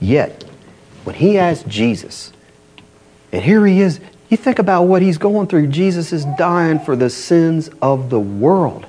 Yet, 0.00 0.44
when 1.02 1.16
he 1.16 1.36
asked 1.36 1.66
Jesus, 1.66 2.32
and 3.32 3.42
here 3.42 3.66
he 3.66 3.80
is, 3.80 4.00
you 4.28 4.36
think 4.36 4.60
about 4.60 4.84
what 4.84 5.02
he's 5.02 5.18
going 5.18 5.48
through. 5.48 5.66
Jesus 5.66 6.12
is 6.12 6.24
dying 6.38 6.78
for 6.78 6.94
the 6.94 7.10
sins 7.10 7.68
of 7.82 8.08
the 8.10 8.20
world 8.20 8.86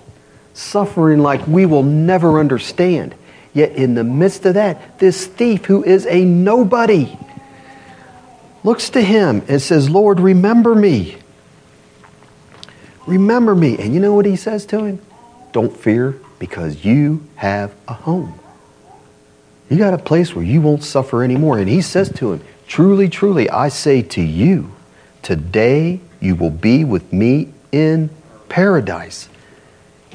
suffering 0.56 1.20
like 1.20 1.46
we 1.48 1.66
will 1.66 1.84
never 1.84 2.40
understand. 2.40 3.14
Yet 3.54 3.74
in 3.74 3.94
the 3.94 4.04
midst 4.04 4.46
of 4.46 4.56
that, 4.56 5.00
this 5.00 5.28
thief 5.28 5.66
who 5.66 5.84
is 5.84 6.06
a 6.08 6.26
nobody 6.26 7.18
looks 8.64 8.90
to 8.92 9.02
him 9.02 9.44
and 9.48 9.62
says, 9.62 9.90
Lord, 9.90 10.20
remember 10.20 10.74
me. 10.74 11.18
Remember 13.06 13.54
me. 13.54 13.78
And 13.78 13.94
you 13.94 14.00
know 14.00 14.14
what 14.14 14.26
he 14.26 14.36
says 14.36 14.66
to 14.68 14.84
him? 14.84 15.02
Don't 15.52 15.76
fear 15.76 16.20
because 16.40 16.84
you 16.84 17.26
have 17.36 17.74
a 17.88 17.94
home. 17.94 18.40
You 19.70 19.78
got 19.78 19.94
a 19.94 19.98
place 19.98 20.36
where 20.36 20.46
you 20.46 20.62
won't 20.62 20.84
suffer 20.84 21.24
anymore. 21.24 21.58
And 21.60 21.70
he 21.70 21.82
says 21.82 22.12
to 22.14 22.34
him, 22.34 22.42
Truly, 22.68 23.10
truly, 23.10 23.50
I 23.50 23.70
say 23.70 24.02
to 24.02 24.22
you, 24.22 24.72
today 25.22 26.02
you 26.20 26.36
will 26.36 26.50
be 26.50 26.84
with 26.84 27.14
me 27.14 27.54
in 27.72 28.10
paradise. 28.50 29.30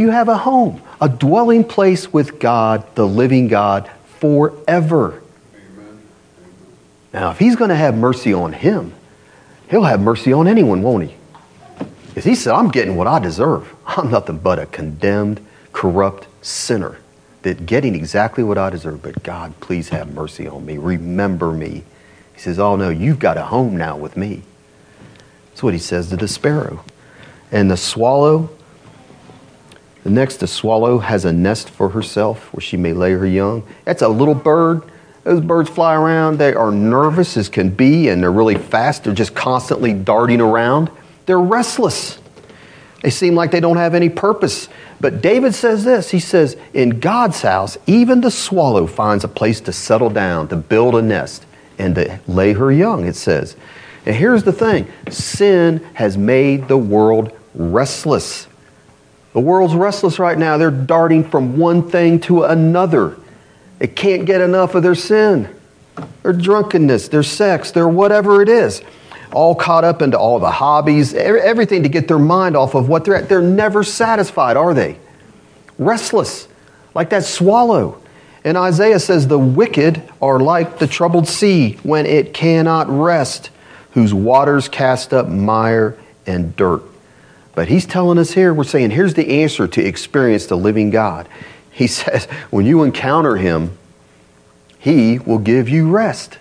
You 0.01 0.09
have 0.09 0.29
a 0.31 0.39
home, 0.39 0.81
a 0.99 1.11
dwelling 1.11 1.63
place 1.63 2.11
with 2.11 2.41
God, 2.41 2.95
the 2.95 3.07
living 3.07 3.49
God, 3.49 3.91
forever. 4.19 5.23
Now, 7.13 7.33
if 7.33 7.39
he's 7.39 7.55
going 7.55 7.69
to 7.69 7.77
have 7.77 7.95
mercy 7.95 8.33
on 8.33 8.55
him, 8.55 8.95
he'll 9.69 9.85
have 9.85 10.01
mercy 10.01 10.33
on 10.33 10.49
anyone, 10.49 10.81
won't 10.81 11.11
he? 11.11 11.17
Because 12.09 12.25
he 12.25 12.35
said, 12.35 12.55
I'm 12.55 12.71
getting 12.71 12.97
what 12.97 13.09
I 13.09 13.19
deserve. 13.19 13.71
I'm 13.87 14.11
nothing 14.11 14.39
but 14.39 14.59
a 14.59 14.65
condemned, 14.65 15.45
corrupt 15.75 16.29
sinner 16.41 16.97
that 17.43 17.67
getting 17.67 17.95
exactly 17.95 18.43
what 18.43 18.57
I 18.57 18.71
deserve. 18.71 19.03
But 19.03 19.23
God, 19.23 19.53
please 19.61 19.91
have 19.91 20.15
mercy 20.15 20.49
on 20.49 20.65
me. 20.65 20.79
Remember 20.79 21.53
me. 21.53 21.85
He 22.33 22.41
says, 22.41 22.59
Oh 22.59 22.75
no, 22.75 22.89
you've 22.89 23.19
got 23.19 23.37
a 23.37 23.43
home 23.43 23.77
now 23.77 23.99
with 23.99 24.17
me. 24.17 24.45
That's 25.51 25.63
what 25.63 25.75
he 25.75 25.79
says 25.79 26.09
to 26.09 26.17
the 26.17 26.27
sparrow. 26.27 26.85
And 27.53 27.71
the 27.71 27.77
swallow, 27.77 28.49
the 30.05 30.11
next, 30.11 30.39
the 30.39 30.47
swallow 30.47 30.99
has 30.99 31.25
a 31.25 31.33
nest 31.33 31.69
for 31.69 31.91
herself 31.91 32.53
where 32.55 32.61
she 32.61 32.77
may 32.77 32.93
lay 32.93 33.13
her 33.13 33.27
young. 33.27 33.63
That's 33.85 34.03
a 34.03 34.09
little 34.09 34.35
bird. 34.35 34.83
Those 35.25 35.43
birds 35.43 35.69
fly 35.69 35.95
around. 35.95 36.39
They 36.39 36.55
are 36.55 36.71
nervous 36.71 37.37
as 37.37 37.49
can 37.49 37.71
be, 37.71 38.09
and 38.09 38.23
they're 38.23 38.33
really 38.33 38.55
fast. 38.55 39.05
They're 39.05 39.15
just 39.15 39.35
constantly 39.35 39.93
darting 39.93 40.41
around. 40.41 40.91
They're 41.27 41.39
restless. 41.39 42.19
They 43.03 43.11
seem 43.11 43.35
like 43.35 43.51
they 43.51 43.61
don't 43.61 43.77
have 43.77 43.95
any 43.95 44.09
purpose. 44.09 44.69
But 45.01 45.23
David 45.23 45.55
says 45.55 45.85
this 45.85 46.11
He 46.11 46.21
says, 46.21 46.57
In 46.73 47.01
God's 47.01 47.43
house, 47.43 47.77
even 47.87 48.23
the 48.23 48.31
swallow 48.31 48.87
finds 48.87 49.25
a 49.25 49.29
place 49.29 49.61
to 49.63 49.73
settle 49.73 50.11
down, 50.11 50.49
to 50.49 50.57
build 50.57 50.95
a 50.95 51.03
nest, 51.03 51.45
and 51.79 51.95
to 51.95 52.21
lay 52.27 52.55
her 52.55 52.73
young, 52.73 53.07
it 53.07 53.17
says. 53.17 53.57
And 54.07 54.17
here's 54.17 54.45
the 54.45 54.53
thing 54.53 54.91
sin 55.11 55.87
has 55.95 56.17
made 56.17 56.69
the 56.69 56.79
world 56.79 57.33
restless. 57.55 58.47
The 59.33 59.41
world's 59.41 59.75
restless 59.75 60.19
right 60.19 60.37
now. 60.37 60.57
They're 60.59 60.71
darting 60.71 61.25
from 61.29 61.57
one 61.57 61.89
thing 61.89 62.21
to 62.21 62.45
another. 62.45 63.17
They 63.79 63.87
can't 63.87 64.27
get 64.27 64.41
enough 64.41 64.75
of 64.75 64.83
their 64.83 64.95
sin, 64.95 65.49
their 66.23 66.33
drunkenness, 66.33 67.09
their 67.09 67.23
sex, 67.23 67.71
their 67.71 67.89
whatever 67.89 68.43
it 68.43 68.49
is 68.49 68.83
all 69.33 69.55
caught 69.55 69.85
up 69.85 70.03
into 70.03 70.19
all 70.19 70.39
the 70.39 70.51
hobbies, 70.51 71.15
everything 71.15 71.83
to 71.85 71.89
get 71.89 72.09
their 72.09 72.19
mind 72.19 72.57
off 72.57 72.75
of 72.75 72.89
what 72.89 73.05
they're 73.05 73.17
at. 73.17 73.29
They're 73.29 73.43
never 73.43 73.85
satisfied, 73.85 74.57
are 74.57 74.75
they? 74.75 74.99
Restless, 75.79 76.49
like 76.95 77.11
that 77.11 77.25
swallow. 77.25 78.01
And 78.45 78.57
Isaiah 78.57 78.99
says, 78.99 79.29
The 79.29 79.39
wicked 79.39 80.03
are 80.21 80.41
like 80.41 80.79
the 80.79 80.87
troubled 80.87 81.29
sea 81.29 81.75
when 81.83 82.07
it 82.07 82.35
cannot 82.35 82.89
rest, 82.89 83.51
whose 83.93 84.13
waters 84.13 84.69
cast 84.69 85.13
up 85.13 85.29
mire 85.29 85.99
and 86.27 86.55
dirt. 86.57 86.83
But 87.55 87.69
he's 87.69 87.87
telling 87.87 88.19
us 88.19 88.33
here, 88.33 88.55
we're 88.55 88.65
saying, 88.65 88.91
here's 88.91 89.15
the 89.15 89.43
answer 89.43 89.67
to 89.67 89.85
experience 89.85 90.47
the 90.47 90.57
living 90.57 90.91
God. 90.91 91.29
He 91.71 91.87
says, 91.89 92.27
when 92.51 92.67
you 92.67 92.83
encounter 92.83 93.37
him, 93.37 93.77
he 94.79 95.19
will 95.19 95.39
give 95.39 95.69
you 95.69 95.89
rest. 95.89 96.39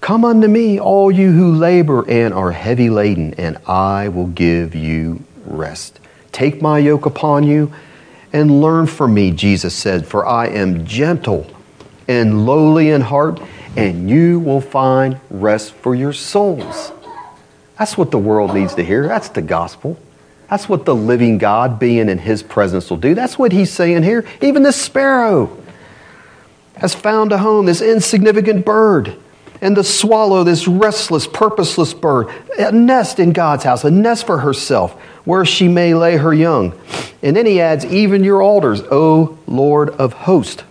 Come 0.00 0.24
unto 0.24 0.48
me, 0.48 0.78
all 0.78 1.10
you 1.10 1.32
who 1.32 1.54
labor 1.54 2.08
and 2.10 2.34
are 2.34 2.52
heavy 2.52 2.90
laden, 2.90 3.32
and 3.34 3.56
I 3.66 4.08
will 4.08 4.26
give 4.26 4.74
you 4.74 5.24
rest. 5.46 5.98
Take 6.30 6.60
my 6.60 6.78
yoke 6.78 7.06
upon 7.06 7.44
you 7.44 7.72
and 8.30 8.60
learn 8.60 8.86
from 8.86 9.14
me, 9.14 9.30
Jesus 9.30 9.74
said, 9.74 10.06
for 10.06 10.26
I 10.26 10.48
am 10.48 10.84
gentle 10.84 11.46
and 12.06 12.44
lowly 12.44 12.90
in 12.90 13.00
heart, 13.00 13.40
and 13.76 14.10
you 14.10 14.40
will 14.40 14.60
find 14.60 15.18
rest 15.30 15.72
for 15.72 15.94
your 15.94 16.12
souls. 16.12 16.92
That's 17.78 17.98
what 17.98 18.10
the 18.10 18.18
world 18.18 18.54
needs 18.54 18.74
to 18.76 18.84
hear. 18.84 19.06
That's 19.08 19.28
the 19.30 19.42
gospel. 19.42 19.98
That's 20.48 20.68
what 20.68 20.84
the 20.84 20.94
living 20.94 21.38
God 21.38 21.78
being 21.78 22.08
in 22.08 22.18
his 22.18 22.42
presence 22.42 22.90
will 22.90 22.98
do. 22.98 23.14
That's 23.14 23.38
what 23.38 23.52
he's 23.52 23.72
saying 23.72 24.02
here. 24.02 24.24
Even 24.40 24.62
the 24.62 24.72
sparrow 24.72 25.56
has 26.76 26.94
found 26.94 27.32
a 27.32 27.38
home, 27.38 27.66
this 27.66 27.80
insignificant 27.80 28.64
bird 28.64 29.16
and 29.60 29.76
the 29.76 29.84
swallow, 29.84 30.44
this 30.44 30.68
restless, 30.68 31.26
purposeless 31.26 31.94
bird, 31.94 32.28
a 32.58 32.70
nest 32.70 33.18
in 33.18 33.32
God's 33.32 33.64
house, 33.64 33.84
a 33.84 33.90
nest 33.90 34.26
for 34.26 34.38
herself, 34.38 34.92
where 35.24 35.44
she 35.44 35.68
may 35.68 35.94
lay 35.94 36.16
her 36.16 36.34
young. 36.34 36.78
And 37.22 37.34
then 37.34 37.46
he 37.46 37.60
adds, 37.60 37.86
even 37.86 38.22
your 38.24 38.42
altars, 38.42 38.82
O 38.90 39.38
Lord 39.46 39.90
of 39.90 40.12
hosts. 40.12 40.62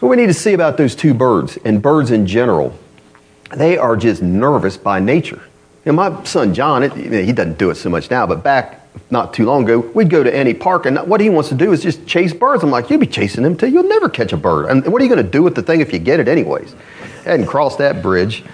What 0.00 0.08
we 0.08 0.16
need 0.16 0.26
to 0.26 0.34
see 0.34 0.54
about 0.54 0.78
those 0.78 0.94
two 0.94 1.12
birds, 1.12 1.58
and 1.64 1.82
birds 1.82 2.10
in 2.10 2.26
general, 2.26 2.78
they 3.54 3.78
are 3.78 3.96
just 3.96 4.22
nervous 4.22 4.76
by 4.76 5.00
nature. 5.00 5.42
And 5.84 5.96
my 5.96 6.24
son 6.24 6.54
John, 6.54 6.82
it, 6.82 6.92
he 6.94 7.32
doesn't 7.32 7.58
do 7.58 7.70
it 7.70 7.76
so 7.76 7.90
much 7.90 8.10
now, 8.10 8.26
but 8.26 8.42
back 8.42 8.82
not 9.10 9.34
too 9.34 9.44
long 9.44 9.64
ago, 9.64 9.78
we'd 9.78 10.10
go 10.10 10.24
to 10.24 10.34
any 10.34 10.52
park, 10.52 10.86
and 10.86 10.98
what 11.08 11.20
he 11.20 11.28
wants 11.30 11.50
to 11.50 11.54
do 11.54 11.72
is 11.72 11.82
just 11.82 12.06
chase 12.06 12.32
birds. 12.32 12.64
I'm 12.64 12.70
like, 12.70 12.90
you'll 12.90 12.98
be 12.98 13.06
chasing 13.06 13.44
them 13.44 13.56
till 13.56 13.68
you'll 13.68 13.84
never 13.84 14.08
catch 14.08 14.32
a 14.32 14.36
bird. 14.36 14.66
And 14.68 14.86
what 14.88 15.00
are 15.00 15.04
you 15.04 15.10
going 15.10 15.24
to 15.24 15.30
do 15.30 15.42
with 15.42 15.54
the 15.54 15.62
thing 15.62 15.80
if 15.80 15.92
you 15.92 15.98
get 15.98 16.18
it 16.18 16.28
anyways? 16.28 16.74
hadn't 17.24 17.46
crossed 17.46 17.78
that 17.78 18.02
bridge. 18.02 18.44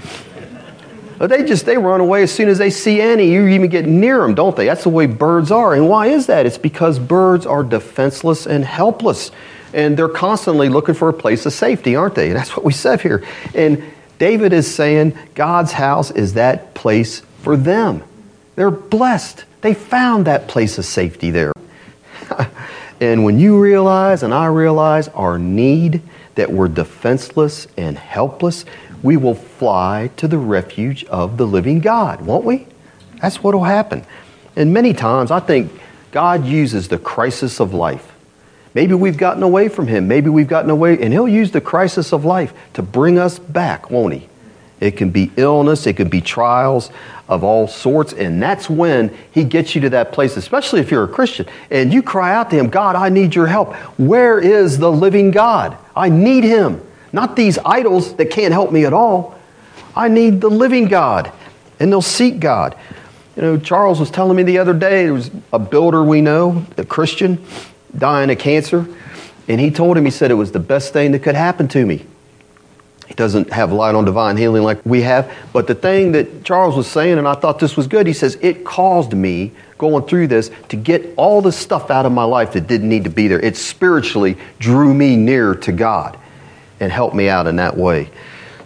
But 1.18 1.30
they 1.30 1.44
just 1.44 1.66
they 1.66 1.78
run 1.78 2.00
away 2.00 2.22
as 2.22 2.32
soon 2.32 2.48
as 2.48 2.58
they 2.58 2.70
see 2.70 3.00
any. 3.00 3.30
You 3.30 3.46
even 3.48 3.70
get 3.70 3.86
near 3.86 4.18
them, 4.18 4.34
don't 4.34 4.56
they? 4.56 4.66
That's 4.66 4.82
the 4.82 4.88
way 4.88 5.06
birds 5.06 5.52
are. 5.52 5.74
And 5.74 5.88
why 5.88 6.08
is 6.08 6.26
that? 6.26 6.46
It's 6.46 6.58
because 6.58 6.98
birds 6.98 7.46
are 7.46 7.62
defenseless 7.62 8.46
and 8.46 8.64
helpless. 8.64 9.30
And 9.72 9.96
they're 9.96 10.08
constantly 10.08 10.68
looking 10.68 10.94
for 10.94 11.08
a 11.08 11.12
place 11.12 11.46
of 11.46 11.52
safety, 11.52 11.94
aren't 11.94 12.14
they? 12.14 12.28
And 12.28 12.36
that's 12.36 12.56
what 12.56 12.64
we 12.64 12.72
said 12.72 13.00
here. 13.00 13.24
And 13.54 13.84
David 14.18 14.52
is 14.52 14.72
saying 14.72 15.18
God's 15.34 15.72
house 15.72 16.10
is 16.10 16.34
that 16.34 16.74
place 16.74 17.20
for 17.42 17.56
them. 17.56 18.02
They're 18.54 18.70
blessed. 18.70 19.44
They 19.60 19.74
found 19.74 20.26
that 20.26 20.48
place 20.48 20.78
of 20.78 20.84
safety 20.84 21.30
there. 21.30 21.52
and 23.00 23.24
when 23.24 23.38
you 23.38 23.60
realize 23.60 24.22
and 24.22 24.34
I 24.34 24.46
realize 24.46 25.08
our 25.08 25.38
need 25.38 26.02
that 26.34 26.52
we're 26.52 26.68
defenseless 26.68 27.66
and 27.76 27.98
helpless, 27.98 28.64
we 29.02 29.16
will 29.16 29.34
fly 29.34 30.10
to 30.16 30.28
the 30.28 30.38
refuge 30.38 31.04
of 31.04 31.36
the 31.36 31.46
living 31.46 31.80
God, 31.80 32.20
won't 32.20 32.44
we? 32.44 32.66
That's 33.20 33.42
what 33.42 33.54
will 33.54 33.64
happen. 33.64 34.04
And 34.56 34.72
many 34.72 34.92
times, 34.92 35.30
I 35.30 35.40
think 35.40 35.72
God 36.10 36.44
uses 36.44 36.88
the 36.88 36.98
crisis 36.98 37.60
of 37.60 37.72
life. 37.72 38.12
Maybe 38.74 38.94
we've 38.94 39.16
gotten 39.16 39.42
away 39.42 39.68
from 39.68 39.86
Him. 39.86 40.08
Maybe 40.08 40.30
we've 40.30 40.48
gotten 40.48 40.70
away, 40.70 41.00
and 41.00 41.12
He'll 41.12 41.28
use 41.28 41.50
the 41.50 41.60
crisis 41.60 42.12
of 42.12 42.24
life 42.24 42.54
to 42.74 42.82
bring 42.82 43.18
us 43.18 43.38
back, 43.38 43.90
won't 43.90 44.14
He? 44.14 44.28
It 44.80 44.96
can 44.96 45.10
be 45.10 45.30
illness, 45.36 45.86
it 45.86 45.94
can 45.94 46.08
be 46.08 46.20
trials 46.20 46.90
of 47.28 47.44
all 47.44 47.68
sorts, 47.68 48.12
and 48.12 48.42
that's 48.42 48.68
when 48.68 49.16
He 49.30 49.44
gets 49.44 49.74
you 49.74 49.80
to 49.82 49.90
that 49.90 50.12
place, 50.12 50.36
especially 50.36 50.80
if 50.80 50.90
you're 50.90 51.04
a 51.04 51.08
Christian, 51.08 51.46
and 51.70 51.92
you 51.92 52.02
cry 52.02 52.34
out 52.34 52.50
to 52.50 52.56
Him, 52.56 52.68
God, 52.68 52.96
I 52.96 53.08
need 53.08 53.34
your 53.34 53.46
help. 53.46 53.74
Where 53.98 54.40
is 54.40 54.78
the 54.78 54.90
living 54.90 55.30
God? 55.30 55.76
I 55.94 56.08
need 56.08 56.44
Him. 56.44 56.80
Not 57.12 57.36
these 57.36 57.58
idols 57.58 58.16
that 58.16 58.30
can't 58.30 58.52
help 58.52 58.72
me 58.72 58.84
at 58.86 58.92
all. 58.92 59.38
I 59.94 60.08
need 60.08 60.40
the 60.40 60.48
living 60.48 60.86
God. 60.86 61.30
And 61.78 61.92
they'll 61.92 62.00
seek 62.00 62.40
God. 62.40 62.74
You 63.36 63.42
know, 63.42 63.58
Charles 63.58 64.00
was 64.00 64.10
telling 64.10 64.36
me 64.36 64.42
the 64.42 64.58
other 64.58 64.72
day, 64.72 65.04
there 65.04 65.14
was 65.14 65.30
a 65.52 65.58
builder 65.58 66.02
we 66.02 66.20
know, 66.20 66.64
a 66.76 66.84
Christian, 66.84 67.44
dying 67.96 68.30
of 68.30 68.38
cancer. 68.38 68.86
And 69.48 69.60
he 69.60 69.70
told 69.70 69.96
him, 69.96 70.04
he 70.04 70.10
said, 70.10 70.30
it 70.30 70.34
was 70.34 70.52
the 70.52 70.60
best 70.60 70.92
thing 70.92 71.12
that 71.12 71.20
could 71.20 71.34
happen 71.34 71.68
to 71.68 71.84
me. 71.84 72.06
He 73.08 73.14
doesn't 73.14 73.52
have 73.52 73.72
light 73.72 73.94
on 73.94 74.04
divine 74.04 74.36
healing 74.36 74.62
like 74.62 74.80
we 74.86 75.02
have. 75.02 75.30
But 75.52 75.66
the 75.66 75.74
thing 75.74 76.12
that 76.12 76.44
Charles 76.44 76.76
was 76.76 76.86
saying, 76.86 77.18
and 77.18 77.28
I 77.28 77.34
thought 77.34 77.58
this 77.58 77.76
was 77.76 77.86
good, 77.86 78.06
he 78.06 78.12
says, 78.12 78.38
it 78.40 78.64
caused 78.64 79.12
me 79.12 79.52
going 79.76 80.04
through 80.06 80.28
this 80.28 80.50
to 80.68 80.76
get 80.76 81.12
all 81.16 81.42
the 81.42 81.52
stuff 81.52 81.90
out 81.90 82.06
of 82.06 82.12
my 82.12 82.24
life 82.24 82.52
that 82.52 82.66
didn't 82.66 82.88
need 82.88 83.04
to 83.04 83.10
be 83.10 83.28
there. 83.28 83.40
It 83.40 83.56
spiritually 83.56 84.38
drew 84.58 84.94
me 84.94 85.16
near 85.16 85.54
to 85.56 85.72
God 85.72 86.18
and 86.80 86.90
helped 86.90 87.14
me 87.14 87.28
out 87.28 87.46
in 87.46 87.56
that 87.56 87.76
way. 87.76 88.08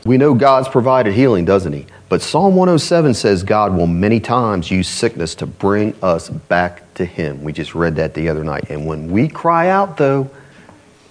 We 0.04 0.18
know 0.18 0.34
God's 0.34 0.68
provided 0.68 1.14
healing, 1.14 1.44
doesn't 1.44 1.72
He? 1.72 1.86
But 2.08 2.22
Psalm 2.22 2.54
107 2.54 3.14
says 3.14 3.42
God 3.42 3.76
will 3.76 3.88
many 3.88 4.20
times 4.20 4.70
use 4.70 4.88
sickness 4.88 5.34
to 5.36 5.46
bring 5.46 5.94
us 6.02 6.28
back 6.28 6.94
to 6.94 7.04
Him. 7.04 7.42
We 7.42 7.52
just 7.52 7.74
read 7.74 7.96
that 7.96 8.14
the 8.14 8.28
other 8.28 8.44
night. 8.44 8.70
And 8.70 8.86
when 8.86 9.10
we 9.10 9.28
cry 9.28 9.68
out, 9.68 9.96
though, 9.96 10.30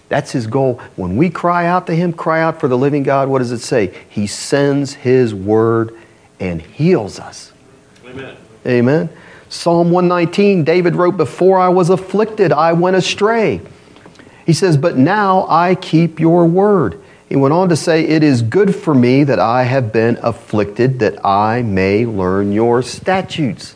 that's 0.08 0.32
his 0.32 0.48
goal. 0.48 0.76
When 0.96 1.18
we 1.18 1.30
cry 1.30 1.66
out 1.66 1.88
to 1.88 1.96
him, 1.96 2.14
cry 2.14 2.42
out 2.42 2.60
for 2.60 2.68
the 2.68 2.78
living 2.78 3.04
God, 3.04 3.28
what 3.28 3.40
does 3.40 3.52
it 3.52 3.60
say? 3.60 3.94
He 4.08 4.28
sends 4.28 4.94
his 4.94 5.34
word 5.34 5.98
and 6.40 6.62
heals 6.62 7.20
us. 7.20 7.52
Amen. 8.06 8.38
Amen. 8.66 9.10
Psalm 9.50 9.92
119, 9.92 10.64
David 10.64 10.96
wrote, 10.96 11.18
Before 11.18 11.60
I 11.60 11.70
was 11.70 11.90
afflicted, 11.90 12.52
I 12.52 12.74
went 12.74 12.96
astray. 12.96 13.62
He 14.46 14.54
says, 14.54 14.78
But 14.78 14.98
now 14.98 15.48
I 15.50 15.76
keep 15.76 16.20
your 16.20 16.46
word. 16.46 17.02
He 17.28 17.36
went 17.36 17.54
on 17.54 17.70
to 17.70 17.76
say, 17.76 18.04
It 18.06 18.24
is 18.24 18.42
good 18.42 18.76
for 18.76 18.94
me 18.94 19.24
that 19.24 19.40
I 19.40 19.64
have 19.64 19.92
been 19.92 20.18
afflicted, 20.22 21.00
that 21.00 21.26
I 21.26 21.62
may 21.62 22.06
learn 22.06 22.52
your 22.52 22.82
statutes. 22.82 23.76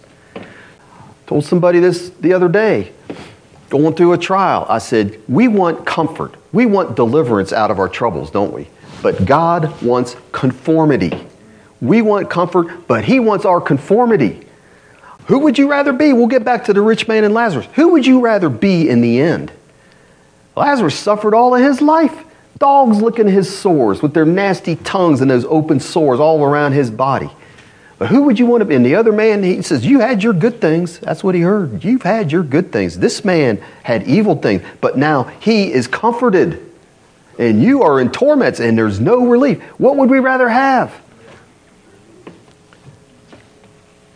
Told 1.28 1.45
somebody 1.45 1.80
this 1.80 2.10
the 2.10 2.34
other 2.34 2.47
day, 2.47 2.91
going 3.70 3.95
through 3.95 4.14
a 4.14 4.18
trial. 4.18 4.66
I 4.70 4.80
said, 4.80 5.20
We 5.28 5.47
want 5.47 5.86
comfort. 5.86 6.36
We 6.52 6.66
want 6.66 6.95
deliverance 6.95 7.54
out 7.54 7.72
of 7.72 7.80
our 7.80 7.89
troubles, 7.89 8.32
don't 8.32 8.54
we? 8.54 8.68
But 9.02 9.26
God 9.26 9.82
wants 9.82 10.16
conformity. 10.32 11.12
We 11.82 12.02
want 12.02 12.30
comfort, 12.30 12.88
but 12.88 13.06
He 13.06 13.20
wants 13.20 13.45
our 13.45 13.62
conformity. 13.62 14.45
Who 15.28 15.39
would 15.39 15.58
you 15.58 15.70
rather 15.70 15.93
be? 15.93 16.12
We'll 16.12 16.28
get 16.28 16.43
back 16.43 16.66
to 16.66 16.74
the 16.74 16.82
rich 16.82 17.08
man 17.08 17.24
and 17.24 17.34
Lazarus. 17.34 17.68
Who 17.76 17.89
would 17.89 18.06
you 18.06 18.20
rather 18.20 18.50
be 18.50 18.89
in 18.89 19.02
the 19.02 19.22
end? 19.22 19.52
Lazarus 20.56 20.95
suffered 20.95 21.36
all 21.36 21.56
of 21.56 21.62
his 21.62 21.82
life. 21.82 22.26
Dogs 22.60 23.01
licking 23.01 23.28
his 23.28 23.57
sores 23.57 24.01
with 24.01 24.14
their 24.14 24.26
nasty 24.26 24.76
tongues 24.76 25.22
and 25.22 25.32
those 25.32 25.45
open 25.45 25.80
sores 25.80 26.20
all 26.20 26.43
around 26.43 26.74
his 26.74 26.91
body. 26.91 27.30
But 27.97 28.10
who 28.10 28.24
would 28.24 28.39
you 28.39 28.45
want 28.45 28.62
to 28.62 28.66
be? 28.66 28.76
And 28.76 28.86
the 28.86 28.95
other 28.95 29.12
man, 29.12 29.43
he 29.43 29.62
says, 29.62 29.86
You 29.86 29.99
had 29.99 30.24
your 30.24 30.34
good 30.34 30.62
things. 30.62 30.99
That's 30.99 31.24
what 31.24 31.36
he 31.36 31.41
heard. 31.41 31.84
You've 31.84 32.03
had 32.03 32.32
your 32.32 32.43
good 32.43 32.72
things. 32.72 32.99
This 32.99 33.26
man 33.26 33.62
had 33.84 34.03
evil 34.03 34.36
things, 34.36 34.62
but 34.80 34.97
now 34.97 35.24
he 35.24 35.72
is 35.72 35.88
comforted. 35.88 36.66
And 37.38 37.62
you 37.64 37.84
are 37.84 37.99
in 37.99 38.12
torments 38.12 38.60
and 38.60 38.78
there's 38.78 38.99
no 38.99 39.26
relief. 39.26 39.62
What 39.80 39.95
would 39.95 40.10
we 40.10 40.20
rather 40.20 40.49
have? 40.49 40.93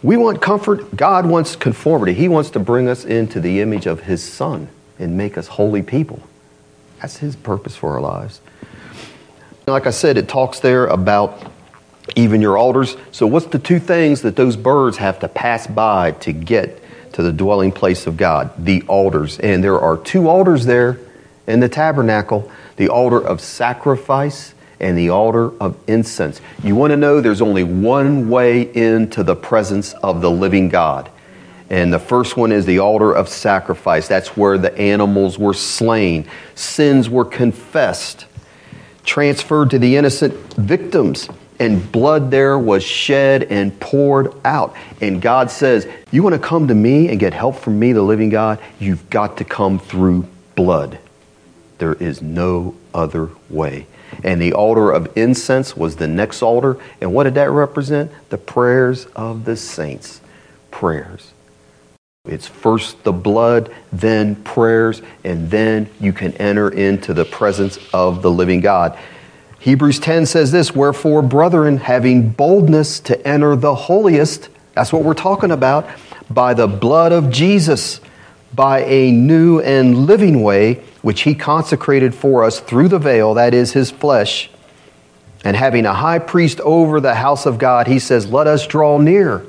We 0.01 0.17
want 0.17 0.41
comfort. 0.41 0.95
God 0.97 1.25
wants 1.25 1.55
conformity. 1.55 2.13
He 2.13 2.27
wants 2.27 2.49
to 2.51 2.59
bring 2.59 2.89
us 2.89 3.05
into 3.05 3.39
the 3.39 3.61
image 3.61 3.85
of 3.85 4.01
His 4.01 4.21
Son 4.21 4.67
and 4.99 5.17
make 5.17 5.37
us 5.37 5.47
holy 5.47 5.81
people. 5.81 6.21
That's 7.03 7.17
His 7.17 7.35
purpose 7.35 7.75
for 7.75 7.95
our 7.95 8.01
lives. 8.01 8.39
Like 9.67 9.87
I 9.87 9.89
said, 9.89 10.17
it 10.17 10.29
talks 10.29 10.61
there 10.61 10.87
about 10.87 11.51
even 12.15 12.39
your 12.39 12.57
altars. 12.57 12.95
So, 13.11 13.27
what's 13.27 13.47
the 13.47 13.59
two 13.59 13.79
things 13.79 14.21
that 14.21 14.37
those 14.37 14.55
birds 14.55 14.97
have 14.97 15.19
to 15.19 15.27
pass 15.27 15.67
by 15.67 16.11
to 16.11 16.31
get 16.31 16.81
to 17.13 17.21
the 17.21 17.33
dwelling 17.33 17.73
place 17.73 18.07
of 18.07 18.15
God? 18.15 18.53
The 18.57 18.83
altars. 18.83 19.37
And 19.39 19.61
there 19.61 19.77
are 19.81 19.97
two 19.97 20.29
altars 20.29 20.65
there 20.65 20.97
in 21.45 21.59
the 21.59 21.67
tabernacle 21.67 22.49
the 22.77 22.87
altar 22.87 23.19
of 23.19 23.41
sacrifice 23.41 24.53
and 24.79 24.97
the 24.97 25.09
altar 25.09 25.51
of 25.61 25.77
incense. 25.87 26.39
You 26.63 26.75
want 26.75 26.91
to 26.91 26.97
know 26.97 27.19
there's 27.19 27.41
only 27.41 27.65
one 27.65 28.29
way 28.29 28.61
into 28.61 29.23
the 29.23 29.35
presence 29.35 29.91
of 29.95 30.21
the 30.21 30.31
living 30.31 30.69
God. 30.69 31.11
And 31.74 31.91
the 31.91 31.97
first 31.97 32.38
one 32.38 32.51
is 32.51 32.67
the 32.67 32.78
altar 32.78 33.11
of 33.11 33.28
sacrifice. 33.28 34.07
That's 34.07 34.38
where 34.38 34.59
the 34.59 34.78
animals 34.78 35.39
were 35.39 35.55
slain, 35.55 36.28
sins 36.53 37.09
were 37.09 37.26
confessed, 37.26 38.28
transferred 39.05 39.71
to 39.71 39.80
the 39.80 39.97
innocent 39.97 40.36
victims, 40.53 41.28
and 41.57 41.91
blood 41.91 42.30
there 42.30 42.59
was 42.59 42.84
shed 42.84 43.45
and 43.45 43.80
poured 43.80 44.36
out. 44.45 44.76
And 45.01 45.19
God 45.19 45.49
says, 45.49 45.88
You 46.11 46.21
want 46.21 46.34
to 46.34 46.39
come 46.39 46.67
to 46.67 46.76
me 46.76 47.09
and 47.09 47.19
get 47.19 47.34
help 47.34 47.55
from 47.55 47.80
me, 47.80 47.91
the 47.91 48.03
living 48.03 48.30
God? 48.30 48.59
You've 48.78 49.09
got 49.09 49.38
to 49.38 49.43
come 49.43 49.80
through 49.80 50.28
blood. 50.53 50.99
There 51.80 51.95
is 51.95 52.21
no 52.21 52.76
other 52.93 53.30
way. 53.49 53.88
And 54.24 54.39
the 54.39 54.53
altar 54.53 54.91
of 54.91 55.17
incense 55.17 55.76
was 55.76 55.95
the 55.95 56.07
next 56.07 56.43
altar. 56.43 56.78
And 57.01 57.15
what 57.15 57.24
did 57.24 57.34
that 57.34 57.49
represent? 57.49 58.11
The 58.30 58.38
prayers 58.38 59.07
of 59.15 59.45
the 59.45 59.57
saints. 59.57 60.21
Prayers. 60.69 61.34
It's 62.26 62.47
first 62.47 63.03
the 63.03 63.11
blood, 63.11 63.69
then 63.91 64.36
prayers, 64.36 65.01
and 65.26 65.51
then 65.51 65.89
you 65.99 66.13
can 66.13 66.32
enter 66.36 66.69
into 66.69 67.13
the 67.13 67.26
presence 67.26 67.78
of 67.91 68.21
the 68.21 68.32
living 68.32 68.61
God. 68.61 68.97
Hebrews 69.59 69.99
10 69.99 70.26
says 70.28 70.49
this 70.49 70.74
Wherefore, 70.74 71.21
brethren, 71.21 71.76
having 71.76 72.30
boldness 72.30 73.01
to 73.01 73.28
enter 73.28 73.57
the 73.57 73.76
holiest, 73.76 74.47
that's 74.74 74.93
what 74.93 75.03
we're 75.03 75.15
talking 75.15 75.51
about, 75.51 75.86
by 76.30 76.53
the 76.53 76.65
blood 76.65 77.11
of 77.11 77.30
Jesus, 77.30 77.99
by 78.55 78.86
a 78.86 79.11
new 79.11 79.59
and 79.59 80.05
living 80.05 80.43
way, 80.43 80.76
which 81.01 81.24
he 81.24 81.36
consecrated 81.36 82.15
for 82.15 82.45
us 82.45 82.61
through 82.61 82.88
the 82.88 82.99
veil, 82.99 83.34
that 83.34 83.53
is 83.53 83.74
his 83.74 83.91
flesh. 83.91 84.49
And 85.43 85.57
having 85.57 85.86
a 85.86 85.93
high 85.93 86.19
priest 86.19 86.61
over 86.61 87.01
the 87.01 87.15
house 87.15 87.45
of 87.45 87.57
God, 87.57 87.88
he 87.88 87.99
says, 87.99 88.32
Let 88.32 88.47
us 88.47 88.65
draw 88.65 88.97
near 88.97 89.45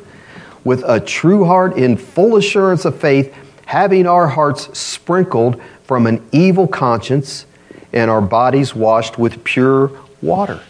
with 0.65 0.83
a 0.87 0.99
true 0.99 1.45
heart 1.45 1.77
in 1.77 1.97
full 1.97 2.37
assurance 2.37 2.85
of 2.85 2.99
faith, 2.99 3.35
having 3.67 4.07
our 4.07 4.27
hearts 4.29 4.77
sprinkled 4.77 5.61
from 5.85 6.07
an 6.07 6.27
evil 6.33 6.67
conscience 6.67 7.47
and 7.93 8.11
our 8.11 8.21
bodies 8.21 8.75
washed 8.75 9.19
with 9.19 9.45
pure 9.45 9.91
water. 10.21 10.61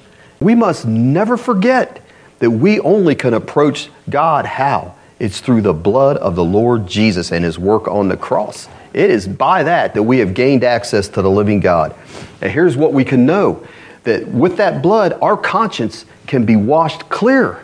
We 0.41 0.55
must 0.55 0.87
never 0.87 1.37
forget 1.37 2.03
that 2.41 2.51
we 2.51 2.81
only 2.81 3.15
can 3.15 3.35
approach 3.35 3.89
God 4.11 4.45
how? 4.45 4.95
It's 5.19 5.41
through 5.41 5.63
the 5.63 5.73
blood 5.73 6.17
of 6.19 6.35
the 6.35 6.45
Lord 6.45 6.87
Jesus 6.87 7.33
and 7.33 7.45
his 7.45 7.59
work 7.59 7.89
on 7.89 8.09
the 8.09 8.17
cross. 8.17 8.69
It 8.93 9.11
is 9.11 9.27
by 9.27 9.63
that 9.63 9.95
that 9.95 10.03
we 10.03 10.19
have 10.19 10.35
gained 10.35 10.65
access 10.65 11.09
to 11.09 11.23
the 11.23 11.31
living 11.31 11.61
God. 11.61 11.95
And 12.41 12.51
here's 12.51 12.77
what 12.77 12.93
we 12.93 13.05
can 13.05 13.25
know 13.25 13.67
that 14.03 14.29
with 14.29 14.57
that 14.59 14.83
blood, 14.83 15.17
our 15.23 15.37
conscience 15.37 16.05
can 16.27 16.45
be 16.45 16.57
washed 16.57 17.09
clear. 17.09 17.64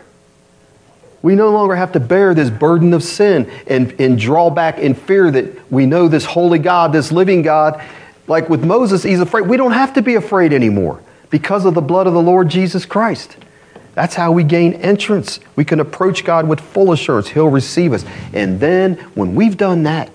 We 1.21 1.35
no 1.35 1.51
longer 1.51 1.75
have 1.75 1.91
to 1.91 1.99
bear 1.99 2.33
this 2.33 2.49
burden 2.49 2.93
of 2.93 3.03
sin 3.03 3.49
and, 3.67 3.93
and 3.99 4.17
draw 4.17 4.49
back 4.49 4.79
in 4.79 4.95
fear 4.95 5.29
that 5.31 5.71
we 5.71 5.85
know 5.85 6.07
this 6.07 6.25
holy 6.25 6.59
God, 6.59 6.93
this 6.93 7.11
living 7.11 7.43
God. 7.43 7.83
Like 8.27 8.49
with 8.49 8.63
Moses, 8.63 9.03
he's 9.03 9.19
afraid. 9.19 9.47
We 9.47 9.57
don't 9.57 9.73
have 9.73 9.93
to 9.93 10.01
be 10.01 10.15
afraid 10.15 10.53
anymore 10.53 11.01
because 11.29 11.65
of 11.65 11.73
the 11.73 11.81
blood 11.81 12.07
of 12.07 12.13
the 12.13 12.21
Lord 12.21 12.49
Jesus 12.49 12.85
Christ. 12.85 13.37
That's 13.93 14.15
how 14.15 14.31
we 14.31 14.43
gain 14.43 14.73
entrance. 14.73 15.39
We 15.55 15.65
can 15.65 15.79
approach 15.79 16.23
God 16.23 16.47
with 16.47 16.59
full 16.59 16.91
assurance. 16.91 17.27
He'll 17.27 17.49
receive 17.49 17.93
us. 17.93 18.05
And 18.33 18.59
then, 18.59 18.95
when 19.15 19.35
we've 19.35 19.57
done 19.57 19.83
that, 19.83 20.09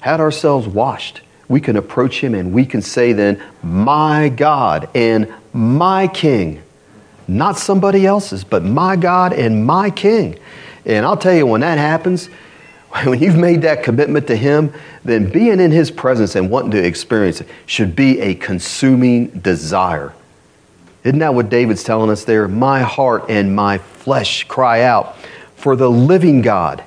had 0.00 0.20
ourselves 0.20 0.68
washed, 0.68 1.22
we 1.48 1.60
can 1.60 1.76
approach 1.76 2.20
Him 2.20 2.34
and 2.34 2.52
we 2.52 2.66
can 2.66 2.82
say, 2.82 3.12
then, 3.12 3.42
My 3.62 4.28
God 4.28 4.88
and 4.94 5.32
my 5.52 6.08
King 6.08 6.62
not 7.28 7.58
somebody 7.58 8.06
else's, 8.06 8.44
but 8.44 8.62
my 8.62 8.96
God 8.96 9.32
and 9.32 9.64
my 9.64 9.90
King. 9.90 10.38
And 10.84 11.06
I'll 11.06 11.16
tell 11.16 11.34
you, 11.34 11.46
when 11.46 11.60
that 11.60 11.78
happens, 11.78 12.26
when 13.04 13.20
you've 13.20 13.36
made 13.36 13.62
that 13.62 13.82
commitment 13.82 14.26
to 14.28 14.36
Him, 14.36 14.72
then 15.04 15.30
being 15.30 15.60
in 15.60 15.70
His 15.70 15.90
presence 15.90 16.34
and 16.36 16.50
wanting 16.50 16.72
to 16.72 16.84
experience 16.84 17.40
it 17.40 17.48
should 17.66 17.96
be 17.96 18.20
a 18.20 18.34
consuming 18.34 19.28
desire. 19.28 20.12
Isn't 21.04 21.18
that 21.18 21.34
what 21.34 21.48
David's 21.48 21.82
telling 21.82 22.10
us 22.10 22.24
there? 22.24 22.46
My 22.46 22.82
heart 22.82 23.24
and 23.28 23.56
my 23.56 23.78
flesh 23.78 24.44
cry 24.44 24.82
out 24.82 25.16
for 25.56 25.74
the 25.74 25.90
living 25.90 26.42
God. 26.42 26.84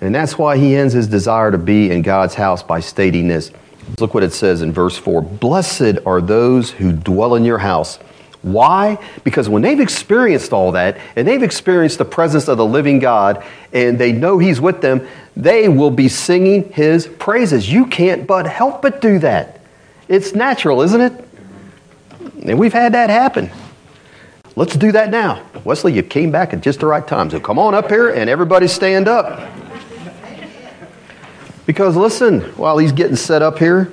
And 0.00 0.14
that's 0.14 0.36
why 0.36 0.56
he 0.56 0.74
ends 0.74 0.94
his 0.94 1.06
desire 1.06 1.52
to 1.52 1.58
be 1.58 1.90
in 1.90 2.02
God's 2.02 2.34
house 2.34 2.62
by 2.62 2.80
stating 2.80 3.28
this 3.28 3.52
Look 3.98 4.14
what 4.14 4.22
it 4.22 4.32
says 4.32 4.62
in 4.62 4.72
verse 4.72 4.96
4 4.96 5.22
Blessed 5.22 5.98
are 6.06 6.20
those 6.20 6.70
who 6.70 6.92
dwell 6.92 7.34
in 7.34 7.44
your 7.44 7.58
house. 7.58 7.98
Why? 8.42 8.98
Because 9.22 9.48
when 9.48 9.62
they've 9.62 9.78
experienced 9.78 10.52
all 10.52 10.72
that 10.72 10.98
and 11.14 11.26
they've 11.26 11.42
experienced 11.42 11.98
the 11.98 12.04
presence 12.04 12.48
of 12.48 12.58
the 12.58 12.66
living 12.66 12.98
God 12.98 13.44
and 13.72 13.98
they 13.98 14.12
know 14.12 14.38
He's 14.38 14.60
with 14.60 14.80
them, 14.80 15.06
they 15.36 15.68
will 15.68 15.92
be 15.92 16.08
singing 16.08 16.72
His 16.72 17.06
praises. 17.06 17.72
You 17.72 17.86
can't 17.86 18.26
but 18.26 18.46
help 18.46 18.82
but 18.82 19.00
do 19.00 19.20
that. 19.20 19.60
It's 20.08 20.34
natural, 20.34 20.82
isn't 20.82 21.00
it? 21.00 21.24
And 22.44 22.58
we've 22.58 22.72
had 22.72 22.94
that 22.94 23.10
happen. 23.10 23.50
Let's 24.56 24.76
do 24.76 24.92
that 24.92 25.10
now. 25.10 25.46
Wesley, 25.64 25.94
you 25.94 26.02
came 26.02 26.30
back 26.30 26.52
at 26.52 26.60
just 26.60 26.80
the 26.80 26.86
right 26.86 27.06
time. 27.06 27.30
So 27.30 27.40
come 27.40 27.58
on 27.58 27.74
up 27.74 27.88
here 27.88 28.10
and 28.10 28.28
everybody 28.28 28.66
stand 28.66 29.08
up. 29.08 29.48
Because 31.66 31.96
listen, 31.96 32.40
while 32.56 32.78
he's 32.78 32.92
getting 32.92 33.16
set 33.16 33.42
up 33.42 33.58
here, 33.58 33.92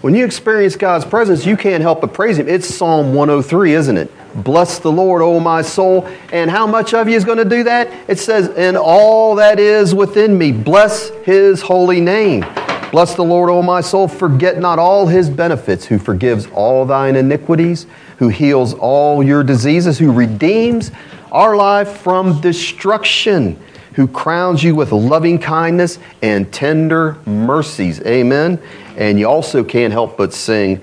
when 0.00 0.14
you 0.14 0.24
experience 0.24 0.76
God's 0.76 1.04
presence, 1.04 1.44
you 1.44 1.56
can't 1.56 1.82
help 1.82 2.02
but 2.02 2.14
praise 2.14 2.38
Him. 2.38 2.48
It's 2.48 2.72
Psalm 2.72 3.14
103, 3.14 3.74
isn't 3.74 3.96
it? 3.96 4.12
Bless 4.44 4.78
the 4.78 4.92
Lord, 4.92 5.22
O 5.22 5.40
my 5.40 5.60
soul. 5.60 6.06
And 6.32 6.48
how 6.48 6.68
much 6.68 6.94
of 6.94 7.08
you 7.08 7.16
is 7.16 7.24
going 7.24 7.38
to 7.38 7.44
do 7.44 7.64
that? 7.64 7.88
It 8.08 8.20
says, 8.20 8.48
And 8.50 8.76
all 8.76 9.34
that 9.34 9.58
is 9.58 9.96
within 9.96 10.38
me, 10.38 10.52
bless 10.52 11.08
His 11.24 11.62
holy 11.62 12.00
name. 12.00 12.44
Bless 12.92 13.16
the 13.16 13.24
Lord, 13.24 13.50
O 13.50 13.60
my 13.60 13.80
soul. 13.80 14.06
Forget 14.06 14.58
not 14.58 14.78
all 14.78 15.08
His 15.08 15.28
benefits, 15.28 15.84
who 15.84 15.98
forgives 15.98 16.46
all 16.54 16.84
thine 16.84 17.16
iniquities, 17.16 17.86
who 18.18 18.28
heals 18.28 18.74
all 18.74 19.24
your 19.24 19.42
diseases, 19.42 19.98
who 19.98 20.12
redeems 20.12 20.92
our 21.32 21.56
life 21.56 21.98
from 21.98 22.40
destruction 22.40 23.58
who 23.94 24.06
crowns 24.06 24.62
you 24.62 24.76
with 24.76 24.92
loving 24.92 25.40
kindness 25.40 25.98
and 26.22 26.52
tender 26.52 27.16
mercies. 27.26 28.00
Amen. 28.02 28.60
And 28.96 29.18
you 29.18 29.28
also 29.28 29.64
can't 29.64 29.92
help 29.92 30.16
but 30.16 30.32
sing, 30.32 30.80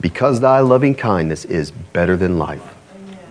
Because 0.00 0.40
thy 0.40 0.60
loving 0.60 0.94
kindness 0.94 1.44
is 1.46 1.70
better 1.70 2.16
than 2.16 2.38
life. 2.38 2.62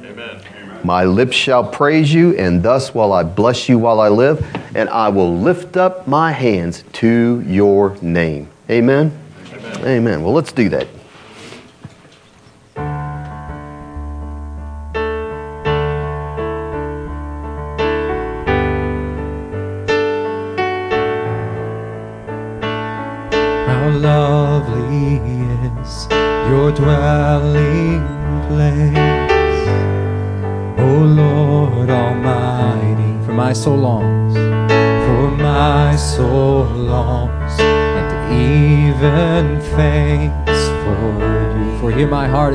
Amen. 0.04 0.42
My 0.84 1.06
lips 1.06 1.36
shall 1.36 1.64
praise 1.64 2.14
you, 2.14 2.36
and 2.36 2.64
thus 2.64 2.96
will 2.96 3.14
I 3.14 3.24
bless 3.24 3.70
you 3.70 3.78
while 3.78 4.00
I 4.00 4.10
live, 4.10 4.46
and 4.76 4.90
I 4.90 5.10
will 5.10 5.38
lift 5.38 5.78
up 5.78 6.08
my 6.08 6.32
hands 6.32 6.84
to 6.94 7.44
your 7.46 7.96
name. 8.02 8.50
Amen. 8.70 9.18
Amen. 9.54 9.86
Amen. 9.86 10.24
Well, 10.24 10.34
let's 10.34 10.52
do 10.52 10.68
that. 10.70 10.88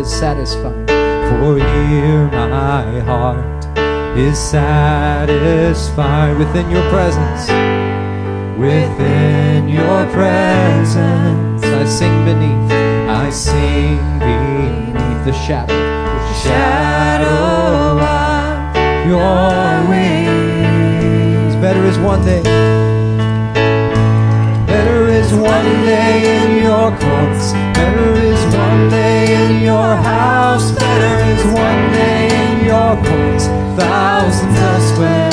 Is 0.02 0.10
satisfied, 0.10 0.90
for 1.28 1.58
here 1.58 2.26
my 2.32 3.00
heart 3.06 3.64
is 4.18 4.36
satisfied 4.36 6.36
within 6.36 6.68
your 6.70 6.82
presence. 6.90 7.46
Within 8.58 9.68
your 9.68 10.04
presence, 10.10 11.62
I 11.64 11.84
sing 11.84 12.24
beneath, 12.24 12.72
I 13.08 13.30
sing 13.30 14.18
beneath 14.18 15.24
the 15.24 15.32
shadow, 15.32 15.72
the 15.72 16.34
shadow 16.46 18.00
of 18.02 18.74
your 19.06 19.88
wings. 19.88 21.54
Better 21.62 21.84
is 21.84 21.96
one 21.98 22.24
day, 22.24 22.42
one 25.62 25.86
day 25.86 26.42
in 26.42 26.62
your 26.64 26.90
courts, 26.90 27.52
better 27.78 28.14
is 28.14 28.42
one 28.54 28.90
day 28.90 29.22
in 29.44 29.62
your 29.62 29.94
house, 29.94 30.72
better 30.72 31.14
is 31.30 31.44
one 31.54 31.84
day 31.92 32.26
in 32.42 32.64
your 32.66 32.92
courts, 33.06 33.46
thousands 33.78 34.58
elsewhere. 34.58 35.30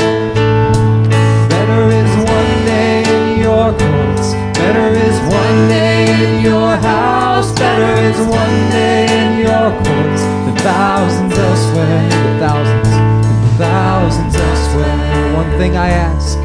Better 1.49 1.83
is 2.01 2.11
one 2.37 2.53
day 2.65 3.01
in 3.17 3.39
your 3.41 3.73
courts. 3.73 4.33
Better 4.53 4.89
is 5.07 5.17
one 5.33 5.59
day 5.67 6.05
in 6.25 6.43
your 6.43 6.75
house. 6.77 7.51
Better 7.57 7.93
is 8.09 8.19
one 8.27 8.59
day 8.69 9.05
in 9.21 9.39
your 9.47 9.67
courts 9.81 10.21
than 10.45 10.55
thousands 10.57 11.37
elsewhere. 11.37 12.09
Than 12.09 12.39
thousands, 12.45 12.91
than 13.41 13.57
thousands 13.57 14.35
elsewhere. 14.35 15.35
One 15.35 15.51
thing 15.57 15.75
I 15.75 15.89
ask, 15.89 16.37